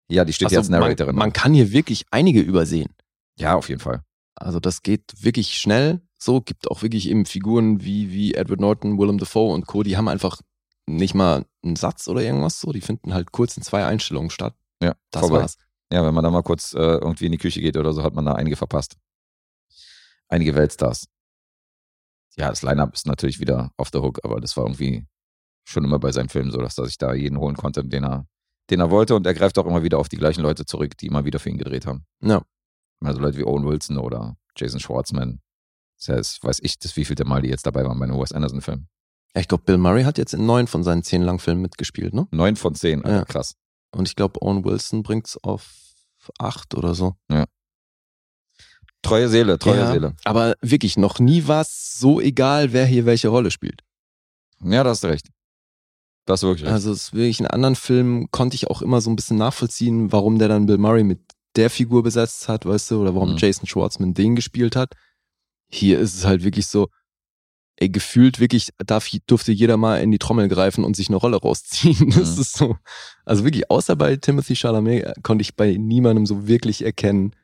[0.08, 1.16] Ja, die steht Ach hier so, als Narratorin.
[1.16, 2.94] Man, man kann hier wirklich einige übersehen.
[3.38, 4.02] Ja, auf jeden Fall.
[4.36, 6.00] Also das geht wirklich schnell.
[6.18, 9.82] So gibt auch wirklich eben Figuren wie, wie Edward Norton, Willem Dafoe und Co.
[9.82, 10.40] Die haben einfach
[10.86, 12.72] nicht mal einen Satz oder irgendwas so.
[12.72, 14.54] Die finden halt kurz in zwei Einstellungen statt.
[14.82, 15.40] Ja, Das vorbei.
[15.40, 15.56] war's.
[15.92, 18.14] Ja, wenn man da mal kurz äh, irgendwie in die Küche geht oder so, hat
[18.14, 18.96] man da einige verpasst.
[20.28, 21.06] Einige Weltstars.
[22.36, 25.06] Ja, das Line-Up ist natürlich wieder off the hook, aber das war irgendwie
[25.64, 28.26] schon immer bei seinem Film so, dass er sich da jeden holen konnte, den er,
[28.70, 29.14] den er wollte.
[29.14, 31.50] Und er greift auch immer wieder auf die gleichen Leute zurück, die immer wieder für
[31.50, 32.04] ihn gedreht haben.
[32.22, 32.42] Ja.
[33.06, 35.40] Also Leute wie Owen Wilson oder Jason Schwartzman.
[35.98, 38.86] Das heißt, weiß ich, das wievielte Mal die jetzt dabei waren bei einem Wes Anderson-Film.
[39.34, 42.28] Ja, ich glaube, Bill Murray hat jetzt in neun von seinen zehn Langfilmen mitgespielt, ne?
[42.30, 43.24] Neun von zehn, Alter, Ja.
[43.24, 43.54] krass.
[43.92, 45.72] Und ich glaube, Owen Wilson bringt's auf
[46.38, 47.14] acht oder so.
[49.02, 50.14] Treue Seele, treue ja, Seele.
[50.24, 53.82] Aber wirklich, noch nie war es so egal, wer hier welche Rolle spielt.
[54.62, 55.28] Ja, da hast du recht.
[56.24, 56.72] Das ist wirklich recht.
[56.72, 60.10] Also es ist wirklich in anderen Filmen konnte ich auch immer so ein bisschen nachvollziehen,
[60.10, 61.20] warum der dann Bill Murray mit
[61.56, 63.36] der Figur besetzt hat, weißt du, oder warum Mhm.
[63.38, 64.92] Jason Schwartzman den gespielt hat.
[65.68, 66.88] Hier ist es halt wirklich so,
[67.76, 71.36] ey, gefühlt wirklich darf, durfte jeder mal in die Trommel greifen und sich eine Rolle
[71.36, 72.10] rausziehen.
[72.26, 72.40] Das Mhm.
[72.42, 72.76] ist so,
[73.24, 77.34] also wirklich, außer bei Timothy Chalamet äh, konnte ich bei niemandem so wirklich erkennen,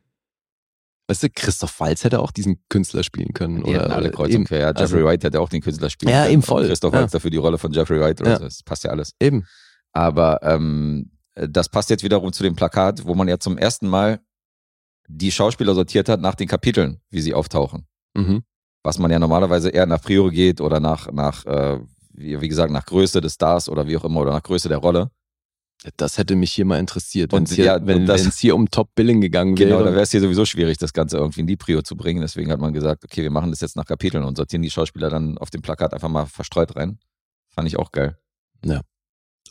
[1.08, 3.64] weißt du, Christoph Waltz hätte auch diesen Künstler spielen können.
[3.64, 4.60] Die oder, alle kreuz und eben, quer.
[4.60, 6.32] Ja, Jeffrey also- White hätte auch den Künstler spielen Ja, können.
[6.34, 6.66] eben Und voll.
[6.68, 7.00] Christoph Ja.
[7.00, 8.38] Waltz dafür die Rolle von Jeffrey White oder Ja.
[8.38, 8.44] so.
[8.44, 9.14] Das passt ja alles.
[9.20, 9.44] eben.
[9.92, 11.10] Aber ähm,
[11.48, 14.20] das passt jetzt wiederum zu dem Plakat, wo man ja zum ersten Mal
[15.08, 17.86] die Schauspieler sortiert hat nach den Kapiteln, wie sie auftauchen.
[18.16, 18.42] Mhm.
[18.82, 21.80] Was man ja normalerweise eher nach Priori geht oder nach, nach äh,
[22.12, 24.78] wie, wie gesagt, nach Größe des Stars oder wie auch immer oder nach Größe der
[24.78, 25.10] Rolle.
[25.96, 28.38] Das hätte mich hier mal interessiert, Und wenn es hier, ja, und wenn das- es
[28.38, 29.84] hier um Top Billing gegangen Genau, wäre.
[29.84, 32.20] da wäre es hier sowieso schwierig, das Ganze irgendwie in die Prio zu bringen.
[32.20, 35.08] Deswegen hat man gesagt, okay, wir machen das jetzt nach Kapiteln und sortieren die Schauspieler
[35.08, 36.98] dann auf dem Plakat einfach mal verstreut rein.
[37.48, 38.18] Fand ich auch geil.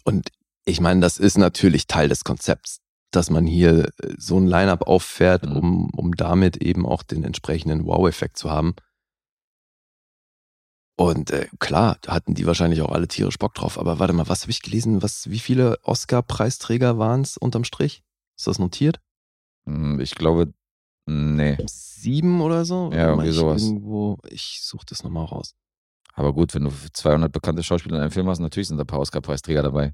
[0.05, 0.29] Und
[0.69, 2.79] ich meine, das ist natürlich Teil des Konzepts,
[3.11, 5.57] dass man hier äh, so ein Line-up auffährt, Mhm.
[5.57, 8.75] um, um damit eben auch den entsprechenden Wow-Effekt zu haben.
[10.97, 13.79] Und äh, klar, da hatten die wahrscheinlich auch alle tierisch Bock drauf.
[13.79, 15.01] Aber warte mal, was habe ich gelesen?
[15.01, 18.03] Was, wie viele Oscar-Preisträger waren es unterm Strich?
[18.37, 18.99] Ist das notiert?
[19.65, 20.53] Hm, Ich glaube,
[21.05, 21.57] nee.
[21.67, 22.91] Sieben oder so?
[22.91, 23.63] Ja, irgendwie sowas.
[23.63, 25.55] Irgendwo, ich suche das nochmal raus.
[26.13, 28.87] Aber gut, wenn du 200 bekannte Schauspieler in einem Film hast, natürlich sind da ein
[28.87, 29.93] paar Oscar-Preisträger dabei.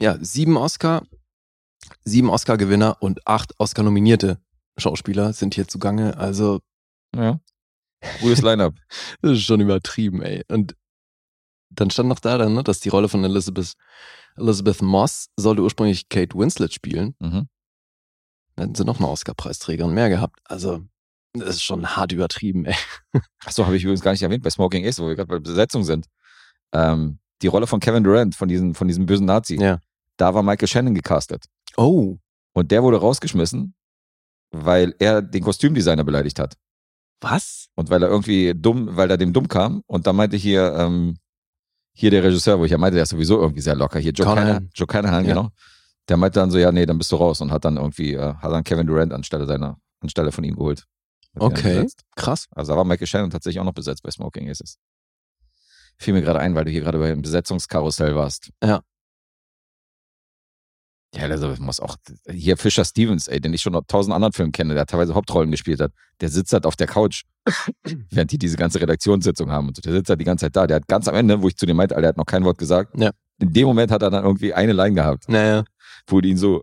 [0.00, 1.02] Ja, sieben Oscar,
[2.04, 4.38] sieben Oscar-Gewinner und acht Oscar-nominierte
[4.78, 6.16] Schauspieler sind hier zugange.
[6.16, 6.60] Also
[7.14, 7.40] Ja.
[8.20, 8.74] Gutes Line-Up.
[9.20, 10.42] Das ist schon übertrieben, ey.
[10.48, 10.74] Und
[11.70, 13.74] dann stand noch da dann, ne, dass die Rolle von Elizabeth,
[14.36, 17.14] Elizabeth Moss sollte ursprünglich Kate Winslet spielen.
[17.20, 17.48] mhm.
[18.56, 20.40] Dann hätten sie noch eine Oscar-Preisträgerin mehr gehabt.
[20.44, 20.82] Also,
[21.34, 22.74] das ist schon hart übertrieben, ey.
[23.44, 25.84] Achso, habe ich übrigens gar nicht erwähnt bei Smoking Ace, wo wir gerade bei Besetzung
[25.84, 26.06] sind.
[26.72, 29.78] Ähm, die Rolle von Kevin Durant, von diesem, von diesem bösen Nazi, Ja.
[30.20, 31.46] Da war Michael Shannon gecastet.
[31.76, 32.18] Oh.
[32.52, 33.74] Und der wurde rausgeschmissen,
[34.50, 36.56] weil er den Kostümdesigner beleidigt hat.
[37.20, 37.68] Was?
[37.74, 39.82] Und weil er irgendwie dumm, weil er dem dumm kam.
[39.86, 41.18] Und da meinte hier, ähm,
[41.92, 43.98] hier der Regisseur, wo ich ja meinte, der ist sowieso irgendwie sehr locker.
[43.98, 44.26] Hier Joe.
[44.26, 45.34] Canahan, Joe Canahan, Ja.
[45.34, 45.50] genau.
[46.08, 48.34] Der meinte dann so, ja, nee, dann bist du raus und hat dann irgendwie, äh,
[48.34, 50.86] hat dann Kevin Durant anstelle seiner, anstelle von ihm geholt.
[51.36, 51.86] Okay.
[52.16, 52.46] Krass.
[52.50, 54.78] Also da war Michael Shannon tatsächlich auch noch besetzt bei Smoking Aces.
[55.98, 58.50] Fiel mir gerade ein, weil du hier gerade beim Besetzungskarussell warst.
[58.64, 58.80] Ja.
[61.14, 61.96] Ja, Elizabeth Moss auch.
[62.30, 65.50] Hier Fisher Stevens, ey, den ich schon aus tausend anderen Filmen kenne, der teilweise Hauptrollen
[65.50, 65.92] gespielt hat.
[66.20, 67.24] Der sitzt halt auf der Couch,
[68.10, 69.82] während die diese ganze Redaktionssitzung haben und so.
[69.82, 70.66] Der sitzt halt die ganze Zeit da.
[70.68, 72.44] Der hat ganz am Ende, wo ich zu dem meinte, Alter, der hat noch kein
[72.44, 72.96] Wort gesagt.
[72.96, 73.10] Ja.
[73.40, 75.64] In dem Moment hat er dann irgendwie eine Line gehabt, Naja.
[76.06, 76.62] wo die ihn so,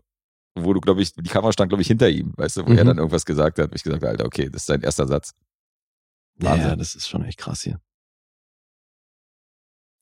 [0.54, 2.84] wo du, glaube ich, die Kamera stand, glaube ich, hinter ihm, weißt du, wo er
[2.84, 2.88] Mhm.
[2.88, 3.66] dann irgendwas gesagt hat.
[3.70, 5.32] Und ich gesagt, Alter, okay, das ist sein erster Satz.
[6.36, 6.62] Wahnsinn.
[6.64, 7.80] Naja, das ist schon echt krass hier.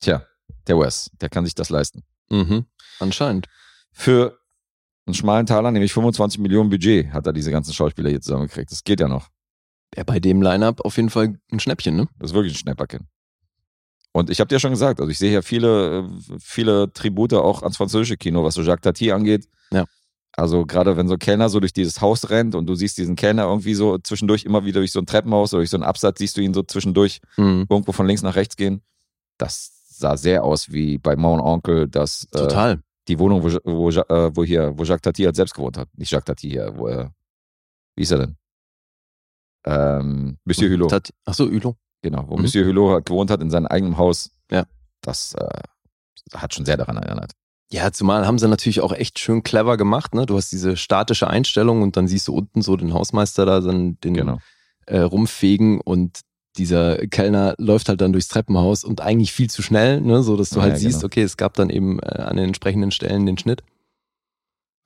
[0.00, 0.24] Tja,
[0.66, 2.04] der Wes, der kann sich das leisten.
[2.30, 2.66] Mhm.
[3.00, 3.46] Anscheinend.
[3.98, 4.38] Für
[5.06, 8.70] einen schmalen Taler, nämlich 25 Millionen Budget, hat er diese ganzen Schauspieler hier zusammengekriegt.
[8.70, 9.28] Das geht ja noch.
[9.96, 12.06] Ja, bei dem Line-up auf jeden Fall ein Schnäppchen, ne?
[12.18, 13.08] Das ist wirklich ein Schnäpperchen.
[14.12, 17.62] Und ich habe dir schon gesagt, also ich sehe hier viele, äh, viele Tribute auch
[17.62, 19.48] ans französische Kino, was so Jacques Tati angeht.
[19.70, 19.84] Ja.
[20.32, 23.16] Also gerade wenn so ein Kellner so durch dieses Haus rennt und du siehst diesen
[23.16, 26.18] Kellner irgendwie so zwischendurch immer wieder durch so ein Treppenhaus oder durch so einen Absatz,
[26.18, 27.66] siehst du ihn so zwischendurch Mhm.
[27.70, 28.82] irgendwo von links nach rechts gehen.
[29.38, 32.80] Das sah sehr aus wie bei Mon Onkel, das äh, Total.
[33.08, 35.88] Die Wohnung, wo, wo, äh, wo hier, wo Jacques Tati halt selbst gewohnt hat.
[35.96, 37.12] Nicht Jacques Tati hier, wo er,
[37.96, 38.36] wie ist er denn?
[39.64, 40.90] Ähm, Monsieur Hulot.
[40.90, 41.76] Tat- Ach so, Ülo.
[42.02, 42.42] Genau, wo Mhm.
[42.42, 44.30] Monsieur Hulot halt gewohnt hat in seinem eigenen Haus.
[44.50, 44.64] Ja.
[45.00, 45.60] Das äh,
[46.34, 47.32] hat schon sehr daran erinnert.
[47.72, 50.14] Ja, zumal haben sie natürlich auch echt schön clever gemacht.
[50.14, 50.24] Ne?
[50.26, 53.98] Du hast diese statische Einstellung und dann siehst du unten so den Hausmeister da, dann
[54.00, 54.38] den Genau.
[54.86, 56.20] äh, rumfegen und
[56.56, 60.22] dieser Kellner läuft halt dann durchs Treppenhaus und eigentlich viel zu schnell, ne?
[60.22, 61.06] so dass du Ja, halt ja, siehst, genau.
[61.06, 63.62] okay, es gab dann eben äh, an den entsprechenden Stellen den Schnitt.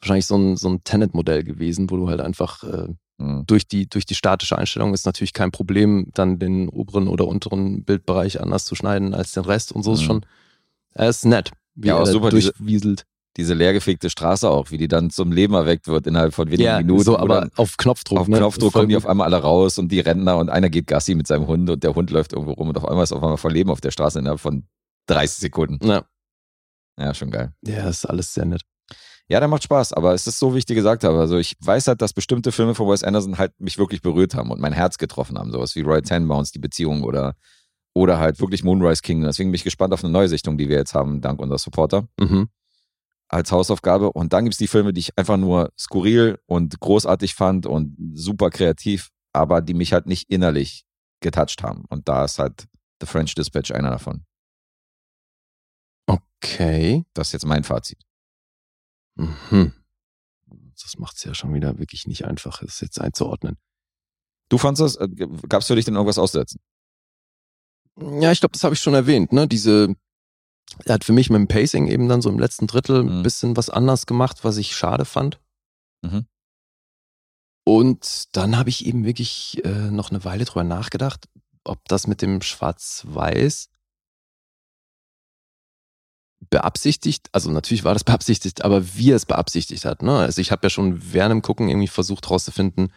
[0.01, 2.89] Wahrscheinlich so ein, so ein Tenet-Modell gewesen, wo du halt einfach äh,
[3.21, 3.45] Mhm.
[3.47, 7.85] durch die, durch die statische Einstellung ist natürlich kein Problem, dann den oberen oder unteren
[7.85, 10.05] Bildbereich anders zu schneiden als den Rest und so ist Mhm.
[10.07, 10.27] schon,
[10.95, 13.05] er ist nett, wie Ja, er super, durchwieselt.
[13.37, 16.79] Diese leergefegte Straße auch, wie die dann zum Leben erweckt wird innerhalb von wenigen Ja,
[16.79, 17.05] Minuten.
[17.05, 18.19] so, aber auf Knopfdruck.
[18.19, 18.39] auf ne?
[18.39, 21.27] Knopfdruck kommen die auf einmal alle raus und die Rentner und einer geht Gassi mit
[21.29, 23.53] seinem Hund und der Hund läuft irgendwo rum und auf einmal ist auf einmal voll
[23.53, 24.65] Leben auf der Straße innerhalb von
[25.07, 25.87] 30 Sekunden.
[25.87, 26.05] Ja,
[26.99, 27.53] Ja, schon geil.
[27.65, 28.63] ja, ist alles sehr nett.
[29.29, 31.21] Ja, der macht Spaß, aber es ist so, wie ich dir gesagt habe.
[31.21, 34.51] Also ich weiß halt, dass bestimmte Filme von Wes Anderson halt mich wirklich berührt haben
[34.51, 35.53] und mein Herz getroffen haben.
[35.53, 37.37] Sowas wie Roy Tenenbaums, die Beziehung oder,
[37.95, 39.23] oder halt wirklich Moonrise King.
[39.23, 42.49] Deswegen bin ich gespannt auf eine Neusichtung, die wir jetzt haben, dank unserer Supporter, Mhm.
[43.31, 44.13] Als Hausaufgabe.
[44.13, 48.51] Und dann gibt's die Filme, die ich einfach nur skurril und großartig fand und super
[48.51, 50.85] kreativ, aber die mich halt nicht innerlich
[51.21, 51.85] getoucht haben.
[51.89, 52.67] Und da ist halt
[53.01, 54.25] The French Dispatch einer davon.
[56.07, 57.05] Okay.
[57.15, 58.03] Das ist jetzt mein Fazit.
[59.15, 59.75] Mhm.
[60.83, 63.59] Das macht's ja schon wieder wirklich nicht einfach, das jetzt einzuordnen.
[64.49, 64.97] Du fandst das?
[64.97, 65.09] Äh,
[65.49, 66.61] Gab's für dich denn irgendwas auszusetzen?
[67.97, 69.33] Ja, ich glaube, das habe ich schon erwähnt.
[69.33, 69.47] Ne?
[69.47, 69.95] Diese,
[70.85, 73.23] er hat für mich mit dem Pacing eben dann so im letzten Drittel ein Mhm.
[73.23, 75.41] bisschen was anders gemacht, was ich schade fand.
[76.03, 76.27] Mhm.
[77.67, 81.29] Und dann habe ich eben wirklich äh, noch eine Weile drüber nachgedacht,
[81.65, 83.69] ob das mit dem Schwarz-Weiß
[86.49, 90.03] beabsichtigt, also natürlich war das beabsichtigt, aber wie er es beabsichtigt hat.
[90.03, 90.19] Ne?
[90.19, 92.93] Also ich habe ja schon während dem Gucken irgendwie versucht herauszufinden,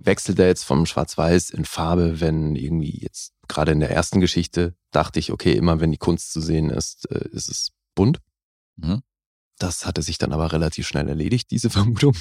[0.00, 4.74] wechselt er jetzt vom Schwarz-Weiß in Farbe, wenn irgendwie jetzt gerade in der ersten Geschichte
[4.90, 8.20] dachte ich, okay, immer wenn die Kunst zu sehen ist, äh, ist es bunt.
[8.76, 9.02] Mhm.
[9.58, 12.14] Das hatte sich dann aber relativ schnell erledigt, diese Vermutung.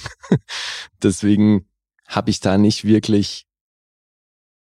[1.01, 1.67] Deswegen
[2.07, 3.45] habe ich da nicht wirklich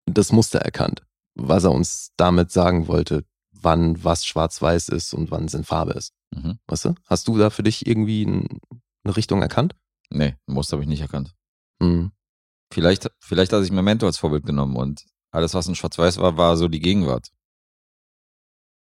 [0.06, 5.44] das Muster erkannt, was er uns damit sagen wollte, wann was schwarz-weiß ist und wann
[5.44, 6.12] es in Farbe ist.
[6.30, 6.58] Mhm.
[6.66, 6.94] Weißt du?
[7.06, 8.60] Hast du da für dich irgendwie ein,
[9.04, 9.74] eine Richtung erkannt?
[10.10, 11.34] Nee, Muster habe ich nicht erkannt.
[11.80, 12.12] Hm.
[12.74, 16.56] Vielleicht, vielleicht hat sich Memento als Vorbild genommen und alles, was in Schwarz-Weiß war, war
[16.56, 17.28] so die Gegenwart.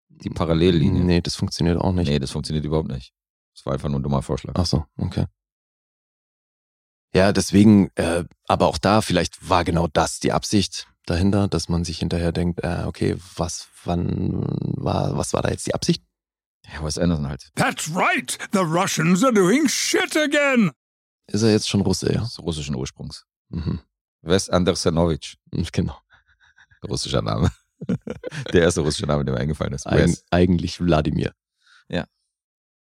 [0.10, 1.04] Die Parallellinie.
[1.04, 2.08] Nee, das funktioniert auch nicht.
[2.08, 3.14] Nee, das funktioniert überhaupt nicht.
[3.54, 4.54] Das war einfach nur ein dummer Vorschlag.
[4.56, 5.26] Ach so, okay.
[7.14, 11.84] Ja, deswegen, äh, aber auch da, vielleicht war genau das die Absicht dahinter, dass man
[11.84, 14.48] sich hinterher denkt, äh, okay, was, wann
[14.78, 16.04] war, was war da jetzt die Absicht?
[16.74, 17.52] Ja, Wes Anderson halt.
[17.54, 18.36] That's right.
[18.52, 20.72] The Russians are doing shit again.
[21.28, 22.24] Ist er jetzt schon Russe, ja?
[22.24, 23.26] Ist russischen Ursprungs.
[23.50, 23.80] Mhm.
[24.22, 25.38] Wes Andersonovich.
[25.72, 25.98] Genau.
[26.88, 27.50] Russischer Name.
[28.54, 29.88] der erste russische Name, der mir eingefallen ist.
[29.88, 30.24] Eig Wes.
[30.32, 31.34] eigentlich Wladimir.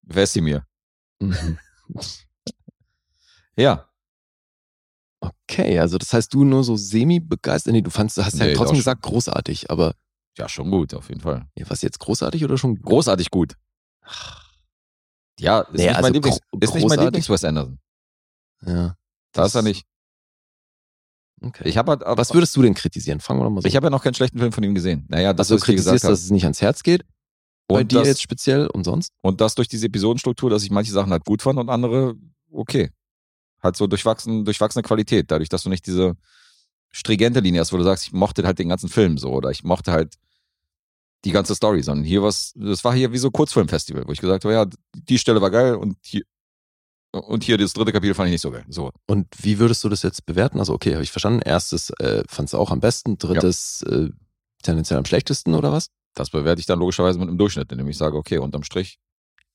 [0.04, 0.66] Wesimir.
[1.20, 1.58] Mhm.
[3.56, 3.88] Ja.
[5.20, 8.54] Okay, also das heißt, du nur so semi-begeistert, nee, du fandst, du hast ja Nee,
[8.54, 9.94] trotzdem doch gesagt, großartig, aber
[10.38, 11.46] Ja, schon gut, auf jeden Fall.
[11.54, 13.54] ja, was jetzt großartig oder schon Großartig gut.
[15.38, 17.04] Ja, ist Nee, nicht also mein Lieblings, ist nicht mein großartig.
[17.04, 17.78] Lieblings-Wes Anderson.
[18.62, 18.96] Ja.
[19.32, 19.86] Da ist er nicht.
[21.42, 21.68] Okay.
[21.68, 23.20] Ich habe halt, was würdest du denn kritisieren?
[23.20, 25.06] Fangen wir mal so ich habe ja noch keinen schlechten Film von ihm gesehen.
[25.08, 27.04] Naja, das, also dir kritisierst, dass es nicht ans Herz geht?
[27.68, 29.12] Bei Und dir das, jetzt speziell und sonst?
[29.22, 32.14] und das durch diese Episodenstruktur, dass ich manche Sachen halt gut fand und andere
[32.50, 32.90] okay.
[33.62, 36.16] Halt so durchwachsen, durchwachsene Qualität, dadurch, dass du nicht diese
[36.90, 39.64] stringente Linie hast, wo du sagst, ich mochte halt den ganzen Film so oder ich
[39.64, 40.14] mochte halt
[41.24, 44.44] die ganze Story, sondern hier was, das war hier wie so Kurzfilmfestival, wo ich gesagt
[44.44, 46.22] habe, ja, die Stelle war geil und hier
[47.12, 48.64] und hier das dritte Kapitel fand ich nicht so geil.
[48.68, 50.58] So, Und wie würdest du das jetzt bewerten?
[50.58, 51.40] Also, okay, habe ich verstanden.
[51.42, 54.08] Erstes äh, fandst du auch am besten, drittes äh,
[54.62, 55.88] tendenziell am schlechtesten oder was?
[56.14, 58.98] das bewerte ich dann logischerweise mit einem Durchschnitt, indem ich sage, okay, unterm Strich,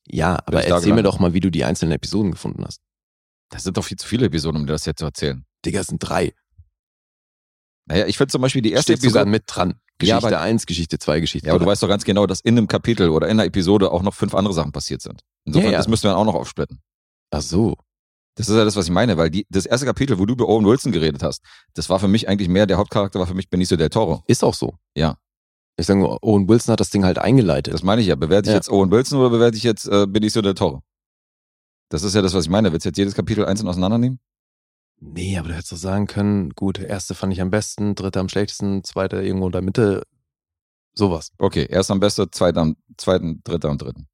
[0.08, 2.82] Ja, aber erzähl mir doch mal, wie du die einzelnen Episoden gefunden hast.
[3.50, 5.46] das sind doch viel zu viele Episoden, um dir das jetzt zu erzählen.
[5.64, 6.34] Digga, es sind drei.
[7.86, 9.26] Naja, ich finde zum Beispiel die erste Steht Episode.
[9.30, 9.76] mit dran.
[10.02, 11.72] Ja, Geschichte 1, Geschichte 2, Geschichte Ja, aber du 3.
[11.72, 14.34] weißt doch ganz genau, dass in einem Kapitel oder in einer Episode auch noch fünf
[14.36, 15.22] andere Sachen passiert sind.
[15.46, 15.78] Insofern, Ja, ja.
[15.78, 16.82] das müssen wir dann auch noch aufsplitten.
[17.32, 17.76] Ach so.
[18.36, 20.48] Das ist ja das, was ich meine, weil die, das erste Kapitel, wo du über
[20.48, 21.42] Owen Wilson geredet hast,
[21.74, 24.24] das war für mich eigentlich mehr, der Hauptcharakter war für mich Benicio del Toro.
[24.28, 24.76] Ist auch so.
[24.96, 25.18] Ja.
[25.76, 27.74] Ich sage nur, Owen Wilson hat das Ding halt eingeleitet.
[27.74, 28.16] Das meine ich ja.
[28.16, 28.58] Bewerte ich Ja.
[28.58, 30.84] jetzt Owen Wilson oder bewerte ich jetzt äh, Benicio del Toro?
[31.90, 32.72] Das ist ja das, was ich meine.
[32.72, 34.20] Willst du jetzt jedes Kapitel einzeln auseinandernehmen?
[35.00, 38.30] Nee, aber du hättest doch sagen können, gut, erste fand ich am besten, dritte am
[38.30, 40.04] schlechtesten, zweite irgendwo in der Mitte.
[40.96, 41.32] Sowas.
[41.38, 44.08] Okay, erst am besten, zweiter am zweiten, dritter am dritten.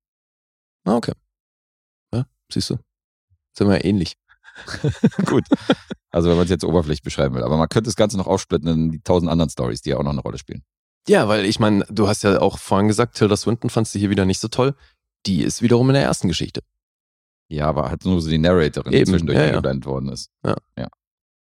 [0.85, 1.13] Ah, okay.
[2.13, 2.77] Ja, siehst du.
[3.53, 4.17] Sind wir ja ähnlich.
[5.25, 5.45] Gut.
[6.11, 7.43] Also wenn man es jetzt oberflächlich beschreiben will.
[7.43, 10.03] Aber man könnte das Ganze noch aufsplitten in die tausend anderen Stories, die ja auch
[10.03, 10.63] noch eine Rolle spielen.
[11.07, 14.09] Ja, weil ich meine, du hast ja auch vorhin gesagt, Tilda Swinton fandst du hier
[14.09, 14.75] wieder nicht so toll.
[15.25, 16.61] Die ist wiederum in der ersten Geschichte.
[17.49, 19.85] Ja, aber halt nur so die Narratorin, die Eben, zwischendurch ja, ja.
[19.85, 20.31] worden ist.
[20.45, 20.55] Ja.
[20.77, 20.87] ja.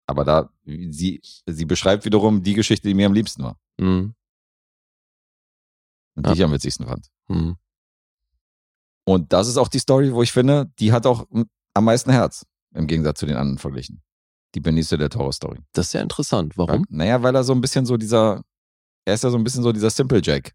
[0.06, 3.58] Aber da, sie, sie beschreibt wiederum die Geschichte, die mir am liebsten war.
[3.78, 4.14] Mhm.
[6.16, 6.34] Und Ja.
[6.34, 7.08] die ich am witzigsten fand.
[7.28, 7.58] Mhm.
[9.06, 11.26] Und das ist auch die Story, wo ich finde, die hat auch
[11.78, 12.46] am meisten Herz.
[12.74, 14.02] Im Gegensatz zu den anderen verglichen.
[14.56, 15.60] Die Benicio del Toro Story.
[15.74, 16.58] Das ist ja interessant.
[16.58, 16.86] Warum?
[16.90, 18.42] Naja, weil er so ein bisschen so dieser,
[19.06, 20.54] er ist ja so ein bisschen so dieser Simple Jack,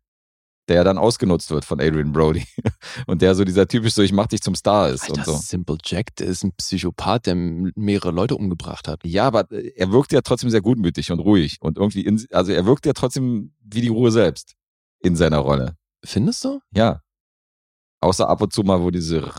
[0.69, 2.44] der ja dann ausgenutzt wird von Adrian Brody.
[3.07, 5.36] Und der so dieser typisch so, ich mach dich zum Star ist Alter, und so.
[5.36, 9.01] Simple Jack, der ist ein Psychopath, der mehrere Leute umgebracht hat.
[9.05, 12.53] Ja, aber äh, er wirkt ja trotzdem sehr gutmütig und ruhig und irgendwie, in, also
[12.53, 14.55] er wirkt ja trotzdem wie die Ruhe selbst
[15.01, 15.77] in seiner Rolle.
[16.05, 16.61] Findest du?
[16.74, 17.03] Ja.
[18.01, 19.31] Außer ab und zu mal, wo diese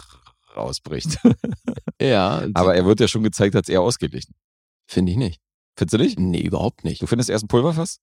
[0.56, 1.18] rausbricht.
[2.02, 4.34] Ja, aber er wird ja schon gezeigt als eher ausgeglichen.
[4.88, 5.40] finde ich nicht.
[5.78, 6.20] Findest du nicht?
[6.20, 7.02] Nee, überhaupt nicht.
[7.02, 8.00] Du findest erst ein Pulverfass?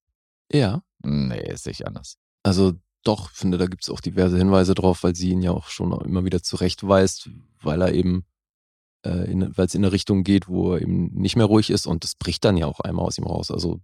[0.51, 0.83] Ja.
[1.03, 2.17] Nee, ist nicht anders.
[2.43, 2.73] Also
[3.05, 5.93] doch, finde, da gibt es auch diverse Hinweise drauf, weil sie ihn ja auch schon
[6.05, 7.31] immer wieder zurechtweist,
[7.63, 8.25] weil er eben,
[9.03, 12.05] äh, weil es in eine Richtung geht, wo er eben nicht mehr ruhig ist und
[12.05, 13.51] das bricht dann ja auch einmal aus ihm raus.
[13.51, 13.81] Also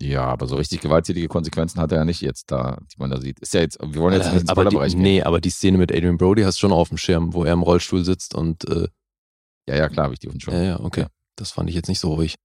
[0.00, 3.20] Ja, aber so richtig gewalttätige Konsequenzen hat er ja nicht jetzt da, die man da
[3.20, 3.40] sieht.
[3.40, 5.02] Ist ja jetzt, wir wollen jetzt nicht ins aber die, gehen.
[5.02, 7.52] nee, aber die Szene mit Adrian Brody hast du schon auf dem Schirm, wo er
[7.52, 8.88] im Rollstuhl sitzt und äh,
[9.68, 10.54] Ja, ja, klar, habe ich die auf dem Schirm.
[10.54, 11.06] ja, ja, okay.
[11.36, 12.36] Das fand ich jetzt nicht so ruhig.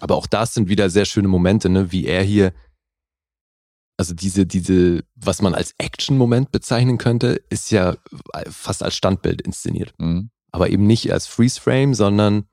[0.00, 2.52] Aber auch das sind wieder sehr schöne Momente, ne, wie er hier,
[3.96, 7.96] also diese, diese, was man als Action-Moment bezeichnen könnte, ist ja
[8.48, 9.94] fast als Standbild inszeniert.
[9.98, 10.30] Mhm.
[10.50, 12.48] Aber eben nicht als Freeze-Frame, sondern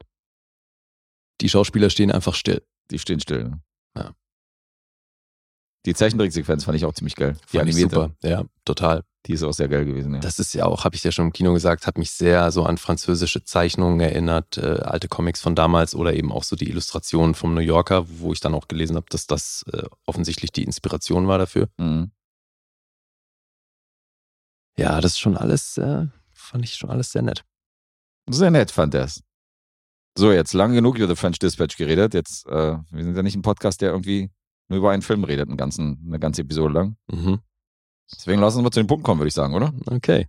[1.42, 2.62] die Schauspieler stehen einfach still.
[2.92, 3.46] Die stehen still.
[3.46, 3.62] Ne?
[3.96, 4.16] Ja.
[5.86, 7.38] Die Zeichentricksequenz fand ich auch ziemlich geil.
[7.52, 7.96] Die Fand animierte.
[7.96, 8.16] super.
[8.22, 9.04] Ja, total.
[9.26, 10.22] Die ist auch sehr geil gewesen, ja.
[10.22, 12.64] Das ist ja auch, habe ich ja schon im Kino gesagt, hat mich sehr so
[12.64, 17.36] an französische Zeichnungen erinnert, äh, alte Comics von damals oder eben auch so die Illustrationen
[17.36, 21.28] vom New Yorker, wo ich dann auch gelesen habe, dass das äh, offensichtlich die Inspiration
[21.28, 21.68] war dafür.
[21.78, 22.12] Mhm.
[24.78, 27.44] Ja, das ist schon alles, äh, fand ich schon alles sehr nett.
[28.30, 29.22] Sehr nett fand er's.
[30.20, 32.14] So, jetzt lang genug über The French Dispatch geredet.
[32.14, 34.30] Jetzt, äh, wir sind ja nicht ein Podcast, der irgendwie
[34.68, 36.98] nur über einen Film redet, einen ganzen, eine ganze Episode lang.
[37.10, 37.40] Mhm.
[38.12, 39.74] Deswegen lassen wir mal zu den Punkten kommen, würde ich sagen, oder?
[39.86, 40.28] Okay.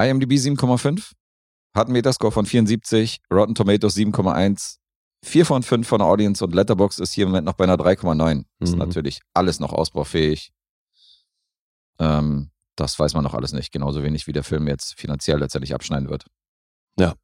[0.00, 1.14] IMDb 7,5,
[1.74, 4.76] hat einen Metascore von 74, Rotten Tomatoes 7,1,
[5.24, 7.76] 4 von 5 von der Audience und Letterbox ist hier im Moment noch bei einer
[7.76, 8.44] 3,9.
[8.60, 8.78] Ist Mhm.
[8.78, 10.52] natürlich alles noch ausbaufähig.
[11.98, 13.72] Ähm, das weiß man noch alles nicht.
[13.72, 16.26] Genauso wenig wie der Film jetzt finanziell letztendlich abschneiden wird.
[16.96, 17.14] Ja.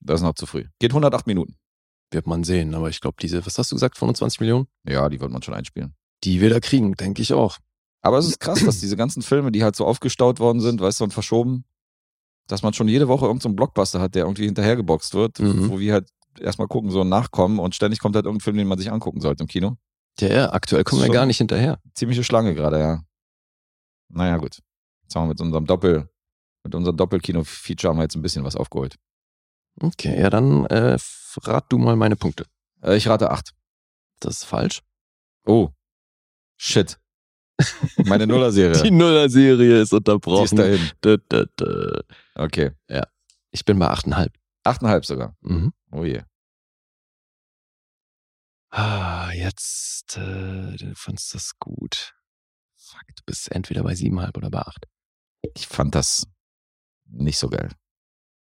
[0.00, 0.64] Das ist noch zu früh.
[0.78, 1.56] Geht 108 Minuten.
[2.10, 4.66] Wird man sehen, aber ich glaube, diese, was hast du gesagt, 25 Millionen?
[4.84, 5.94] Ja, die wird man schon einspielen.
[6.24, 7.58] Die wir da kriegen, denke ich auch.
[8.02, 11.00] Aber es ist krass, dass diese ganzen Filme, die halt so aufgestaut worden sind, weißt
[11.00, 11.64] du, und verschoben,
[12.48, 15.70] dass man schon jede Woche irgendeinen so Blockbuster hat, der irgendwie hinterhergeboxt wird, Mhm.
[15.70, 16.08] wo wir halt
[16.40, 19.44] erstmal gucken, so nachkommen und ständig kommt halt irgendein Film, den man sich angucken sollte
[19.44, 19.76] im Kino.
[20.18, 21.78] Ja, ja, aktuell kommen wir gar nicht hinterher.
[21.94, 23.02] Ziemliche Schlange gerade, ja.
[24.08, 24.58] Naja, gut.
[25.02, 26.08] Jetzt haben wir mit unserem Doppel,
[26.64, 28.96] mit unserem Doppelkino-Feature haben wir jetzt ein bisschen was aufgeholt.
[29.80, 30.96] Okay, ja, dann äh,
[31.42, 32.46] rat du mal meine Punkte.
[32.82, 33.52] Äh, ich rate 8.
[34.20, 34.82] Das ist falsch.
[35.46, 35.70] Oh.
[36.56, 36.98] Shit.
[37.96, 38.82] Meine Nuller-Serie.
[38.82, 40.44] Die Nuller-Serie ist Die unterbrochen.
[40.44, 40.90] ist dahin.
[41.04, 42.00] Dö, dö, dö.
[42.34, 42.72] Okay.
[43.50, 44.30] Ich bin bei 8,5.
[44.64, 45.36] 8,5 sogar.
[45.40, 45.72] Mhm.
[45.92, 46.22] Oh je.
[48.70, 52.14] Ah, jetzt, äh, du fandst das gut.
[52.76, 54.86] Fuck, du bist entweder bei 7,5 oder bei 8.
[55.56, 56.26] Ich fand das
[57.06, 57.70] nicht so geil.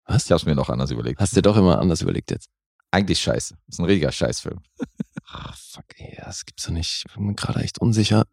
[0.09, 0.25] Was?
[0.25, 1.19] Ich hab's mir noch anders überlegt.
[1.19, 2.49] Hast dir doch immer anders überlegt jetzt.
[2.91, 3.55] Eigentlich scheiße.
[3.67, 4.59] Das ist ein richtiger Scheißfilm.
[5.31, 7.03] Ah, fuck, ey, das gibt's doch nicht.
[7.07, 8.25] Ich bin mir gerade echt unsicher.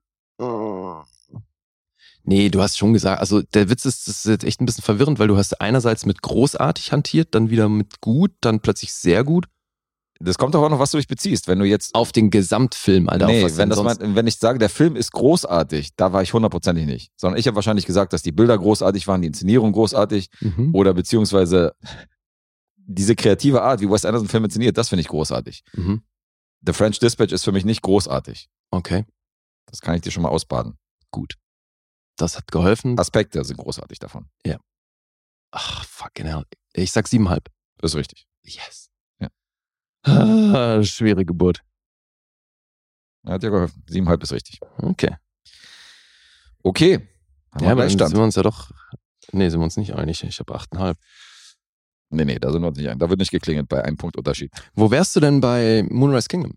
[2.22, 4.82] Nee, du hast schon gesagt, also der Witz ist, das ist jetzt echt ein bisschen
[4.82, 9.24] verwirrend, weil du hast einerseits mit großartig hantiert, dann wieder mit gut, dann plötzlich sehr
[9.24, 9.46] gut.
[10.18, 11.46] Das kommt doch auch noch, was du dich beziehst.
[11.46, 11.94] Wenn du jetzt.
[11.94, 13.26] Auf den Gesamtfilm, Alter.
[13.26, 16.86] nee, wenn, das mein, wenn ich sage, der Film ist großartig, da war ich hundertprozentig
[16.86, 17.12] nicht.
[17.16, 20.74] Sondern ich habe wahrscheinlich gesagt, dass die Bilder großartig waren, die Inszenierung großartig Mhm.
[20.74, 21.74] oder beziehungsweise
[22.76, 25.64] diese kreative Art, wie Wes Anderson Film inszeniert, das finde ich großartig.
[25.74, 26.02] Mhm.
[26.66, 28.48] The French Dispatch ist für mich nicht großartig.
[28.70, 29.04] Okay,
[29.66, 30.78] Das kann ich dir schon mal ausbaden.
[31.10, 31.34] gut.
[32.18, 32.98] Das hat geholfen.
[32.98, 34.30] Aspekte sind großartig davon.
[35.50, 36.44] Ach, fucking hell.
[36.72, 37.46] Ich sag 7,5.
[37.78, 38.26] Das ist richtig.
[38.42, 38.85] Yes.
[40.06, 40.22] Ja.
[40.78, 41.62] Ah, schwere Geburt.
[43.26, 43.82] Hat dir geholfen.
[43.88, 44.60] Siebenhalb ist richtig.
[44.78, 45.16] Okay.
[46.62, 47.08] Okay.
[47.52, 48.10] Haben Ja, aber dann Gleichstand.
[48.10, 48.70] sind wir uns ja doch
[49.32, 50.22] Nee, sind wir uns nicht einig.
[50.22, 50.96] Ich habe 8,5.
[52.10, 52.98] Nee, nee, da sind wir uns nicht ein.
[52.98, 54.52] Da wird nicht geklingelt bei einem Punkt Unterschied.
[54.74, 56.54] Wo wärst du denn bei Moonrise Kingdom?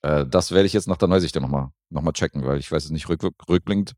[0.00, 2.86] Äh, das werde ich jetzt nach der Neusicht nochmal noch mal checken, weil ich weiß
[2.86, 3.94] es nicht rück, rückblickend.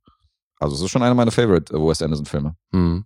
[0.59, 2.56] Also es ist schon einer meiner Favorite äh, Wes Anderson-Filme.
[2.73, 3.05] Hm.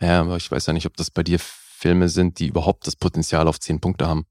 [0.00, 1.38] Ja, aber ich weiß ja nicht, ob das bei dir
[1.84, 4.24] Filme sind, die überhaupt das Potenzial auf 10 Punkte haben.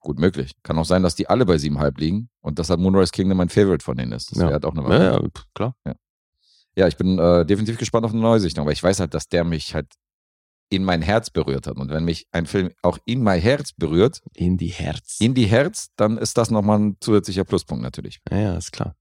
[0.00, 0.52] Gut möglich.
[0.62, 3.50] Kann auch sein, dass die alle bei 7,5 liegen und dass halt Moonrise Kingdom mein
[3.50, 4.30] Favorite von denen ist.
[4.30, 4.44] Das Ja.
[4.44, 5.22] wäre halt auch eine Ja, Variante.
[5.22, 5.76] ja, pf, klar.
[6.74, 9.44] Ja, ich bin äh, definitiv gespannt auf eine Neusichtung, aber ich weiß halt, dass der
[9.44, 9.92] mich halt
[10.70, 11.76] in mein Herz berührt hat.
[11.76, 15.18] Und wenn mich ein Film auch in mein Herz berührt, In die Herz.
[15.20, 18.20] in die Herz, dann ist das nochmal ein zusätzlicher Pluspunkt natürlich.
[18.30, 18.96] ja, ja, ist klar.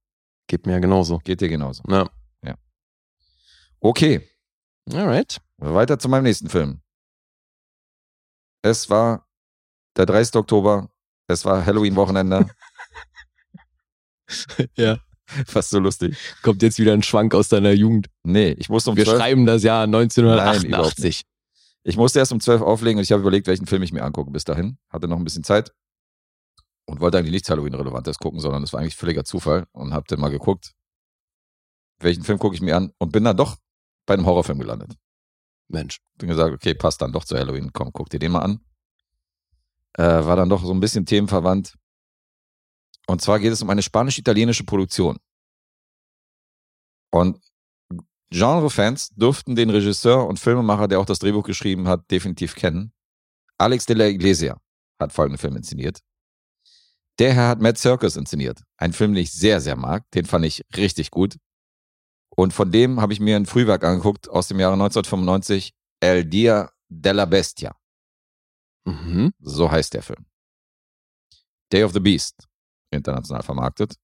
[0.47, 1.19] Geht mir ja genauso.
[1.19, 1.81] Geht dir genauso.
[1.87, 2.09] Ja.
[3.79, 4.21] Okay,
[4.93, 5.39] Alright.
[5.57, 6.80] weiter zu meinem nächsten Film.
[8.61, 9.27] Es war
[9.97, 10.35] der 30.
[10.35, 10.89] Oktober,
[11.27, 12.49] es war Halloween-Wochenende.
[14.75, 14.99] ja.
[15.45, 16.17] Fast so lustig.
[16.41, 18.07] Kommt jetzt wieder ein Schwank aus deiner Jugend.
[18.23, 21.23] Nee, ich musste um Wir 12 schreiben das Jahr Nein, überhaupt 1988.
[21.83, 24.29] Ich musste erst um 12 auflegen und ich habe überlegt, welchen Film ich mir angucke
[24.31, 24.77] bis dahin.
[24.89, 25.73] Hatte noch ein bisschen Zeit
[26.85, 30.19] und wollte eigentlich nichts Halloween-Relevantes gucken, sondern es war eigentlich völliger Zufall und habe dann
[30.19, 30.73] mal geguckt,
[31.99, 33.57] welchen Film gucke ich mir an und bin dann doch
[34.05, 34.97] bei einem Horrorfilm gelandet.
[35.73, 35.99] Mensch.
[36.17, 38.59] Bin gesagt, okay, passt dann doch zu Halloween, komm, guck dir den mal an.
[39.93, 41.75] Äh, war dann doch so ein bisschen themenverwandt.
[43.07, 45.17] Und zwar geht es um eine spanisch-italienische Produktion.
[47.11, 47.39] Und
[48.29, 52.93] Genre-Fans dürften den Regisseur und Filmemacher, der auch das Drehbuch geschrieben hat, definitiv kennen.
[53.57, 54.57] Alex de la Iglesia
[54.99, 55.99] hat folgenden Film inszeniert.
[57.19, 58.63] Der Herr hat Mad Circus inszeniert.
[58.77, 60.09] Ein Film, den ich sehr, sehr mag.
[60.11, 61.35] Den fand ich richtig gut.
[62.35, 65.73] Und von dem habe ich mir ein Frühwerk angeguckt aus dem Jahre 1995.
[65.99, 67.75] El Dia della Bestia.
[68.85, 69.33] Mhm.
[69.39, 70.25] So heißt der Film.
[71.71, 72.47] Day of the Beast.
[72.91, 73.95] International vermarktet.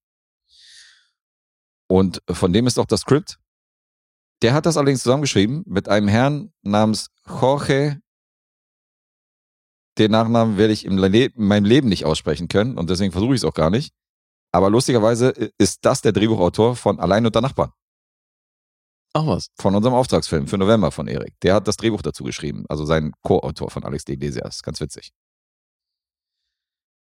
[1.87, 3.39] Und von dem ist auch das Skript.
[4.41, 7.99] Der hat das allerdings zusammengeschrieben mit einem Herrn namens Jorge.
[9.97, 13.33] Den Nachnamen werde ich im Le in meinem Leben nicht aussprechen können und deswegen versuche
[13.33, 13.93] ich es auch gar nicht.
[14.51, 17.71] Aber lustigerweise ist das der Drehbuchautor von Allein unter Nachbarn,
[19.19, 19.47] Ach was.
[19.59, 21.33] von unserem Auftragsfilm für November von Erik.
[21.41, 24.61] Der hat das Drehbuch dazu geschrieben, also sein Co-Autor von Alex de Iglesias.
[24.63, 25.11] Ganz witzig.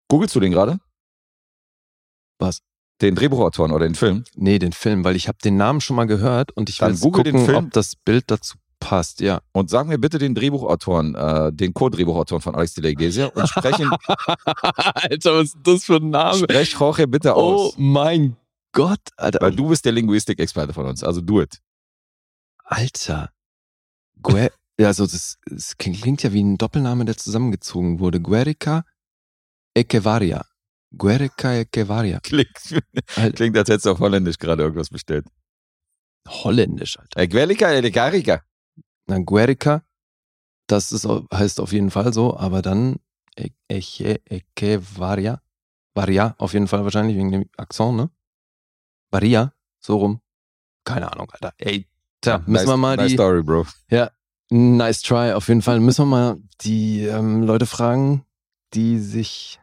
[0.09, 0.78] Googlest du den gerade?
[2.39, 2.59] Was?
[3.01, 4.24] Den Drehbuchautoren oder den Film?
[4.34, 6.94] Nee, den Film, weil ich habe den Namen schon mal gehört und ich will Dann
[6.94, 7.64] jetzt google den gucken, Film.
[7.66, 9.20] ob das Bild dazu passt.
[9.20, 9.40] Ja.
[9.52, 13.48] Und sag mir bitte den Drehbuchautoren, äh, den Co-Drehbuchautoren von Alex de la Iglesia und
[13.48, 16.39] sprech, ihn, Alter, was ist das für ein Name?
[16.39, 17.74] sprech Jorge bitte Oh aus.
[17.78, 18.36] mein
[18.72, 19.40] Gott, Alter.
[19.40, 21.59] Weil du bist der Linguistik-Experte von uns, also do it.
[22.64, 23.32] Alter.
[24.22, 28.20] Gue ja, also das, das klingt ja wie ein Doppelname, der zusammengezogen wurde.
[28.20, 28.84] Guerica
[29.74, 30.47] Echevarria.
[30.97, 32.20] Guerica Echevarria.
[32.22, 32.82] Klingt,
[33.34, 35.26] klingt als hättest du auf Holländisch gerade irgendwas bestellt.
[36.28, 37.20] Holländisch, Alter.
[37.20, 38.43] Äh, Guelica, Eligarica.
[39.06, 39.84] Na, Guerica,
[40.68, 42.97] das ist, heißt auf jeden Fall so, aber dann
[43.36, 45.40] E- Eche, Echevarria.
[45.94, 48.10] Varia, auf jeden Fall wahrscheinlich wegen dem Akzent, ne?
[49.10, 50.20] Varia, so rum.
[50.84, 51.55] Keine Ahnung, Alter.
[51.59, 51.86] Ey,
[52.23, 53.66] tja, müssen nice, wir mal nice die, Story, Bro.
[54.51, 55.81] Nice try, auf jeden Fall.
[55.81, 58.24] Müssen wir mal die ähm, Leute fragen,
[58.74, 59.59] die sich,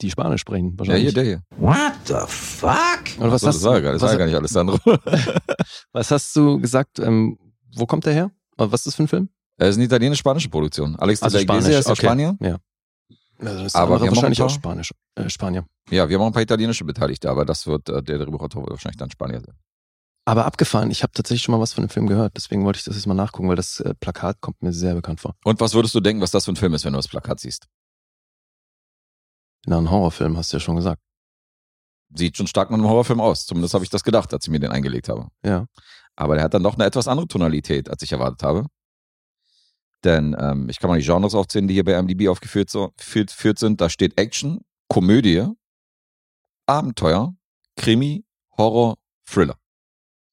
[0.00, 1.02] die Spanisch sprechen, Ja, wahrscheinlich.
[1.04, 1.42] hier, der hier.
[1.56, 2.70] What the fuck?
[3.18, 4.78] Oder was, Achso, hast, das war, ja gar, das war was, ja gar nicht Alessandro.
[5.92, 6.98] was hast du gesagt?
[6.98, 7.38] Ähm,
[7.76, 8.30] wo kommt der her?
[8.58, 9.28] Äh, Was ist das für ein Film?
[9.58, 10.96] Es ist eine italienisch-spanische Produktion.
[10.96, 12.06] Alex Also Iglesia ist ja okay.
[12.06, 12.36] Spanier.
[12.40, 12.56] Ja.
[13.38, 15.64] Also das Aber wir haben wahrscheinlich ein auch paar- Spanisch, äh, Spanier.
[15.90, 18.70] Ja, wir haben auch ein paar italienische Beteiligte, aber das wird äh, der Drehbuchautor wird
[18.72, 19.54] wahrscheinlich dann Spanier sein.
[20.24, 22.84] Aber abgefahren, ich habe tatsächlich schon mal was von dem Film gehört, deswegen wollte ich
[22.84, 25.34] das jetzt mal nachgucken, weil das äh, Plakat kommt mir sehr bekannt vor.
[25.44, 27.40] Und was würdest du denken, was das für ein Film ist, wenn du das Plakat
[27.40, 27.66] siehst?
[29.66, 31.02] Na, ein Horrorfilm, hast du ja schon gesagt.
[32.14, 33.46] Sieht schon stark nach einem Horrorfilm aus.
[33.46, 35.28] Zumindest habe ich das gedacht, als ich mir den eingelegt habe.
[35.44, 35.66] Ja.
[36.14, 38.66] Aber der hat dann doch eine etwas andere Tonalität, als ich erwartet habe.
[40.04, 43.30] Denn ähm, ich kann mal die Genres aufzählen, die hier bei MDB aufgeführt so, führt,
[43.30, 43.80] führt sind.
[43.80, 45.46] Da steht Action, Komödie,
[46.66, 47.34] Abenteuer,
[47.76, 48.24] Krimi,
[48.56, 49.56] Horror, Thriller.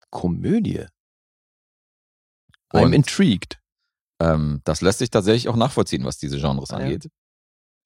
[0.10, 0.86] Komödie.
[2.72, 3.60] Und- I'm intrigued.
[4.22, 6.78] Ähm, das lässt sich tatsächlich auch nachvollziehen, was diese Genres ja.
[6.78, 7.10] angeht.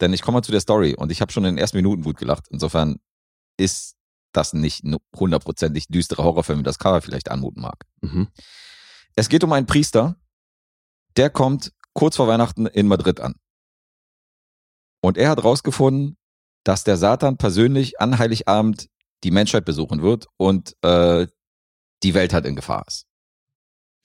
[0.01, 2.03] Denn ich komme mal zu der Story und ich habe schon in den ersten Minuten
[2.03, 2.47] gut gelacht.
[2.49, 2.99] Insofern
[3.57, 3.95] ist
[4.33, 7.85] das nicht ein hundertprozentig düsterer Horrorfilm, wie das Cover vielleicht anmuten mag.
[8.01, 8.27] Mhm.
[9.15, 10.17] Es geht um einen Priester,
[11.15, 13.35] der kommt kurz vor Weihnachten in Madrid an.
[15.01, 16.17] Und er hat rausgefunden,
[16.63, 18.89] dass der Satan persönlich an Heiligabend
[19.23, 21.27] die Menschheit besuchen wird und äh,
[22.03, 23.07] die Welt halt in Gefahr ist.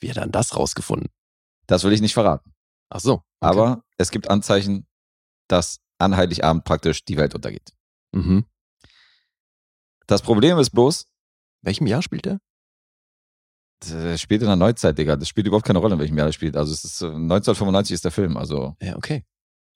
[0.01, 1.09] Wie hat er dann das rausgefunden?
[1.67, 2.55] Das will ich nicht verraten.
[2.91, 3.15] Ach so.
[3.15, 3.25] okay.
[3.41, 4.87] Aber es gibt Anzeichen,
[5.49, 7.73] dass an Heiligabend praktisch die Welt untergeht.
[8.13, 8.47] Mhm.
[10.07, 11.07] Das Problem ist bloß,
[11.63, 12.41] Welchem Jahr spielt er?
[13.81, 15.17] Das spielt in der Neuzeit, Digga.
[15.17, 16.57] Das spielt überhaupt keine Rolle, in welchem Jahr das spielt.
[16.57, 19.25] Also es ist äh, 1995 ist der Film, also Ja, okay.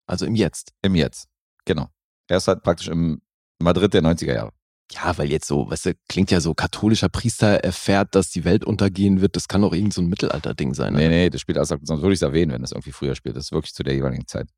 [0.06, 0.72] Also im Jetzt.
[0.82, 1.28] im Jetzt.
[1.64, 1.88] Genau.
[2.28, 3.22] Er ist halt praktisch im
[3.60, 4.52] Madrid der 90er Jahre.
[4.94, 8.64] Ja, weil jetzt so, weißt du, klingt ja so, katholischer Priester erfährt, dass die Welt
[8.64, 9.36] untergehen wird.
[9.36, 10.92] Das kann doch irgend so ein Mittelalter-Ding sein.
[10.92, 11.08] Nee, Ne?
[11.08, 13.36] nee, das spielt also, sonst würde ich es erwähnen, wenn das irgendwie früher spielt.
[13.36, 14.48] Das ist wirklich zu der jeweiligen Zeit.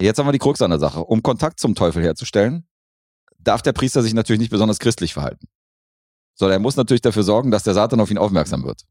[0.00, 1.04] Jetzt haben wir die Krux an der Sache.
[1.04, 2.66] Um Kontakt zum Teufel herzustellen,
[3.38, 5.46] darf der Priester sich natürlich nicht besonders christlich verhalten.
[6.34, 8.82] Sondern er muss natürlich dafür sorgen, dass der Satan auf ihn aufmerksam wird.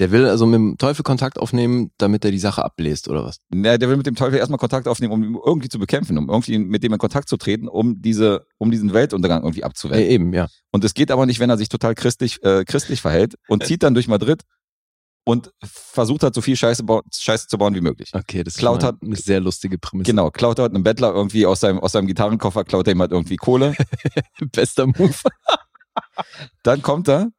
[0.00, 3.36] Der will also mit dem Teufel Kontakt aufnehmen, damit er die Sache abbläst, oder was?
[3.50, 6.28] Na, der will mit dem Teufel erstmal Kontakt aufnehmen, um ihn irgendwie zu bekämpfen, um
[6.28, 10.02] irgendwie mit dem in Kontakt zu treten, um diese, um diesen Weltuntergang irgendwie abzuwenden.
[10.08, 10.48] Äh, eben, ja.
[10.72, 13.82] Und es geht aber nicht, wenn er sich total christlich, äh, christlich verhält und zieht
[13.82, 14.42] dann durch Madrid
[15.24, 16.82] und versucht halt so viel Scheiße,
[17.14, 18.10] Scheiße zu bauen wie möglich.
[18.14, 20.10] Okay, das ist Klaut mal hat- eine sehr lustige Prämisse.
[20.10, 23.12] Genau, klaut halt einem Bettler irgendwie aus seinem, aus seinem Gitarrenkoffer, klaut er ihm halt
[23.12, 23.74] irgendwie Kohle.
[24.52, 25.14] Bester Move.
[26.62, 27.30] Dann kommt er,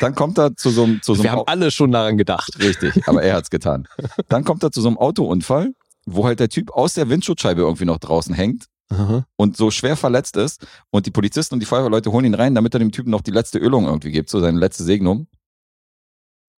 [0.00, 2.50] dann kommt er zu so einem, zu so Wir haben alle schon daran gedacht.
[2.58, 3.86] Richtig, aber er hat's getan.
[4.28, 5.72] Dann kommt er zu so einem Autounfall,
[6.06, 9.24] wo halt der Typ aus der Windschutzscheibe irgendwie noch draußen hängt Aha.
[9.36, 12.74] und so schwer verletzt ist und die Polizisten und die Feuerwehrleute holen ihn rein, damit
[12.74, 15.28] er dem Typen noch die letzte Ölung irgendwie gibt, so seine letzte Segnung.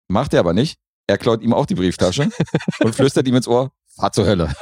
[0.08, 0.78] Macht er aber nicht.
[1.08, 2.30] Er klaut ihm auch die Brieftasche
[2.80, 4.54] und flüstert ihm ins Ohr, fahr zur Hölle.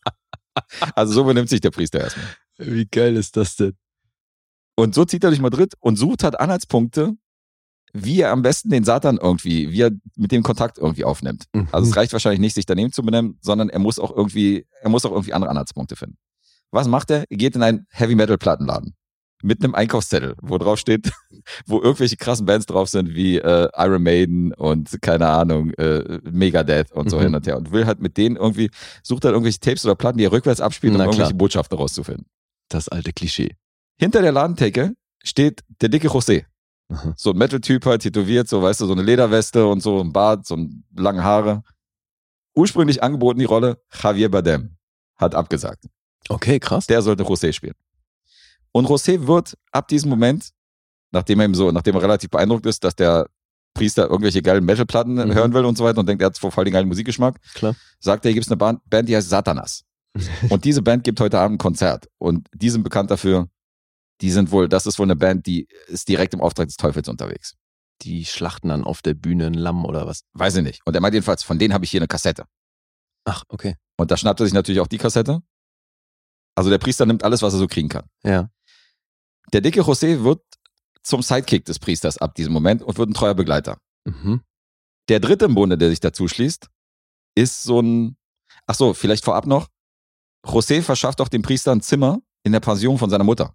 [0.94, 2.26] also so benimmt sich der Priester erstmal.
[2.58, 3.76] Wie geil ist das denn?
[4.76, 7.14] Und so zieht er durch Madrid und sucht halt Anhaltspunkte,
[7.92, 11.44] wie er am besten den Satan irgendwie, wie er mit dem Kontakt irgendwie aufnimmt.
[11.72, 14.90] Also es reicht wahrscheinlich nicht, sich daneben zu benennen, sondern er muss auch irgendwie, er
[14.90, 16.18] muss auch irgendwie andere Anhaltspunkte finden.
[16.72, 17.24] Was macht er?
[17.30, 18.94] Er geht in einen Heavy Metal Plattenladen
[19.42, 21.10] mit einem Einkaufszettel, wo drauf steht,
[21.66, 26.92] wo irgendwelche krassen Bands drauf sind, wie äh, Iron Maiden und keine Ahnung, äh, Megadeth
[26.92, 27.22] und so Mhm.
[27.22, 28.70] hin und her und will halt mit denen irgendwie,
[29.02, 31.14] sucht halt irgendwelche Tapes oder Platten, die er rückwärts abspielt, um Na klar.
[31.14, 32.26] irgendwelche Botschaften rauszufinden.
[32.68, 33.54] Das alte Klischee.
[33.98, 36.44] Hinter der Ladentheke steht der dicke José.
[36.88, 37.14] Aha.
[37.16, 40.46] So ein Metal-Typ halt, tätowiert, so, weißt du, so eine Lederweste und so ein Bart,
[40.46, 40.56] so
[40.94, 41.62] lange Haare.
[42.54, 44.76] Ursprünglich angeboten die Rolle Javier Bardem.
[45.16, 45.86] Hat abgesagt.
[46.28, 46.86] Okay, krass.
[46.86, 47.74] Der sollte José spielen.
[48.72, 50.50] Und José wird ab diesem Moment,
[51.10, 53.26] nachdem er ihm so, nachdem er relativ beeindruckt ist, dass der
[53.74, 55.34] Priester irgendwelche geilen Metal-Platten Mhm.
[55.34, 57.74] hören will und so weiter und denkt, er hat vor allem den geilen Musikgeschmack, Klar.
[57.98, 59.82] sagt er, hier gibt's eine Band, Band, die heißt Satanas.
[60.50, 62.08] Und diese Band gibt heute Abend ein Konzert.
[62.16, 63.48] Und die sind bekannt dafür,
[64.20, 67.08] die sind wohl, das ist wohl eine Band, die ist direkt im Auftrag des Teufels
[67.08, 67.54] unterwegs.
[68.02, 70.22] Die schlachten dann auf der Bühne ein Lamm oder was?
[70.32, 70.82] Weiß ich nicht.
[70.84, 72.46] Und er meint jedenfalls, von denen habe ich hier eine Kassette.
[73.24, 73.76] Ach, okay.
[73.96, 75.42] Und da schnappt er sich natürlich auch die Kassette.
[76.54, 78.06] Also der Priester nimmt alles, was er so kriegen kann.
[78.22, 78.50] Ja.
[79.52, 80.42] Der dicke José wird
[81.02, 83.78] zum Sidekick des Priesters ab diesem Moment und wird ein treuer Begleiter.
[84.04, 84.42] Mhm.
[85.08, 86.68] Der dritte im Bunde, der sich dazu schließt,
[87.36, 88.16] ist so ein,
[88.66, 89.68] ach so, vielleicht vorab noch.
[90.44, 93.54] José verschafft auch dem Priester ein Zimmer in der Pension von seiner Mutter.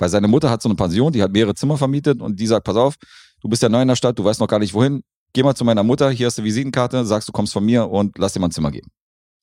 [0.00, 2.64] Weil seine Mutter hat so eine Pension, die hat mehrere Zimmer vermietet und die sagt,
[2.64, 2.96] pass auf,
[3.40, 5.02] du bist ja neu in der Stadt, du weißt noch gar nicht wohin.
[5.32, 8.18] Geh mal zu meiner Mutter, hier hast du Visitenkarte, sagst, du kommst von mir und
[8.18, 8.88] lass dir mal ein Zimmer geben.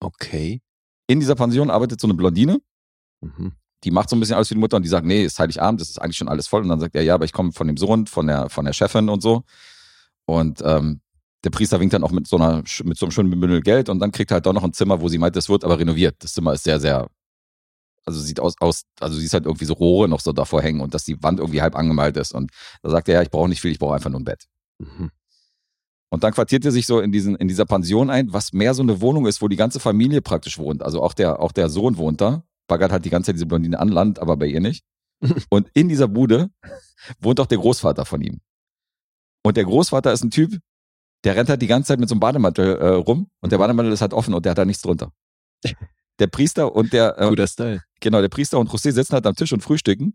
[0.02, 0.62] Okay.
[1.08, 2.60] In dieser Pension arbeitet so eine Blondine,
[3.22, 3.54] Mhm.
[3.84, 5.82] die macht so ein bisschen alles wie die Mutter und die sagt, nee, ist Heiligabend,
[5.82, 6.62] das ist eigentlich schon alles voll.
[6.62, 8.74] Und dann sagt er, ja, aber ich komme von dem Sohn, von der, von der
[8.74, 9.44] Chefin und so.
[10.26, 11.02] Und ähm,
[11.44, 14.00] der Priester winkt dann auch mit so einer, mit so einem schönen Bündel Geld und
[14.00, 16.16] dann kriegt er halt auch noch ein Zimmer, wo sie meint, das wird aber renoviert.
[16.20, 17.08] Das Zimmer ist sehr, sehr,
[18.08, 20.80] also sieht aus, aus, also sie ist halt irgendwie so Rohre noch so davor hängen
[20.80, 22.34] und dass die Wand irgendwie halb angemalt ist.
[22.34, 22.52] Und
[22.82, 24.46] da sagt er, ja, ich brauche nicht viel, ich brauche einfach nur ein Bett.
[24.80, 25.12] Mhm.
[26.10, 28.82] Und dann quartiert er sich so in diesen, in dieser Pension ein, was mehr so
[28.82, 30.82] eine Wohnung ist, wo die ganze Familie praktisch wohnt.
[30.84, 32.44] Also auch der, auch der Sohn wohnt da.
[32.68, 34.86] Baggert halt die ganze Zeit diese Blondine an Land, aber bei ihr nicht.
[35.50, 36.50] Und in dieser Bude
[37.20, 38.40] wohnt auch der Großvater von ihm.
[39.44, 40.58] Und der Großvater ist ein Typ,
[41.26, 43.92] der rennt halt die ganze Zeit mit so einem Bademantel äh, rum und der Bademantel
[43.92, 45.12] ist halt offen und der hat da nichts drunter.
[46.19, 47.84] Der Priester und der, äh, Guter Style.
[47.99, 50.14] genau, der Priester und José sitzen halt am Tisch und frühstücken.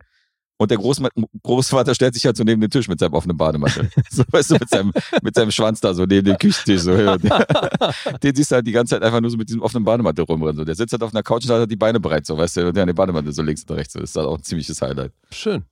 [0.59, 1.09] Und der Großma
[1.43, 3.91] Großvater stellt sich halt so neben den Tisch mit seinem offenen Bademantel.
[4.11, 4.93] so, weißt du, mit seinem,
[5.23, 6.83] mit seinem Schwanz da so neben dem Küchentisch.
[6.83, 7.19] So, her.
[8.23, 10.59] den siehst du halt die ganze Zeit einfach nur so mit diesem offenen Bademantel rumrennen.
[10.59, 10.65] So.
[10.65, 12.69] Der sitzt halt auf einer Couch und hat halt die Beine breit, so, weißt du,
[12.69, 13.95] und der an den Bademantel so links und rechts.
[13.95, 14.01] So.
[14.01, 15.13] Das ist halt auch ein ziemliches Highlight.
[15.33, 15.65] Schön.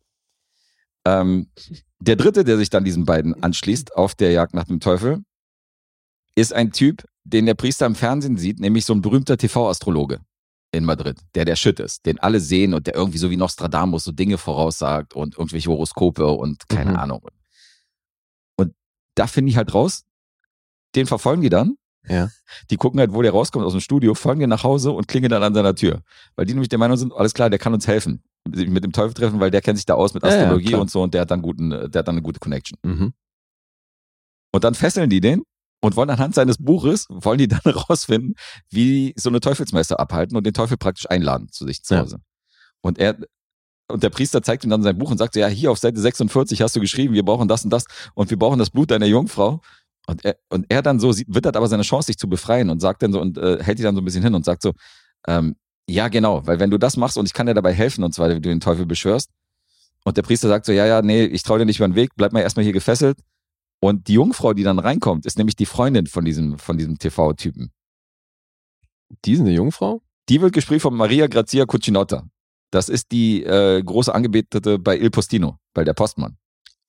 [1.05, 1.47] Ähm,
[2.01, 5.23] der dritte, der sich dann diesen beiden anschließt auf der Jagd nach dem Teufel,
[6.41, 10.21] ist ein Typ, den der Priester im Fernsehen sieht, nämlich so ein berühmter TV-Astrologe
[10.73, 14.05] in Madrid, der der Shit ist, den alle sehen und der irgendwie so wie Nostradamus
[14.05, 16.97] so Dinge voraussagt und irgendwelche Horoskope und keine Mhm.
[16.97, 17.27] Ahnung.
[18.57, 18.75] Und
[19.17, 20.05] da finde ich halt raus,
[20.95, 21.77] den verfolgen die dann.
[22.09, 22.31] Ja.
[22.71, 25.31] Die gucken halt, wo der rauskommt aus dem Studio, folgen den nach Hause und klingeln
[25.31, 26.03] dann an seiner Tür.
[26.37, 28.23] Weil die nämlich der Meinung sind, alles klar, der kann uns helfen.
[28.49, 30.81] Mit dem Teufel treffen, weil der kennt sich da aus mit Ja, ja, Astrologie klar.
[30.81, 32.79] und so und der hat dann guten, der hat dann eine gute Connection.
[32.83, 33.13] Mhm.
[34.53, 35.43] Und dann fesseln die den
[35.81, 38.35] und wollen anhand seines Buches, wollen die dann herausfinden,
[38.71, 42.01] wie so eine Teufelsmesse abhalten und den Teufel praktisch einladen zu sich zu Ja.
[42.03, 42.19] Hause.
[42.81, 43.17] Und er
[43.91, 46.01] und der Priester zeigt ihm dann sein Buch und sagt so, ja, hier auf Seite
[46.01, 47.85] 46 hast du geschrieben, wir brauchen das und das
[48.15, 49.61] und wir brauchen das Blut deiner Jungfrau.
[50.07, 52.81] Und er, und er dann so sieht, wittert aber seine Chance, sich zu befreien und
[52.81, 54.73] sagt dann so und äh, hält die dann so ein bisschen hin und sagt so,
[55.27, 55.57] ähm,
[55.89, 58.29] ja, genau, weil wenn du das machst und ich kann dir dabei helfen und zwar,
[58.31, 59.31] wie du den Teufel beschwörst.
[60.05, 62.11] Und der Priester sagt so, ja, ja, nee, ich traue dir nicht über den Weg,
[62.17, 63.19] bleib mal erstmal hier gefesselt.
[63.81, 67.73] Und die Jungfrau, die dann reinkommt, ist nämlich die Freundin von diesem, von diesem TV-Typen.
[69.25, 70.03] Die ist eine Jungfrau?
[70.29, 72.29] Die wird gespielt von Maria Grazia Cucinotta.
[72.71, 76.37] Das ist die äh, große Angebetete bei Il Postino, bei der Postmann.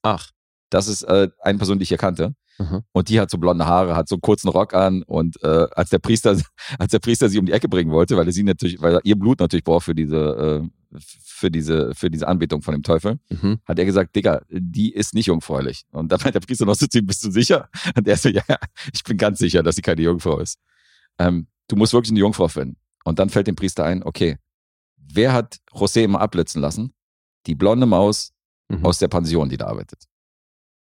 [0.03, 0.29] Ach.
[0.69, 2.35] Das ist äh, eine Person, die ich hier kannte.
[2.57, 2.83] Mhm.
[2.91, 5.89] Und die hat so blonde Haare, hat so einen kurzen Rock an und äh, als
[5.89, 6.37] der Priester,
[6.79, 9.01] als der Priester sie um die Ecke bringen wollte, weil er sie natürlich, weil er
[9.05, 10.69] ihr Blut natürlich braucht für diese, äh,
[10.99, 13.59] für diese, für diese Anbetung von dem Teufel, Mhm.
[13.65, 15.85] hat er gesagt, Digga, die ist nicht jungfräulich.
[15.91, 17.69] Und dann meint der Priester noch so zu ihm, bist du sicher?
[17.95, 18.57] Und er so, ja, ja,
[18.93, 20.59] ich bin ganz sicher, dass sie keine Jungfrau ist.
[21.19, 22.77] Ähm, du musst wirklich eine Jungfrau finden.
[23.03, 24.37] Und dann fällt dem Priester ein, okay,
[24.97, 26.93] wer hat José immer abblitzen lassen?
[27.47, 28.33] Die blonde Maus
[28.69, 28.85] Mhm.
[28.85, 30.05] aus der Pension, die da arbeitet.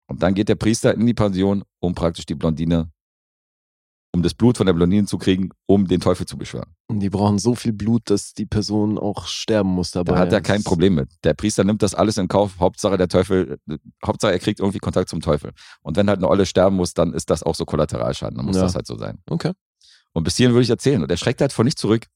[0.06, 2.92] Und dann geht der Priester in die Pension, um praktisch die Blondine,
[4.14, 6.70] um das Blut von der Blondine zu kriegen, um den Teufel zu beschwören.
[6.86, 10.12] Und Die brauchen so viel Blut, dass die Person auch sterben muss dabei.
[10.12, 11.08] Da hat er kein Problem mit.
[11.24, 12.52] Der Priester nimmt das alles in Kauf.
[12.60, 13.58] Hauptsache der Teufel,
[14.06, 15.50] Hauptsache er kriegt irgendwie Kontakt zum Teufel.
[15.82, 18.36] Und wenn halt eine Olle sterben muss, dann ist das auch so Kollateralschaden.
[18.36, 18.62] Dann muss Ja.
[18.62, 19.18] das halt so sein.
[19.28, 19.50] Okay.
[20.12, 21.02] Und bis hierhin würde ich erzählen.
[21.02, 22.06] Und er schreckt halt vor nichts zurück,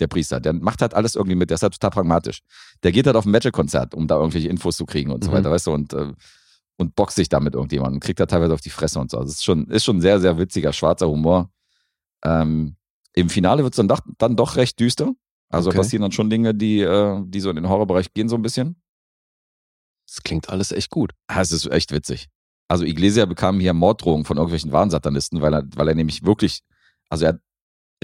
[0.00, 0.40] der Priester.
[0.40, 1.50] Der macht halt alles irgendwie mit.
[1.50, 2.40] Der ist halt total pragmatisch.
[2.82, 5.34] Der geht halt auf ein Metal-Konzert, um da irgendwelche Infos zu kriegen und so Mhm.
[5.34, 6.12] weiter, weißt du, und, äh,
[6.78, 9.18] und boxt sich da mit irgendjemandem und kriegt da teilweise auf die Fresse und so.
[9.18, 11.50] Also es ist schon, ist schon sehr, sehr witziger, schwarzer Humor.
[12.24, 12.76] Ähm,
[13.14, 15.12] Im Finale wird es dann, doch- dann doch recht düster.
[15.48, 15.78] Also Okay.
[15.78, 18.80] passieren dann schon Dinge, die, äh, die so in den Horrorbereich gehen, so ein bisschen.
[20.06, 21.12] Das klingt alles echt gut.
[21.28, 22.28] Ah, Es ist echt witzig.
[22.68, 26.60] Also Iglesia bekam hier Morddrohungen von irgendwelchen Warnsatanisten, weil er, weil er nämlich wirklich,
[27.08, 27.40] also er hat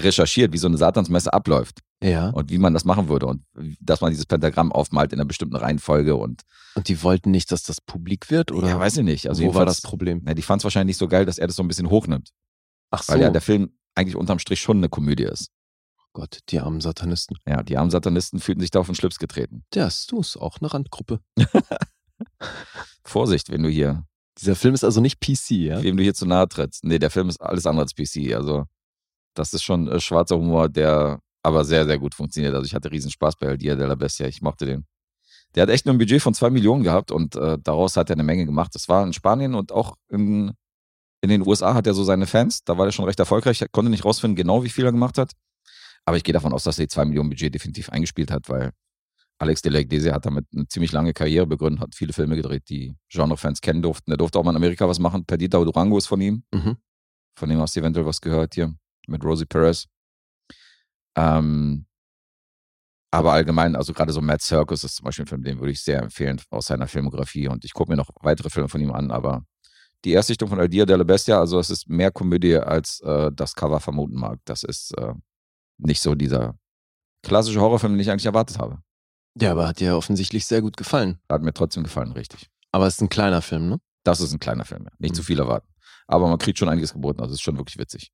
[0.01, 2.29] recherchiert, wie so eine Satansmesse abläuft Ja.
[2.29, 3.43] und wie man das machen würde und
[3.79, 6.41] dass man dieses Pentagramm aufmalt in einer bestimmten Reihenfolge und
[6.75, 8.51] Und die wollten nicht, dass das publik wird?
[8.51, 9.27] Oder ja, weiß ich nicht.
[9.29, 10.21] Also wo war das Problem?
[10.23, 12.29] Na, die fand es wahrscheinlich nicht so geil, dass er das so ein bisschen hochnimmt,
[12.91, 13.13] Ach so.
[13.13, 15.49] weil ja der Film eigentlich unterm Strich schon eine Komödie ist.
[16.13, 17.37] Gott, die armen Satanisten.
[17.47, 19.63] Ja, die armen Satanisten fühlten sich da auf den Schlips getreten.
[19.73, 21.19] Ja, ist du, ist auch eine Randgruppe.
[23.03, 24.05] Vorsicht, wenn du hier,
[24.37, 25.83] Dieser Film ist also nicht PC, ja?
[25.83, 26.83] wem du hier zu nahe trittst.
[26.83, 28.33] Nee, der Film ist alles andere als PC.
[28.35, 28.65] Also,
[29.33, 32.53] das ist schon äh, schwarzer Humor, der aber sehr, sehr gut funktioniert.
[32.53, 34.27] Also, ich hatte riesen Spaß bei El Dia de la Bestia.
[34.27, 34.85] Ich mochte den.
[35.55, 38.15] Der hat echt nur ein Budget von zwei Millionen gehabt und äh, daraus hat er
[38.15, 38.73] eine Menge gemacht.
[38.73, 40.53] Das war in Spanien und auch in,
[41.21, 42.63] in den USA hat er so seine Fans.
[42.63, 43.61] Da war er schon recht erfolgreich.
[43.61, 45.33] Ich konnte nicht rausfinden, genau wie viel er gemacht hat.
[46.05, 48.71] Aber ich gehe davon aus, dass er die zwei Millionen Budget definitiv eingespielt hat, weil
[49.37, 52.63] Alex de la Iglesia hat damit eine ziemlich lange Karriere begründet, hat viele Filme gedreht,
[52.69, 54.11] die Genre-Fans kennen durften.
[54.11, 55.25] Er durfte auch mal in Amerika was machen.
[55.25, 56.43] Perdita Durango ist von ihm.
[56.53, 56.77] Mhm.
[57.35, 58.73] Von dem hast du eventuell was gehört hier
[59.07, 59.87] mit Rosie Perez.
[61.15, 61.85] Ähm,
[63.11, 65.81] aber allgemein, also gerade so Mad Circus ist zum Beispiel ein Film, den würde ich
[65.83, 67.47] sehr empfehlen aus seiner Filmografie.
[67.47, 69.45] Und ich gucke mir noch weitere Filme von ihm an, aber
[70.03, 73.31] die Erstsichtung von El Dia de la Bestia, also es ist mehr Komödie, als äh,
[73.31, 74.39] das Cover vermuten mag.
[74.45, 75.13] Das ist äh,
[75.77, 76.57] nicht so dieser
[77.21, 78.81] klassische Horrorfilm, den ich eigentlich erwartet habe.
[79.39, 81.19] Ja, aber hat dir offensichtlich sehr gut gefallen.
[81.29, 82.49] Hat mir trotzdem gefallen, richtig.
[82.71, 83.77] Aber es ist ein kleiner Film, ne?
[84.03, 84.91] Das ist ein kleiner Film, ja.
[84.97, 85.15] nicht Mhm.
[85.15, 85.67] zu viel erwarten.
[86.07, 88.11] Aber man kriegt schon einiges geboten, also es ist schon wirklich witzig.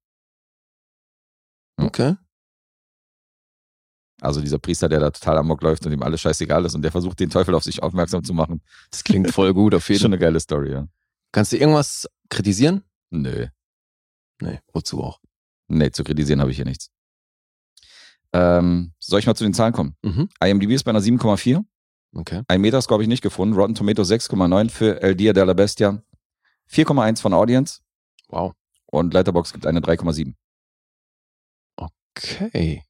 [1.80, 1.86] Ja.
[1.86, 2.16] Okay.
[4.22, 6.91] Also dieser Priester, der da total amok läuft und ihm alles scheißegal ist und der
[6.91, 8.62] versucht, den Teufel auf sich aufmerksam zu machen.
[8.91, 10.18] Das klingt voll gut, auf jeden schon Fall.
[10.18, 10.88] eine geile Story, ja.
[11.32, 12.84] Kannst du irgendwas kritisieren?
[13.12, 13.48] Nö.
[14.41, 15.20] Nee, wozu auch?
[15.68, 16.90] Nee, zu kritisieren habe ich hier nichts.
[18.34, 19.96] Ähm, soll ich mal zu den Zahlen kommen?
[20.04, 20.30] Mhm.
[20.44, 21.64] IMDb ist bei einer 7,4.
[22.16, 22.41] Okay.
[22.48, 23.56] Ein Metascore habe ich nicht gefunden.
[23.56, 26.02] Rotten Tomatoes 6,9 für El Dia de la Bestia.
[26.72, 27.82] 4,1 von Audience
[28.28, 28.54] Wow.
[28.88, 30.34] und Letterbox gibt eine 3,7.
[31.76, 32.84] Okay.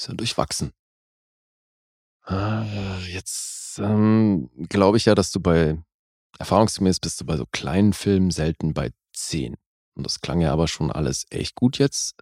[0.00, 0.72] Ist ja durchwachsen.
[2.22, 2.64] Ah,
[3.06, 5.78] Jetzt ähm, glaube ich ja, dass du bei,
[6.38, 9.58] erfahrungsgemäß bist du bei so kleinen Filmen selten bei 10.
[9.94, 12.14] Und das klang ja aber schon alles echt gut jetzt.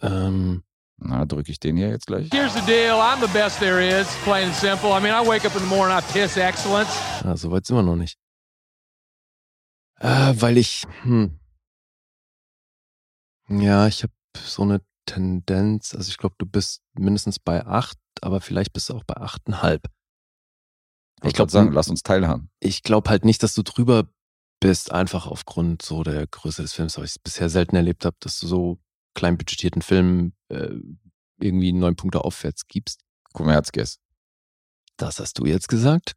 [0.00, 0.64] Ähm,
[0.96, 2.28] Na, drücke ich den hier jetzt gleich.
[2.32, 2.98] Here's the deal.
[2.98, 4.90] I'm the best there is, plain and simple.
[4.90, 6.90] I mean, I wake up in the morning, I piss excellence.
[7.22, 8.18] ah, so weit sind wir noch nicht.
[10.00, 11.38] Äh, weil ich, hm,
[13.48, 14.12] ja, ich habe
[14.44, 18.94] so eine Tendenz, also ich glaube, du bist mindestens bei 8, aber vielleicht bist du
[18.94, 19.80] auch bei 8,5.
[21.24, 22.50] Ich glaube, sagen, lass uns teilhaben.
[22.60, 24.08] ich glaube halt nicht, dass du drüber
[24.60, 28.16] bist, einfach aufgrund so der Größe des Films, weil ich es bisher selten erlebt habe,
[28.20, 28.78] dass du so
[29.14, 30.74] klein budgetierten Filmen äh,
[31.40, 33.02] irgendwie neun Punkte aufwärts gibst.
[33.32, 33.98] Kommerzguess.
[34.96, 36.14] Das hast du jetzt gesagt.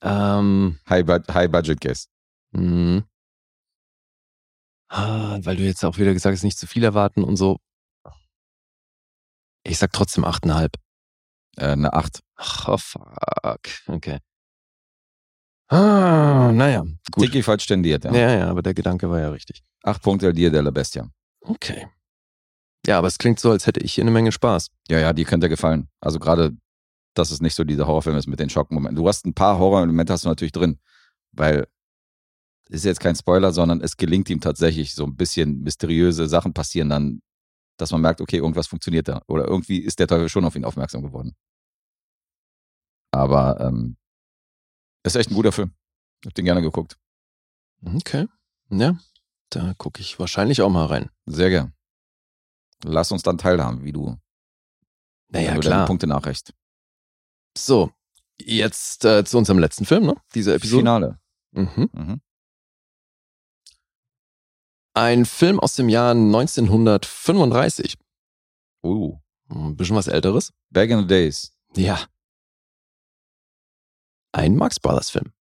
[0.00, 2.08] Ähm, High, Bu High Budget Guess.
[2.52, 3.02] mh.
[4.88, 7.58] ah, weil du jetzt auch wieder gesagt hast, nicht zu viel erwarten und so.
[9.64, 10.74] Ich sag trotzdem 8,5.
[11.56, 12.20] Äh, eine 8.
[12.36, 13.60] Ach, oh, fuck.
[13.86, 14.18] Okay.
[15.68, 17.26] Ah, naja, gut.
[17.26, 18.12] Tiki falsch stendiert, ja.
[18.12, 19.62] Ja, ja, aber der Gedanke war ja richtig.
[19.84, 21.08] Acht Punkte El Dia de la Bestia.
[21.42, 21.86] Okay.
[22.86, 24.68] Ja, aber es klingt so, als hätte ich hier eine Menge Spaß.
[24.88, 25.88] Ja, ja, die könnte dir gefallen.
[26.00, 26.56] Also gerade,
[27.14, 28.96] dass es nicht so dieser Horrorfilm ist mit den Schockmomenten.
[28.96, 30.80] Du hast ein paar Horrorelemente hast du natürlich drin,
[31.32, 31.68] weil
[32.68, 36.88] ist jetzt kein Spoiler, sondern es gelingt ihm tatsächlich so ein bisschen mysteriöse Sachen passieren
[36.88, 37.20] dann,
[37.80, 40.64] dass man merkt, okay, irgendwas funktioniert da oder irgendwie ist der Teufel schon auf ihn
[40.64, 41.34] aufmerksam geworden.
[43.12, 43.96] Aber ähm,
[45.04, 45.72] ist echt ein guter Film.
[46.22, 46.98] Ich hab den gerne geguckt.
[47.84, 48.26] Okay.
[48.70, 48.98] Ja,
[49.50, 51.10] da gucke ich wahrscheinlich auch mal rein.
[51.26, 51.72] Sehr gern.
[52.84, 54.16] Lass uns dann teilhaben, wie du,
[55.28, 55.86] Naja, du klar.
[55.86, 56.54] Punkte nachreichst.
[57.56, 57.90] So,
[58.40, 60.14] jetzt äh, zu unserem letzten Film, ne?
[60.34, 60.80] Dieser Episode.
[60.80, 61.20] Finale.
[61.52, 61.90] Mhm.
[61.92, 62.20] Mhm.
[65.00, 67.96] Ein Film aus dem Jahr 1935.
[68.84, 69.16] Uh.
[69.48, 70.52] Ein bisschen was Älteres.
[70.68, 71.52] Back in the Days.
[71.74, 72.00] Ja.
[74.32, 75.32] Ein Marx Brothers Film.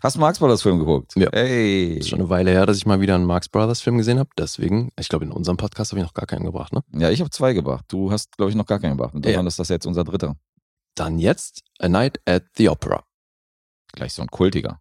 [0.00, 1.12] Hast du Marx Brothers Film geguckt?
[1.16, 1.28] Ja.
[1.30, 1.94] Ey.
[1.98, 4.30] Ist schon eine Weile her, dass ich mal wieder einen Marx Brothers Film gesehen habe.
[4.38, 6.84] Deswegen, ich glaube, in unserem Podcast habe ich noch gar keinen gebracht, ne?
[6.92, 7.86] Ja, ich habe zwei gebracht.
[7.88, 9.12] Du hast, glaube ich, noch gar keinen gebracht.
[9.14, 9.32] Und Ja.
[9.32, 10.36] dann ist das jetzt unser dritter.
[10.94, 13.02] Dann jetzt A Night at the Opera.
[13.92, 14.80] Gleich so ein kultiger.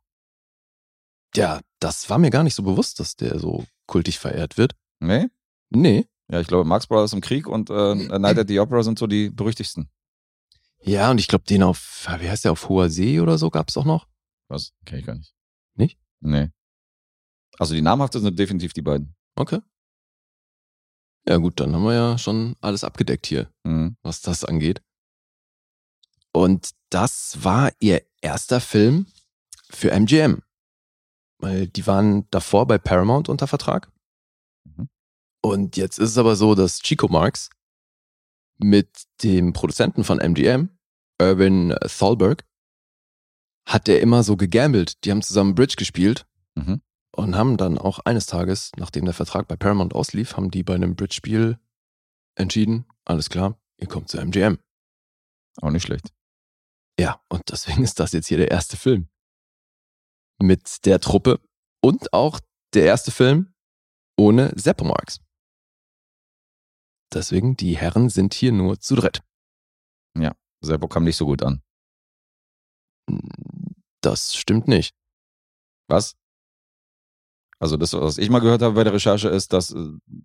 [1.36, 4.76] Ja, das war mir gar nicht so bewusst, dass der so kultig verehrt wird.
[5.00, 5.28] Nee?
[5.70, 6.08] Nee.
[6.30, 9.08] Ja, ich glaube, Marx Brothers im Krieg und äh, Night at the Opera sind so
[9.08, 9.90] die berüchtigsten.
[10.82, 13.78] Ja, und ich glaube, den auf, wie heißt der, auf hoher See oder so gab's
[13.78, 14.08] auch noch.
[14.50, 14.74] Was?
[14.86, 15.34] Kenn ich gar nicht.
[15.76, 15.98] Nicht?
[16.22, 16.50] Nee.
[17.58, 19.16] Also die namhafte sind definitiv die beiden.
[19.36, 19.60] Okay.
[21.28, 23.96] Ja, gut, dann haben wir ja schon alles abgedeckt hier, Mhm.
[24.02, 24.82] was das angeht.
[26.34, 29.06] Und das war ihr erster Film
[29.70, 30.42] für MGM.
[31.44, 33.92] Weil die waren davor bei Paramount unter Vertrag.
[34.64, 34.88] Mhm.
[35.42, 37.50] Und jetzt ist es aber so, dass Chico Marx
[38.60, 40.70] mit dem Produzenten von MGM,
[41.20, 42.46] Irvin Thalberg,
[43.68, 45.04] hat er immer so gegambelt.
[45.04, 46.26] Die haben zusammen Bridge gespielt
[46.56, 46.82] Mhm.
[47.12, 50.76] und haben dann auch eines Tages, nachdem der Vertrag bei Paramount auslief, haben die bei
[50.76, 51.60] einem Bridge-Spiel
[52.36, 54.60] entschieden, alles klar, ihr kommt zu MGM.
[55.62, 56.14] Auch nicht schlecht.
[56.98, 59.10] Ja, und deswegen ist das jetzt hier der erste Film.
[60.44, 61.40] Mit der Truppe
[61.82, 62.40] und auch
[62.74, 63.54] der erste Film
[64.20, 65.22] ohne Seppo Marx.
[67.14, 69.22] Deswegen, die Herren sind hier nur zu dritt.
[70.64, 71.62] Seppo kam nicht so gut an.
[74.02, 74.96] Das stimmt nicht.
[75.90, 76.16] Was?
[77.64, 79.78] Also das, was ich mal gehört habe bei der Recherche, ist, dass, äh,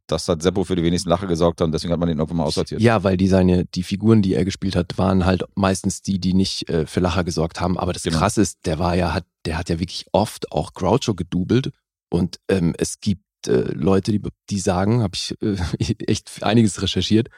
[0.09, 2.39] das hat Seppo für die wenigsten Lacher gesorgt hat und deswegen hat man den irgendwann
[2.39, 2.81] mal aussortiert.
[2.81, 6.35] Ja, weil die seine, die Figuren, die er gespielt hat, waren halt meistens die, die
[6.35, 7.79] nicht äh, für Lacher gesorgt haben.
[7.79, 8.19] Aber das Genau.
[8.19, 11.71] Krasse ist, der war ja, hat, der hat ja wirklich oft auch Groucho gedoubelt.
[12.11, 14.21] Und ähm, es gibt äh, Leute, die,
[14.51, 15.55] die sagen, habe ich äh,
[16.09, 17.29] echt einiges recherchiert.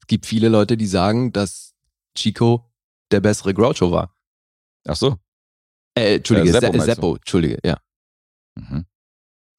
[0.00, 1.74] Es gibt viele Leute, die sagen, dass
[2.18, 2.68] Chico
[3.12, 4.16] der bessere Groucho war.
[4.84, 5.16] Ach so.
[5.96, 6.80] Äh, Entschuldige, Äh, Seppo?
[6.80, 7.78] Seppo Entschuldige, ja.
[8.56, 8.86] Mhm.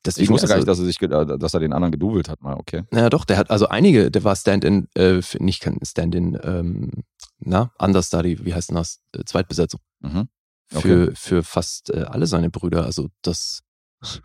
[0.05, 2.29] Deswegen, Ich wusste gar also- nicht, dass er sich, äh, dass er den anderen gedoubelt
[2.29, 2.41] hat.
[2.41, 2.83] Mal, okay.
[2.93, 6.91] Ja, doch, der hat also einige, der war Stand-in, äh, nicht Stand-in, ähm,
[7.39, 9.01] na, Understudy, wie heißt denn das?
[9.13, 9.79] Äh, Zweitbesetzung.
[10.01, 10.29] Mhm.
[10.67, 12.85] Für, für fast äh, alle seine Brüder.
[12.85, 13.61] Also das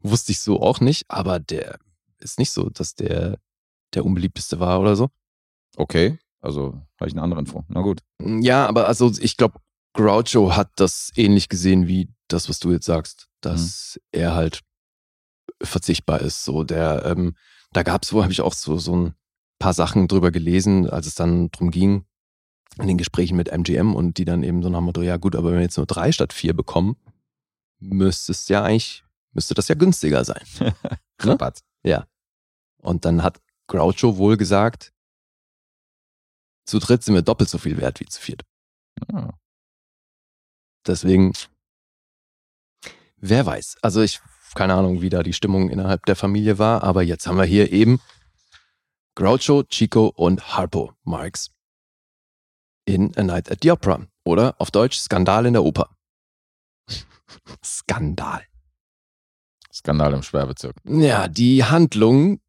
[0.00, 1.78] wusste ich so auch nicht, aber der
[2.18, 3.38] ist nicht so, dass der
[3.94, 5.08] der unbeliebteste war oder so.
[5.76, 6.18] Okay.
[6.40, 7.64] Also habe ich eine andere Info.
[7.68, 8.00] Na gut.
[8.20, 9.60] Ja, aber also ich glaube,
[9.94, 14.60] Groucho hat das ähnlich gesehen wie das, was du jetzt sagst, dass er halt
[15.62, 16.44] verzichtbar ist.
[16.44, 17.36] So der, ähm,
[17.72, 19.14] da gab es, wo habe ich auch so so ein
[19.58, 22.04] paar Sachen drüber gelesen, als es dann drum ging
[22.78, 25.34] in den Gesprächen mit MGM und die dann eben so nach dem Motto, ja gut,
[25.34, 26.96] aber wenn wir jetzt nur drei statt vier bekommen,
[27.78, 30.42] müsste es ja eigentlich, müsste das ja günstiger sein.
[31.20, 31.60] Rabatt.
[32.86, 34.92] Und dann hat Groucho wohl gesagt,
[36.66, 38.44] zu dritt sind wir doppelt so viel wert wie zu viert.
[39.12, 39.32] Ah.
[40.86, 41.32] Deswegen,
[43.16, 43.76] wer weiß.
[43.82, 44.20] Also ich,
[44.56, 47.72] keine Ahnung, wie da die Stimmung innerhalb der Familie war, aber jetzt haben wir hier
[47.72, 48.00] eben
[49.14, 51.50] Groucho, Chico und Harpo Marx
[52.84, 54.06] in A Night at the Opera.
[54.24, 55.90] Oder auf Deutsch Skandal in der Oper.
[57.64, 58.42] Skandal.
[59.72, 60.76] Skandal im Sperrbezirk.
[60.84, 62.40] Ja, die Handlung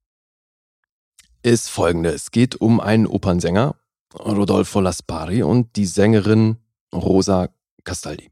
[1.44, 2.10] ist folgende.
[2.10, 3.76] Es geht um einen Opernsänger,
[4.14, 6.58] Rodolfo Laspari, und die Sängerin
[6.94, 7.50] Rosa
[7.84, 8.32] Castaldi.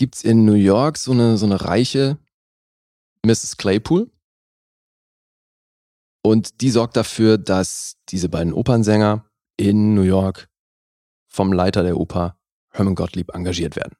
[0.00, 2.16] Jetzt gibt's in New York so eine, so eine reiche
[3.22, 3.58] Mrs.
[3.58, 4.10] Claypool.
[6.22, 9.26] Und die sorgt dafür, dass diese beiden Opernsänger
[9.58, 10.48] in New York
[11.28, 12.38] vom Leiter der Oper,
[12.70, 13.94] Herman Gottlieb, engagiert werden.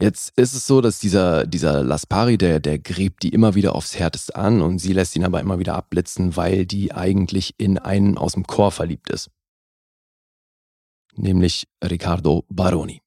[0.00, 3.98] Jetzt ist es so, dass dieser, dieser Laspari, der, der gräbt die immer wieder aufs
[3.98, 8.16] Härteste an und sie lässt ihn aber immer wieder abblitzen, weil die eigentlich in einen
[8.16, 9.30] aus dem Chor verliebt ist.
[11.14, 13.02] Nämlich Riccardo Baroni.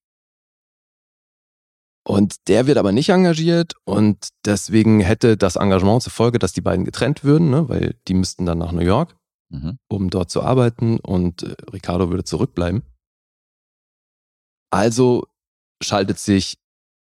[2.04, 6.62] Und der wird aber nicht engagiert und deswegen hätte das Engagement zur Folge, dass die
[6.62, 9.16] beiden getrennt würden, ne, weil die müssten dann nach New York,
[9.52, 9.80] Mhm.
[9.88, 12.84] um dort zu arbeiten und äh, Riccardo würde zurückbleiben.
[14.70, 15.28] Also
[15.82, 16.60] schaltet sich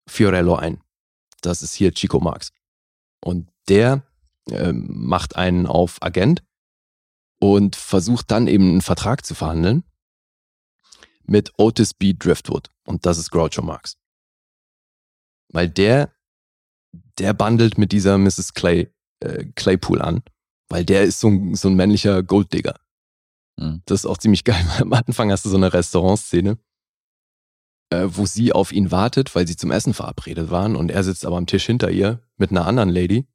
[0.07, 0.81] Fiorello ein.
[1.41, 2.51] Das ist hier Chico Marx.
[3.23, 4.03] Und der
[4.49, 6.43] ähm, macht einen auf Agent
[7.39, 9.83] und versucht dann eben einen Vertrag zu verhandeln
[11.23, 12.13] mit Otis B.
[12.13, 12.69] Driftwood.
[12.85, 13.97] Und das ist Groucho Marx.
[15.55, 16.11] Weil der,
[17.17, 18.53] der bandelt mit dieser Mrs.
[18.53, 18.91] Clay,
[19.21, 20.21] äh, Claypool an.
[20.67, 22.75] Weil der ist so ein, so ein männlicher Golddigger.
[23.57, 23.81] Mhm.
[23.85, 24.65] Das ist auch ziemlich geil.
[24.81, 26.57] Am Anfang hast du so eine Restaurantszene,
[27.89, 31.25] äh, wo sie auf ihn wartet, weil sie zum Essen verabredet waren und er sitzt
[31.25, 33.25] aber am Tisch hinter ihr mit einer anderen Lady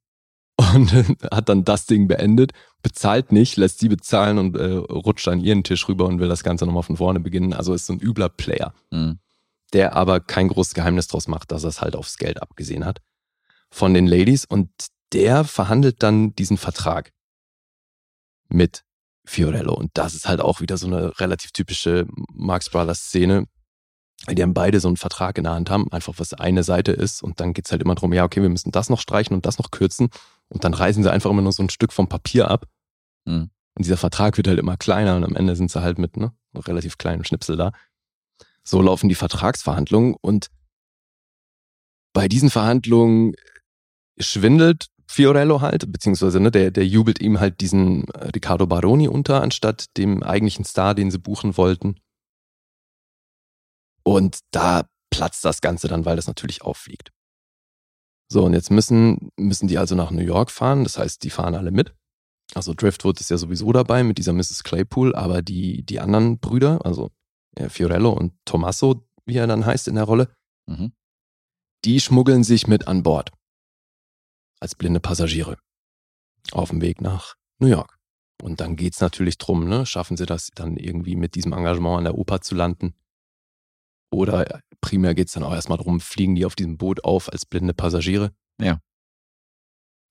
[0.59, 0.93] und
[1.33, 2.53] hat dann das Ding beendet,
[2.83, 6.43] bezahlt nicht, lässt sie bezahlen und äh, rutscht an ihren Tisch rüber und will das
[6.43, 7.55] Ganze nochmal von vorne beginnen.
[7.55, 9.21] Also ist so ein übler Player, Mhm.
[9.71, 13.01] Der aber kein großes Geheimnis draus macht, dass er es halt aufs Geld abgesehen hat
[13.71, 14.45] von den Ladies.
[14.45, 14.71] Und
[15.13, 17.13] der verhandelt dann diesen Vertrag
[18.49, 18.85] mit
[19.25, 19.75] Fiorello.
[19.75, 23.47] Und das ist halt auch wieder so eine relativ typische Marx Brothers Szene,
[24.27, 26.93] weil die haben beide so einen Vertrag in der Hand haben, einfach was eine Seite
[26.93, 27.23] ist.
[27.23, 29.59] Und dann geht's halt immer drum, ja, okay, wir müssen das noch streichen und das
[29.59, 30.11] noch kürzen.
[30.49, 32.67] Und dann reißen sie einfach immer nur so ein Stück vom Papier ab.
[33.27, 33.51] Mhm.
[33.75, 36.33] und dieser Vertrag wird halt immer kleiner und am Ende sind sie halt mit ne,
[36.55, 37.73] einem relativ kleinen Schnipsel da.
[38.67, 40.49] So laufen die Vertragsverhandlungen und
[42.13, 43.35] bei diesen Verhandlungen
[44.19, 49.43] schwindelt Fiorello halt, beziehungsweise ne, der, der jubelt ihm halt diesen äh, Riccardo Baroni unter,
[49.43, 51.97] anstatt dem eigentlichen Star, den sie buchen wollten.
[54.05, 57.11] Und da platzt das Ganze dann, weil das natürlich auffliegt.
[58.33, 60.85] So, und jetzt müssen, müssen die also nach New York fahren.
[60.85, 61.93] Das heißt, die fahren alle mit.
[62.55, 64.63] Also Driftwood ist ja sowieso dabei mit dieser Mrs.
[64.63, 67.11] Claypool, aber die, die anderen Brüder, also
[67.57, 70.35] äh, Fiorello und Tommaso, wie er dann heißt in der Rolle,
[70.67, 70.93] Mhm.
[71.85, 73.33] die schmuggeln sich mit an Bord.
[74.61, 75.59] Als blinde Passagiere.
[76.53, 77.99] Auf dem Weg nach New York.
[78.43, 79.85] Und dann geht's natürlich drum, ne?
[79.87, 82.95] Schaffen sie das dann irgendwie mit diesem Engagement an der Oper zu landen?
[84.13, 87.75] Oder primär geht's dann auch erstmal drum, fliegen die auf diesem Boot auf als blinde
[87.75, 88.33] Passagiere?
[88.61, 88.81] Ja.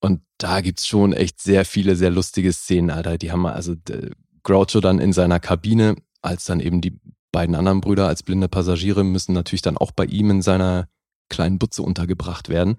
[0.02, 3.18] Und da gibt's schon echt sehr viele, sehr lustige Szenen, Alter.
[3.18, 4.12] Die haben also äh,
[4.44, 7.00] Groucho dann in seiner Kabine, als dann eben die
[7.32, 10.88] beiden anderen Brüder als blinde Passagiere müssen natürlich dann auch bei ihm in seiner
[11.30, 12.78] kleinen Butze untergebracht werden.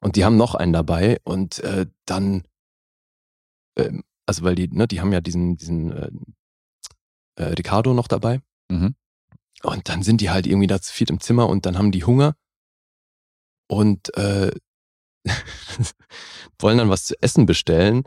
[0.00, 2.42] Und die haben noch einen dabei und äh, dann,
[3.76, 6.10] ähm, also weil die, ne, die haben ja diesen, diesen äh,
[7.36, 8.40] äh, Ricardo noch dabei.
[8.70, 8.94] Mhm.
[9.62, 12.04] Und dann sind die halt irgendwie da zu viert im Zimmer und dann haben die
[12.04, 12.34] Hunger
[13.68, 14.50] und äh,
[16.58, 18.02] wollen dann was zu essen bestellen,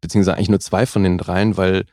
[0.00, 1.86] beziehungsweise eigentlich nur zwei von den dreien, weil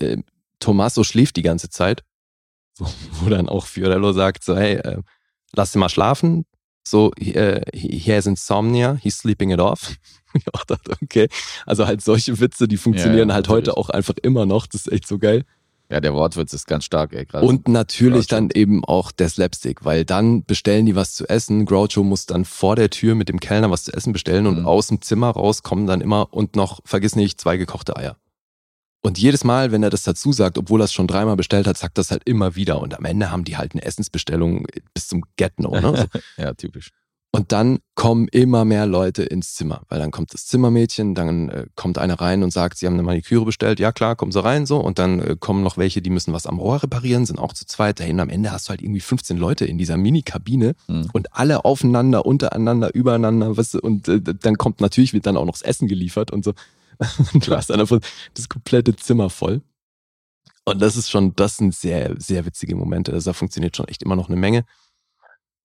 [0.00, 0.18] äh,
[0.62, 2.02] Tommaso schläft die ganze Zeit,
[2.78, 2.86] wo,
[3.20, 5.02] wo dann auch Fiorello sagt so, hey, äh,
[5.54, 6.44] lass ihn mal schlafen,
[6.86, 9.94] so, äh, he, he has insomnia, he's sleeping it off.
[10.34, 11.28] ich auch dachte, okay,
[11.66, 13.76] also halt solche Witze, die funktionieren Ja, ja, halt heute natürlich.
[13.86, 15.44] auch einfach immer noch, das ist echt so geil.
[15.90, 17.26] Ja, der Wortwitz ist ganz stark, ey.
[17.26, 17.44] Gerade.
[17.46, 18.36] Und natürlich Groucho.
[18.40, 21.66] dann eben auch der Slapstick, weil dann bestellen die was zu essen.
[21.66, 24.66] Groucho muss dann vor der Tür mit dem Kellner was zu essen bestellen und Mhm.
[24.66, 28.16] aus dem Zimmer raus kommen dann immer und noch, vergiss nicht, zwei gekochte Eier.
[29.04, 31.76] Und jedes Mal, wenn er das dazu sagt, obwohl er es schon dreimal bestellt hat,
[31.76, 32.80] sagt das halt immer wieder.
[32.80, 35.80] Und am Ende haben die halt eine Essensbestellung bis zum Get-No.
[35.80, 36.08] Ne?
[36.36, 36.42] So.
[36.42, 36.90] ja, typisch.
[37.34, 41.64] Und dann kommen immer mehr Leute ins Zimmer, weil dann kommt das Zimmermädchen, dann äh,
[41.76, 43.80] kommt eine rein und sagt, sie haben eine Maniküre bestellt.
[43.80, 44.78] Ja klar, kommen sie rein so.
[44.78, 47.64] Und dann äh, kommen noch welche, die müssen was am Rohr reparieren, sind auch zu
[47.64, 48.20] zweit dahin.
[48.20, 51.08] Am Ende hast du halt irgendwie 15 Leute in dieser Mini-Kabine Mhm.
[51.14, 53.56] und alle aufeinander, untereinander, übereinander.
[53.56, 56.52] Was, und äh, dann kommt natürlich, wird dann auch noch das Essen geliefert und so.
[57.34, 58.00] Du hast dann einfach
[58.34, 59.62] das komplette Zimmer voll.
[60.64, 63.12] Und das ist schon, das sind sehr, sehr witzige Momente.
[63.12, 64.64] Also da funktioniert schon echt immer noch eine Menge.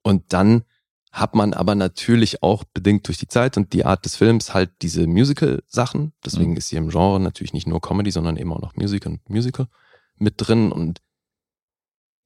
[0.04, 0.64] Und dann
[1.12, 4.72] hat man aber natürlich auch bedingt durch die Zeit und die Art des Films halt
[4.82, 6.14] diese Musical-Sachen.
[6.26, 6.58] Deswegen Mhm.
[6.58, 9.68] ist hier im Genre natürlich nicht nur Comedy, sondern eben auch noch Musik und Musical
[10.18, 10.72] mit drin.
[10.72, 11.02] Und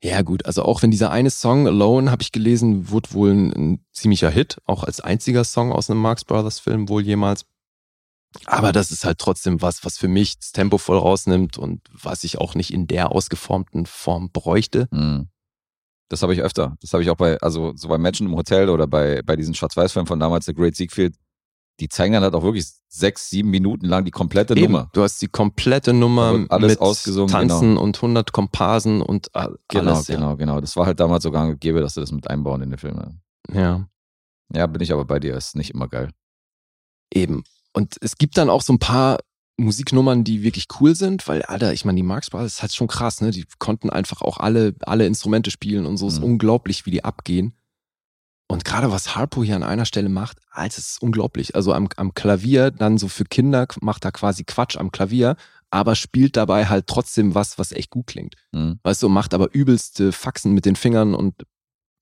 [0.03, 3.53] ja gut, also auch wenn dieser eine Song Alone, habe ich gelesen, wurde wohl ein,
[3.53, 7.45] ein ziemlicher Hit, auch als einziger Song aus einem Marx Brothers Film wohl jemals.
[8.45, 12.23] Aber das ist halt trotzdem was, was für mich das Tempo voll rausnimmt und was
[12.23, 14.87] ich auch nicht in der ausgeformten Form bräuchte.
[14.91, 15.27] Mhm.
[16.09, 16.77] Das habe ich öfter.
[16.81, 19.53] Das habe ich auch bei, also so bei Menschen im Hotel oder bei, bei diesen
[19.53, 21.15] Schwarz-Weiß-Filmen von damals, The Great Siegfried.
[21.79, 24.89] die zeigen dann halt auch wirklich sechs, sieben Minuten lang die komplette Eben, Nummer.
[24.93, 27.81] Du hast die komplette Nummer alles mit ausgesungen, Tanzen genau.
[27.81, 30.07] und 100 Komparsen und a- Genau, alles.
[30.07, 30.59] genau, genau.
[30.61, 33.19] Das war halt damals sogar Gebe, dass sie das mit einbauen in den Filme.
[33.51, 33.59] Ja.
[33.61, 33.87] ja,
[34.53, 36.11] Ja, bin ich aber bei dir, ist nicht immer geil.
[37.13, 37.43] eben.
[37.73, 39.19] Und es gibt dann auch so ein paar
[39.57, 42.88] Musiknummern, die wirklich cool sind, weil, Alter, ich meine, die Marx Brothers ist halt schon
[42.88, 43.31] krass, ne?
[43.31, 46.07] Die konnten einfach auch alle, alle Instrumente spielen und so.
[46.07, 46.26] ist Mhm.
[46.26, 47.53] unglaublich, wie die abgehen.
[48.48, 51.56] Und gerade was Harpo hier an einer Stelle macht, Alter, es ist unglaublich.
[51.56, 55.38] Also am, am Klavier, dann so für Kinder macht er quasi Quatsch am Klavier,
[55.69, 58.35] aber spielt dabei halt trotzdem was, was echt gut klingt.
[58.52, 58.80] Mhm.
[58.84, 61.35] Weißt du, macht aber übelste Faxen mit den Fingern und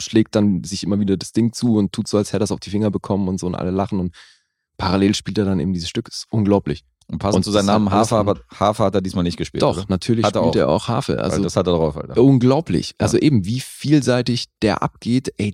[0.02, 2.52] schlägt dann sich immer wieder das Ding zu und tut so, als hätte er es
[2.52, 4.16] auf die Finger bekommen und so und alle lachen und
[4.80, 6.07] parallel spielt er dann eben dieses Stück.
[6.07, 6.84] Ist unglaublich.
[7.07, 9.61] Und passend Und zu seinem Namen Hafer, aber Hafer hat er diesmal nicht gespielt.
[9.61, 9.85] Doch, oder?
[9.89, 10.89] natürlich Hat er spielt auch.
[10.89, 11.07] er auch.
[11.10, 12.22] Weil Also das hat er drauf, Alter.
[12.22, 12.89] unglaublich.
[12.89, 12.95] Ja.
[12.99, 15.53] Also eben, wie vielseitig der abgeht, ey,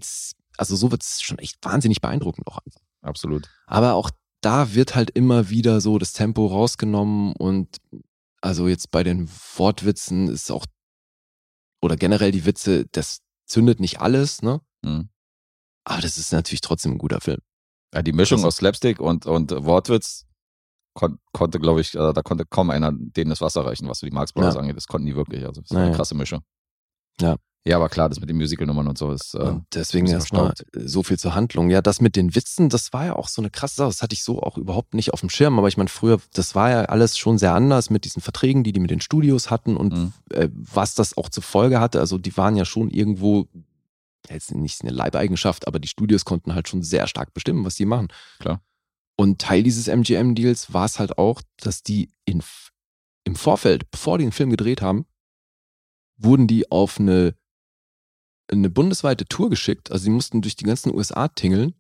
[0.57, 2.59] also so wird es schon echt wahnsinnig beeindruckend auch.
[3.01, 3.49] Absolut.
[3.67, 4.09] Aber auch
[4.41, 7.77] da wird halt immer wieder so das Tempo rausgenommen und
[8.41, 10.65] also jetzt bei den Wortwitzen ist auch,
[11.81, 14.61] oder generell die Witze, das zündet nicht alles, ne?
[14.83, 15.09] Mhm.
[15.85, 17.39] Aber das ist natürlich trotzdem ein guter Film.
[17.95, 20.25] Ja, die Mischung Also- aus Slapstick und, und Wortwitz
[20.93, 24.05] kon konnte, glaube ich, äh, da konnte kaum einer denen das Wasser reichen, was so
[24.07, 24.61] die Marx Brothers Ja.
[24.61, 24.77] angeht.
[24.77, 25.45] Das konnten die wirklich.
[25.45, 25.87] Also, das war Naja.
[25.87, 26.41] eine krasse Mischung.
[27.19, 27.35] Ja.
[27.67, 29.33] Ja, aber klar, das mit den Musical-Nummern und so ist.
[29.33, 31.71] Äh, Und deswegen erstmal so viel zur Handlung.
[31.71, 33.87] Ja, das mit den Witzen, das war ja auch so eine krasse Sache.
[33.89, 35.57] Das hatte ich so auch überhaupt nicht auf dem Schirm.
[35.57, 38.71] Aber ich meine, früher, das war ja alles schon sehr anders mit diesen Verträgen, die
[38.71, 40.13] die mit den Studios hatten und Mhm.
[40.29, 41.99] äh, was das auch zur Folge hatte.
[41.99, 43.47] Also die waren ja schon irgendwo,
[44.29, 47.85] jetzt nicht eine Leibeigenschaft, aber die Studios konnten halt schon sehr stark bestimmen, was die
[47.85, 48.07] machen.
[48.39, 48.61] Klar.
[49.17, 52.43] Und Teil dieses MGM-Deals war es halt auch, dass die in,
[53.23, 55.05] im Vorfeld, bevor die den Film gedreht haben,
[56.17, 57.35] wurden die auf eine
[58.51, 59.91] eine bundesweite Tour geschickt.
[59.91, 61.73] Also sie mussten durch die ganzen USA tingeln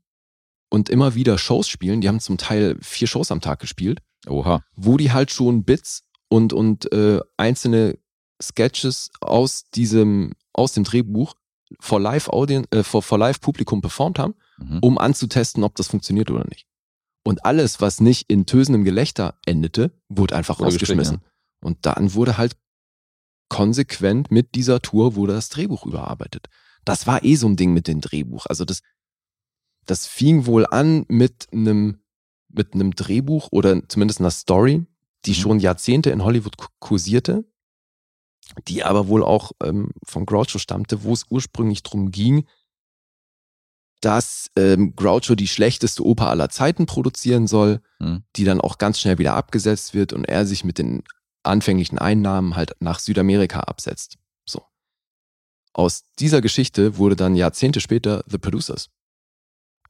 [0.69, 2.01] und immer wieder Shows spielen.
[2.01, 4.63] Die haben zum Teil vier Shows am Tag gespielt, oha.
[4.75, 7.97] wo die halt schon Bits und, und äh, einzelne
[8.41, 11.35] Sketches aus diesem, aus dem Drehbuch
[11.79, 14.79] vor Live Audien, äh, vor, vor Live Publikum performt haben, Mhm.
[14.81, 16.67] um anzutesten, ob das funktioniert oder nicht.
[17.23, 21.21] Und alles, was nicht in tösendem Gelächter endete, wurde einfach Wurde rausgeschmissen.
[21.61, 22.55] Und dann wurde halt
[23.49, 26.47] konsequent mit dieser Tour wurde das Drehbuch überarbeitet.
[26.83, 28.45] Das war eh so ein Ding mit dem Drehbuch.
[28.47, 28.81] Also das,
[29.85, 31.99] das fing wohl an mit einem,
[32.49, 34.85] mit einem Drehbuch oder zumindest einer Story,
[35.25, 35.35] die Mhm.
[35.35, 37.43] schon Jahrzehnte in Hollywood ku- kursierte,
[38.67, 42.47] die aber wohl auch ähm, von Groucho stammte, wo es ursprünglich drum ging,
[44.01, 48.23] dass ähm, Groucho die schlechteste Oper aller Zeiten produzieren soll, Mhm.
[48.35, 51.03] die dann auch ganz schnell wieder abgesetzt wird und er sich mit den
[51.43, 54.17] anfänglichen Einnahmen halt nach Südamerika absetzt.
[54.45, 54.63] So.
[55.73, 58.89] Aus dieser Geschichte wurde dann Jahrzehnte später The Producers.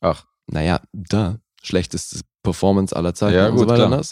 [0.01, 3.87] Ach, Naja, da schlechteste Performance aller Zeiten Ja, und so gut, weiter.
[3.87, 3.99] klar.
[3.99, 4.05] Ne?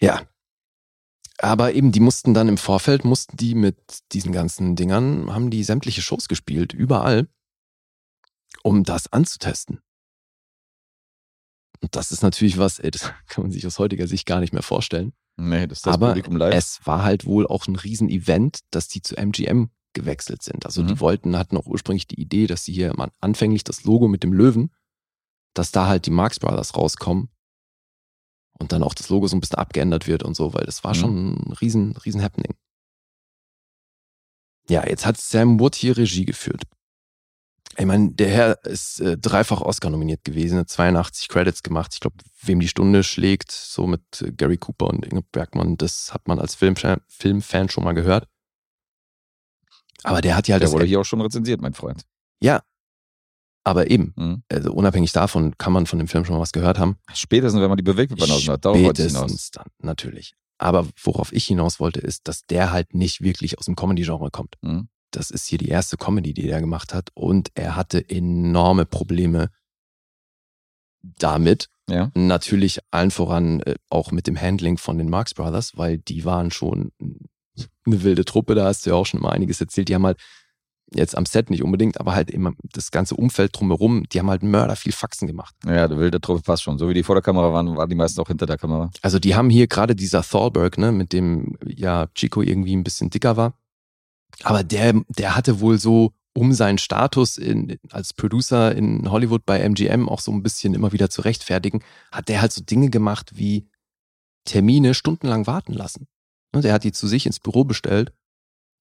[0.00, 0.22] Ja.
[1.38, 3.76] Aber eben, die mussten dann im Vorfeld, mussten die mit
[4.12, 7.28] diesen ganzen Dingern, haben die sämtliche Shows gespielt, überall,
[8.62, 9.80] um das anzutesten.
[11.80, 14.52] Und das ist natürlich was, ey, das kann man sich aus heutiger Sicht gar nicht
[14.52, 15.12] mehr vorstellen.
[15.36, 16.54] nee, das ist das Aber Publikum live.
[16.54, 20.64] Es war halt wohl auch ein Riesen-Event, dass die zu MGM gewechselt sind.
[20.66, 20.86] Also Mhm.
[20.88, 24.22] die wollten, hatten auch ursprünglich die Idee, dass sie hier mal anfänglich das Logo mit
[24.22, 24.72] dem Löwen,
[25.52, 27.28] dass da halt die Marx Brothers rauskommen
[28.58, 30.92] und dann auch das Logo so ein bisschen abgeändert wird und so, weil das war
[30.94, 30.98] Mhm.
[31.00, 32.54] schon ein riesen, riesen Happening.
[34.68, 36.62] Ja, jetzt hat Sam Wood hier Regie geführt.
[37.76, 41.90] Ich meine, der Herr ist äh, dreifach Oscar nominiert gewesen, hat 82 Credits gemacht.
[41.92, 46.14] Ich glaube, wem die Stunde schlägt, so mit äh, Gary Cooper und Inge Bergmann, das
[46.14, 48.28] hat man als Filmfan, Filmfan schon mal gehört.
[50.04, 52.04] Aber der hat ja halt Der wurde hier auch schon rezensiert, mein Freund.
[52.40, 52.62] Ja.
[53.64, 54.42] Aber eben, Mhm.
[54.50, 56.96] also unabhängig davon kann man von dem Film schon mal was gehört haben.
[57.14, 57.82] Spätestens, wenn man die
[58.30, 58.64] außen hat.
[58.64, 59.22] Darauf wollte ich hinaus.
[59.30, 60.34] Spätestens dann, natürlich.
[60.58, 64.56] Aber worauf ich hinaus wollte, ist, dass der halt nicht wirklich aus dem Comedy-Genre kommt.
[64.60, 64.88] Mhm.
[65.10, 67.10] Das ist hier die erste Comedy, die er gemacht hat.
[67.14, 69.48] Und er hatte enorme Probleme
[71.02, 71.68] damit.
[71.88, 72.10] Ja.
[72.14, 76.50] Natürlich allen voran äh, auch mit dem Handling von den Marx Brothers, weil die waren
[76.50, 76.92] schon
[77.86, 79.88] eine wilde Truppe, da hast du ja auch schon mal einiges erzählt.
[79.88, 80.18] Die haben halt
[80.94, 84.42] jetzt am Set nicht unbedingt, aber halt immer das ganze Umfeld drumherum, die haben halt
[84.42, 85.54] Mörder viel Faxen gemacht.
[85.66, 86.78] Ja, der wilde Truppe passt schon.
[86.78, 88.90] So wie die vor der Kamera waren, waren die meisten auch hinter der Kamera.
[89.02, 93.10] Also die haben hier gerade dieser Thalberg, ne, mit dem ja Chico irgendwie ein bisschen
[93.10, 93.54] dicker war.
[94.42, 99.60] Aber der, der hatte wohl so um seinen Status in, als Producer in Hollywood bei
[99.60, 103.32] MGM auch so ein bisschen immer wieder zu rechtfertigen, hat der halt so Dinge gemacht
[103.34, 103.68] wie
[104.44, 106.08] Termine stundenlang warten lassen.
[106.52, 108.12] Ne, Der hat die zu sich ins Büro bestellt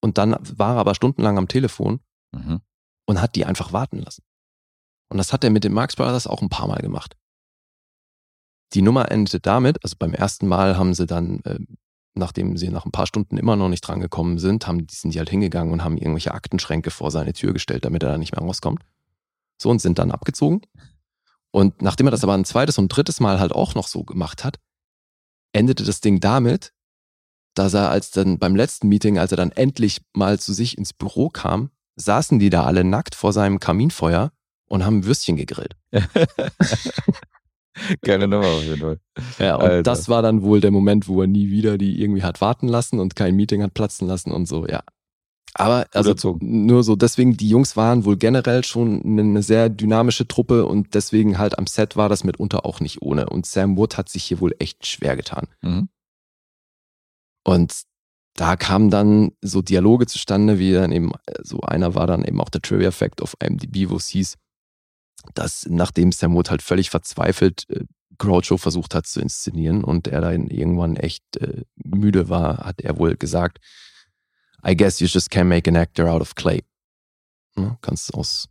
[0.04, 2.00] und dann war er aber stundenlang am Telefon
[2.36, 2.62] Mhm.
[3.06, 4.24] und hat die einfach warten lassen.
[5.10, 7.16] Und das hat er mit den Marx Brothers auch ein paar Mal gemacht.
[8.74, 11.60] die Nummer endete damit, also beim ersten Mal haben sie dann, äh,
[12.16, 15.30] nachdem sie nach ein paar Stunden immer noch nicht drangekommen sind, haben, sind die halt
[15.30, 18.84] hingegangen und haben irgendwelche Aktenschränke vor seine Tür gestellt, damit er da nicht mehr rauskommt.
[19.62, 20.62] So und sind dann abgezogen.
[21.52, 24.44] Und nachdem er das aber ein zweites und drittes Mal halt auch noch so gemacht
[24.44, 24.58] hat,
[25.52, 26.74] endete das Ding damit,
[27.54, 30.94] dass er als dann beim letzten Meeting, als er dann endlich mal zu sich ins
[30.94, 34.32] Büro kam, saßen die da alle nackt vor seinem Kaminfeuer
[34.68, 35.76] und haben Würstchen gegrillt.
[38.02, 39.00] Geile Nummer auf jeden Fall.
[39.40, 39.84] Ja, und Alter.
[39.84, 43.00] das war dann wohl der Moment, wo er nie wieder die irgendwie hat warten lassen
[43.00, 44.84] und kein Meeting hat platzen lassen und so, ja.
[45.56, 50.66] Aber also nur so, deswegen, die Jungs waren wohl generell schon eine sehr dynamische Truppe
[50.66, 53.30] und deswegen halt am Set war das mitunter auch nicht ohne.
[53.30, 55.48] Und Sam Wood hat sich hier wohl echt schwer getan.
[55.62, 55.90] Mhm.
[57.44, 57.84] Und
[58.36, 62.41] da kamen dann so Dialoge zustande, wie dann eben, äh, so einer war dann eben
[62.41, 64.36] auch der Trivia Fact auf IMDb, wo es hieß,
[65.36, 67.86] dass nachdem Sam Wood halt völlig verzweifelt äh,
[68.18, 72.98] Groucho versucht hat zu inszenieren und er dann irgendwann echt äh, müde war, hat er
[72.98, 73.60] wohl gesagt,
[74.65, 76.64] I guess you just can't make an actor out of clay.
[77.56, 77.78] Ne?
[77.82, 78.48] Kannst aus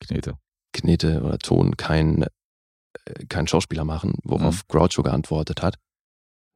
[0.00, 0.38] Knete.
[0.72, 5.76] Knete oder Ton kein, äh, kein Schauspieler machen, worauf Groucho geantwortet hat,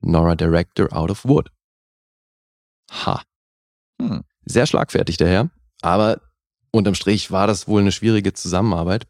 [0.00, 1.50] nor a director out of wood.
[2.92, 3.22] Ha.
[4.00, 4.22] Hm.
[4.44, 5.50] Sehr schlagfertig der Herr,
[5.80, 6.20] aber
[6.70, 9.06] unterm Strich war das wohl eine schwierige Zusammenarbeit.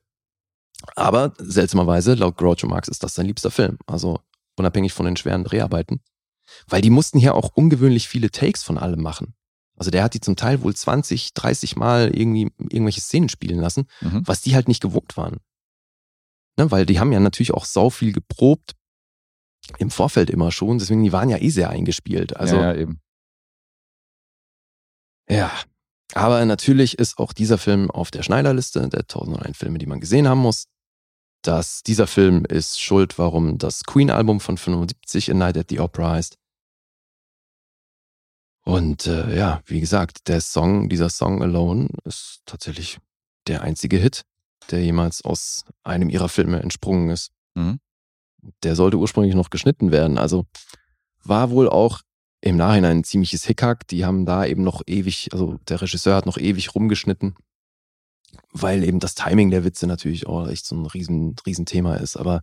[0.97, 3.79] Aber seltsamerweise, laut Groucho Marx, ist das sein liebster Film.
[3.87, 4.21] Also
[4.57, 6.01] unabhängig von den schweren Dreharbeiten.
[6.67, 9.35] Weil die mussten hier auch ungewöhnlich viele Takes von allem machen.
[9.77, 13.87] Also der hat die zum Teil wohl 20, 30 Mal irgendwie irgendwelche Szenen spielen lassen,
[14.01, 14.23] Mhm.
[14.27, 15.39] was die halt nicht gewohnt waren.
[16.59, 18.75] Ne, weil die haben ja natürlich auch sau viel geprobt
[19.79, 22.37] im Vorfeld immer schon, deswegen die waren ja eh sehr eingespielt.
[22.37, 23.01] Also ja, ja, eben.
[25.33, 25.51] Ja.
[26.15, 30.29] Aber natürlich ist auch dieser Film auf der Schneiderliste der 1001 Filme, die man gesehen
[30.29, 30.67] haben muss.
[31.43, 36.13] Dass dieser Film ist schuld, warum das Queen-Album von 75 A Night at the Opera
[36.13, 36.37] heißt.
[38.65, 42.99] Und äh, ja, wie gesagt, der Song, dieser Song Alone ist tatsächlich
[43.49, 44.23] der einzige Hit,
[44.71, 47.33] der jemals aus einem ihrer Filme entsprungen ist.
[47.55, 47.81] Mhm.
[48.63, 50.19] Der sollte ursprünglich noch geschnitten werden.
[50.19, 50.47] Also
[51.25, 52.03] war wohl auch
[52.43, 53.87] im Nachhinein ein ziemliches Hickhack.
[53.89, 57.37] Die haben da eben noch ewig, also der Regisseur hat noch ewig rumgeschnitten,
[58.51, 62.17] weil eben das Timing der Witze natürlich auch echt so ein riesen, riesen Thema ist.
[62.17, 62.43] Aber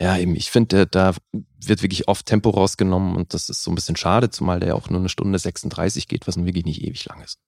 [0.00, 3.74] ja, eben, ich finde, da wird wirklich oft Tempo rausgenommen und das ist so ein
[3.74, 7.04] bisschen schade, zumal der auch nur eine Stunde 36 geht, was nun wirklich nicht ewig
[7.04, 7.38] lang ist.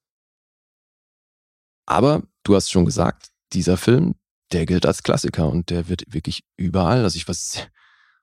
[1.87, 4.15] Aber du hast schon gesagt, dieser Film,
[4.53, 7.03] der gilt als Klassiker und der wird wirklich überall.
[7.03, 7.67] Also ich sehr,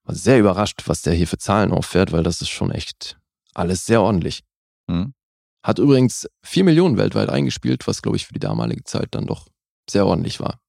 [0.09, 3.19] war sehr überrascht, was der hier für Zahlen auffährt, weil das ist schon echt
[3.53, 4.43] alles sehr ordentlich.
[4.87, 5.13] Mhm.
[5.63, 9.47] Hat übrigens 4 Millionen weltweit eingespielt, was glaube ich für die damalige Zeit dann doch
[9.87, 10.59] sehr ordentlich war.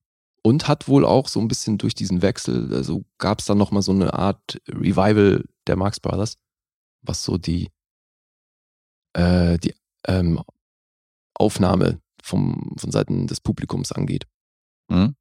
[0.43, 3.81] Und hat wohl auch so ein bisschen durch diesen Wechsel, also gab es dann nochmal
[3.81, 6.37] so eine Art Revival der Marx Brothers,
[7.01, 7.71] was so die,
[9.15, 9.75] äh, die
[10.07, 10.43] ähm,
[11.35, 14.27] Aufnahme vom, von Seiten des Publikums angeht.
[14.91, 15.15] Mhm.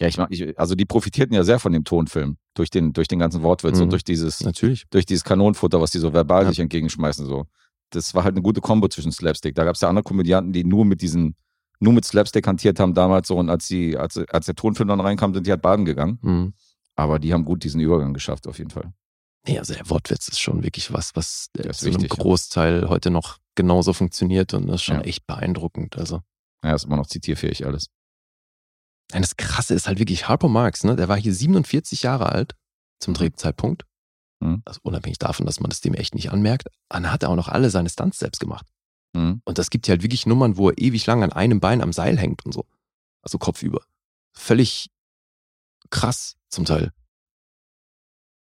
[0.00, 3.08] Ja, ich mag, ich, also die profitierten ja sehr von dem Tonfilm, durch den, durch
[3.08, 3.84] den ganzen Wortwitz Mhm.
[3.84, 4.84] und durch dieses, Natürlich.
[4.90, 6.48] durch dieses Kanonenfutter, was die so verbal Ja.
[6.50, 7.24] sich entgegenschmeißen.
[7.26, 7.46] So.
[7.90, 9.54] Das war halt eine gute Kombo zwischen Slapstick.
[9.54, 11.34] Da gab es ja andere Komödianten, die nur mit diesen,
[11.80, 15.00] nur mit Slapstick hantiert haben damals so und als die, als, als der Tonfilm dann
[15.00, 16.18] reinkam, sind die halt baden gegangen.
[16.22, 16.52] Mhm.
[16.94, 18.92] Aber die haben gut diesen Übergang geschafft, auf jeden Fall.
[19.46, 22.22] Nee, also der Wortwitz ist schon wirklich was, was äh, zu einem wichtig, ja.
[22.22, 25.02] Großteil heute noch genauso funktioniert und das ist schon Ja.
[25.02, 25.96] echt beeindruckend.
[25.96, 26.20] Also.
[26.64, 27.86] Ja, ist immer noch zitierfähig alles.
[29.14, 30.96] Und das Krasse ist halt wirklich Harpo Marx, ne?
[30.96, 32.54] Der war hier 47 Jahre alt
[33.00, 33.16] zum Mhm.
[33.18, 33.84] Drehzeitpunkt.
[34.40, 34.62] Mhm.
[34.64, 36.68] Also unabhängig davon, dass man das dem echt nicht anmerkt.
[36.88, 38.66] Dann hat er auch noch alle seine Stunts selbst gemacht.
[39.14, 39.40] Mhm.
[39.44, 41.92] Und das gibt ja halt wirklich Nummern, wo er ewig lang an einem Bein am
[41.92, 42.66] Seil hängt und so.
[43.22, 43.82] Also kopfüber.
[44.34, 44.90] Völlig
[45.90, 46.92] krass zum Teil.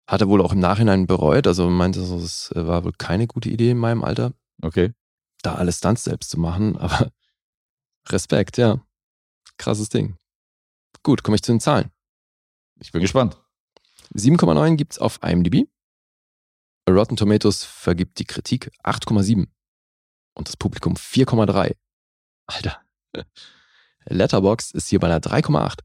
[0.08, 1.48] Hat er wohl auch im Nachhinein bereut.
[1.48, 4.94] Also meinte es war wohl keine gute Idee in meinem Alter, Okay.
[5.42, 6.78] da alle Stunts selbst zu machen.
[6.78, 7.12] Aber
[8.10, 8.80] Respekt, ja.
[9.58, 10.18] Krasses Ding.
[11.04, 11.92] Gut, komme ich zu den Zahlen.
[12.80, 13.38] Ich bin gespannt.
[14.14, 15.68] 7,9 gibt's auf IMDb.
[16.90, 19.48] Rotten Tomatoes vergibt die Kritik 8,7
[20.34, 21.76] und das Publikum 4,3.
[22.48, 22.82] Alter.
[24.06, 25.80] Letterbox ist hier bei einer 3,8.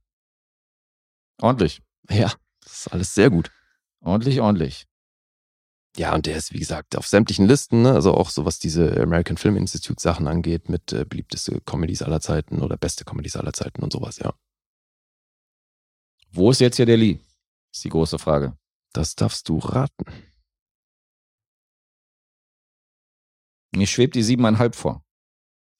[1.40, 1.82] Ordentlich.
[2.08, 2.32] Ja,
[2.62, 3.50] das ist alles sehr gut.
[4.00, 4.86] Ordentlich, ordentlich.
[5.96, 7.92] Ja, und der ist, wie gesagt, auf sämtlichen Listen, ne?
[7.92, 12.20] also auch so was diese American Film Institute Sachen angeht, mit äh, beliebteste Comedies aller
[12.20, 14.34] Zeiten oder beste Comedies aller Zeiten und sowas, ja.
[16.36, 17.18] Wo ist jetzt hier der Lee?
[17.72, 18.58] Ist die große Frage.
[18.92, 20.04] Das darfst du raten.
[23.74, 25.02] Mir schwebt die siebeneinhalb vor.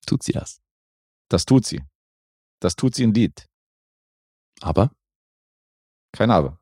[0.06, 0.62] Tut sie das.
[1.28, 1.82] Das tut sie.
[2.60, 3.46] Das tut sie indeed.
[4.62, 4.90] Aber
[6.12, 6.58] Kein Aber.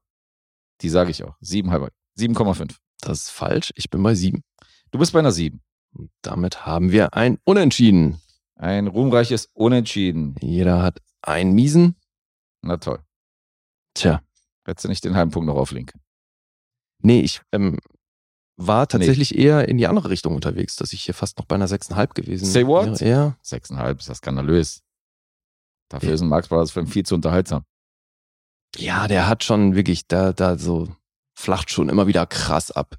[0.80, 1.38] Die sage ich auch.
[1.40, 1.90] 7,5.
[2.18, 2.76] 7,5.
[2.98, 3.72] Das ist falsch.
[3.76, 4.42] Ich bin bei sieben.
[4.90, 5.62] Du bist bei einer 7.
[5.92, 8.20] Und damit haben wir ein Unentschieden.
[8.56, 10.34] Ein ruhmreiches Unentschieden.
[10.40, 11.94] Jeder hat einen miesen.
[12.60, 13.04] Na toll.
[13.94, 14.20] Tja,
[14.66, 16.04] Hättest du nicht den halben Punkt noch auflegen können.
[17.02, 17.78] nee, ich ähm,
[18.56, 21.66] war tatsächlich eher in die andere Richtung unterwegs, dass ich hier fast noch bei einer
[21.68, 23.00] 6,5 gewesen Say what?
[23.00, 23.10] wäre.
[23.10, 24.82] Ja, 6,5 ist das skandalös.
[25.90, 26.14] Dafür Ja.
[26.14, 27.64] ist ein Marx Brothers Film viel zu unterhaltsam.
[28.76, 30.88] ja, der hat schon wirklich, da, da so
[31.36, 32.96] flacht schon immer wieder krass ab.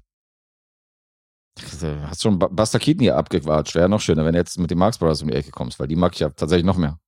[1.80, 3.74] Hast schon Buster Keaton hier abgequatscht.
[3.74, 5.88] Wäre noch schöner, wenn du jetzt mit den Marx Brothers um die Ecke kommst, weil
[5.88, 7.00] die mag ich ja tatsächlich noch mehr.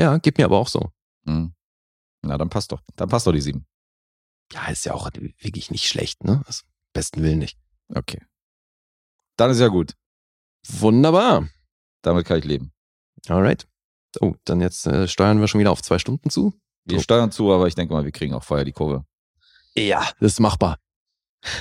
[0.00, 0.90] Ja, geht mir aber auch so.
[1.24, 1.52] Mhm.
[2.22, 2.82] Na, dann passt doch.
[2.96, 3.66] Dann passt doch die 7.
[4.52, 6.42] Ja, ist ja auch wirklich nicht schlecht, ne?
[6.46, 7.58] Also, besten Willen nicht.
[7.94, 8.20] Okay.
[9.36, 9.94] Dann ist ja gut.
[10.68, 11.48] Wunderbar.
[12.02, 12.72] Damit kann ich leben.
[13.28, 13.66] Alright.
[14.20, 16.52] Oh, dann jetzt äh, steuern wir schon wieder auf zwei Stunden zu.
[16.84, 17.02] Wir So.
[17.04, 19.04] steuern zu, aber ich denke mal, wir kriegen auch vorher die Kurve.
[19.76, 20.78] Ja, das ist machbar.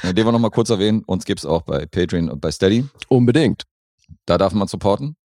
[0.03, 2.88] Den wir noch mal kurz erwähnen, uns gibt's auch bei Patreon und bei Steady.
[3.07, 3.64] Unbedingt.
[4.26, 5.15] Da darf man supporten.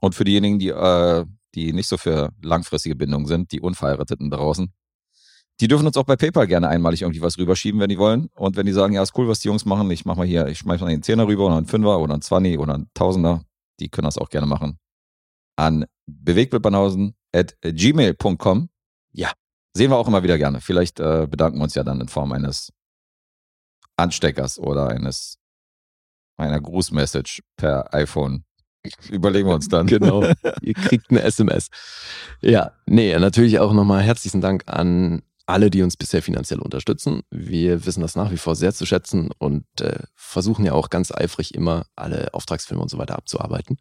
[0.00, 4.72] Und für diejenigen, die, äh, die nicht so für langfristige Bindungen sind, die Unverheirateten draußen,
[5.60, 8.28] die dürfen uns auch bei PayPal gerne einmalig irgendwie was rüberschieben, wenn die wollen.
[8.34, 10.46] Und wenn die sagen, ja, ist cool, was die Jungs machen, ich mach mal hier,
[10.48, 13.44] ich schmeiß mal einen Zehner rüber oder einen Fünfer oder einen Zwanni oder einen Tausender,
[13.78, 14.78] die können das auch gerne machen.
[15.56, 17.14] An bewegtbildbanhausen.
[19.12, 19.30] Ja.
[19.74, 20.60] Sehen wir auch immer wieder gerne.
[20.60, 22.72] Vielleicht äh, bedanken wir uns ja dann in Form eines
[23.96, 25.38] Ansteckers oder eines
[26.36, 28.44] einer Grußmessage per iPhone.
[29.10, 29.86] Überlegen wir uns dann.
[29.86, 30.24] Genau.
[30.60, 31.68] Ihr kriegt eine SMS.
[32.40, 37.22] Ja, nee, natürlich auch nochmal herzlichen Dank an alle, die uns bisher finanziell unterstützen.
[37.30, 41.12] Wir wissen das nach wie vor sehr zu schätzen und äh, versuchen ja auch ganz
[41.12, 43.76] eifrig immer alle Auftragsfilme und so weiter abzuarbeiten.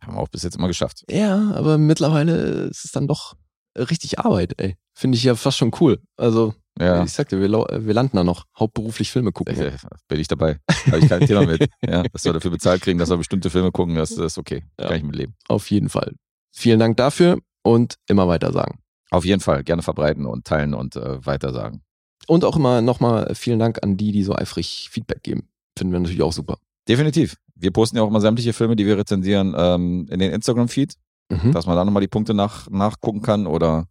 [0.00, 1.04] Haben wir auch bis jetzt immer geschafft.
[1.10, 2.34] Ja, aber mittlerweile
[2.70, 3.34] ist es dann doch
[3.76, 4.76] richtig Arbeit, ey.
[4.94, 6.00] Finde ich ja fast schon cool.
[6.16, 9.56] Also, Ja, ich sagte, wir, wir landen da noch hauptberuflich Filme gucken.
[9.58, 9.72] äh,
[10.08, 10.58] bin ich dabei.
[10.86, 11.68] Habe ich kein Thema mit.
[11.86, 14.64] Ja, dass wir dafür bezahlt kriegen, dass wir bestimmte Filme gucken, das ist okay.
[14.80, 14.88] Ja.
[14.88, 15.34] Kann ich mitleben.
[15.48, 16.14] Auf jeden Fall.
[16.52, 18.78] Vielen Dank dafür und immer weiter sagen.
[19.10, 19.62] Auf jeden Fall.
[19.64, 21.82] Gerne verbreiten und teilen und äh, weitersagen.
[22.26, 25.48] Und auch immer nochmal vielen Dank an die, die so eifrig Feedback geben.
[25.76, 26.58] Finden wir natürlich auch super.
[26.88, 27.36] Definitiv.
[27.54, 30.94] Wir posten ja auch immer sämtliche Filme, die wir rezensieren, ähm, in den Instagram-Feed,
[31.32, 31.52] Mhm.
[31.52, 33.86] dass man da nochmal die Punkte nach, nachgucken kann oder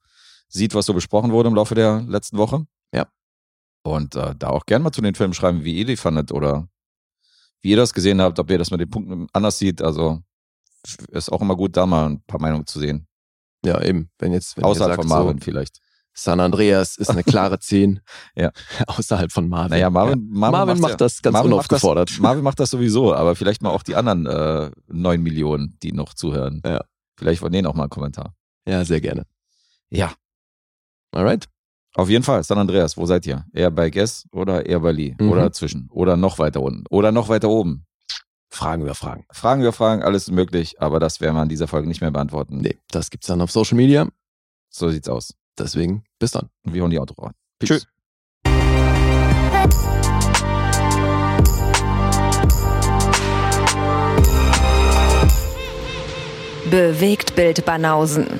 [0.49, 2.66] sieht, was so besprochen wurde im Laufe der letzten Woche.
[3.86, 3.92] Ja.
[3.94, 6.68] Und äh, da auch gerne mal zu den Filmen schreiben, wie ihr die fandet oder
[7.62, 9.82] wie ihr das gesehen habt, ob ihr das mit den Punkten anders sieht.
[9.82, 10.22] Also
[11.12, 13.08] ist auch immer gut, da mal ein paar Meinungen zu sehen.
[13.66, 14.10] Ja, eben.
[14.18, 15.80] Wenn jetzt, wenn Außerhalb ihr von sagt, Marvin so, vielleicht.
[16.14, 18.00] San Andreas ist eine klare 10.
[18.36, 18.52] Ja.
[18.88, 19.72] Außerhalb von Marvin.
[19.72, 20.40] Naja, Marvin, Ja.
[20.40, 22.20] Marvin, Marvin macht das ganz Marvin macht das- unaufgefordert.
[22.20, 26.14] Marvin macht das sowieso, aber vielleicht mal auch die anderen äh, 9 Millionen, die noch
[26.14, 26.62] zuhören.
[26.66, 26.82] Ja.
[27.18, 28.34] Vielleicht von denen auch mal einen Kommentar.
[28.66, 29.26] Ja, sehr gerne.
[29.90, 30.14] Ja,
[31.12, 31.48] Alright.
[31.95, 32.44] Auf jeden Fall.
[32.44, 33.45] San Andreas, wo seid ihr?
[33.53, 35.16] Eher bei Guess oder eher bei Lee?
[35.20, 35.32] Mhm.
[35.32, 35.90] Oder dazwischen?
[35.91, 36.84] Oder noch weiter unten?
[36.90, 37.86] Oder noch weiter oben?
[38.52, 39.26] Fragen wir Fragen.
[39.32, 42.11] Fragen wir Fragen, alles ist möglich, aber das werden wir in dieser Folge nicht mehr
[42.11, 42.57] beantworten.
[42.57, 44.07] Nee, das gibt's dann auf Social Media.
[44.70, 45.36] So sieht's aus.
[45.57, 46.49] Deswegen, bis dann.
[46.64, 47.34] Und wir hauen die Auto rein.
[47.60, 47.70] Peace.
[47.70, 47.80] Tschö.
[56.70, 58.40] Bewegt Bild Banausen.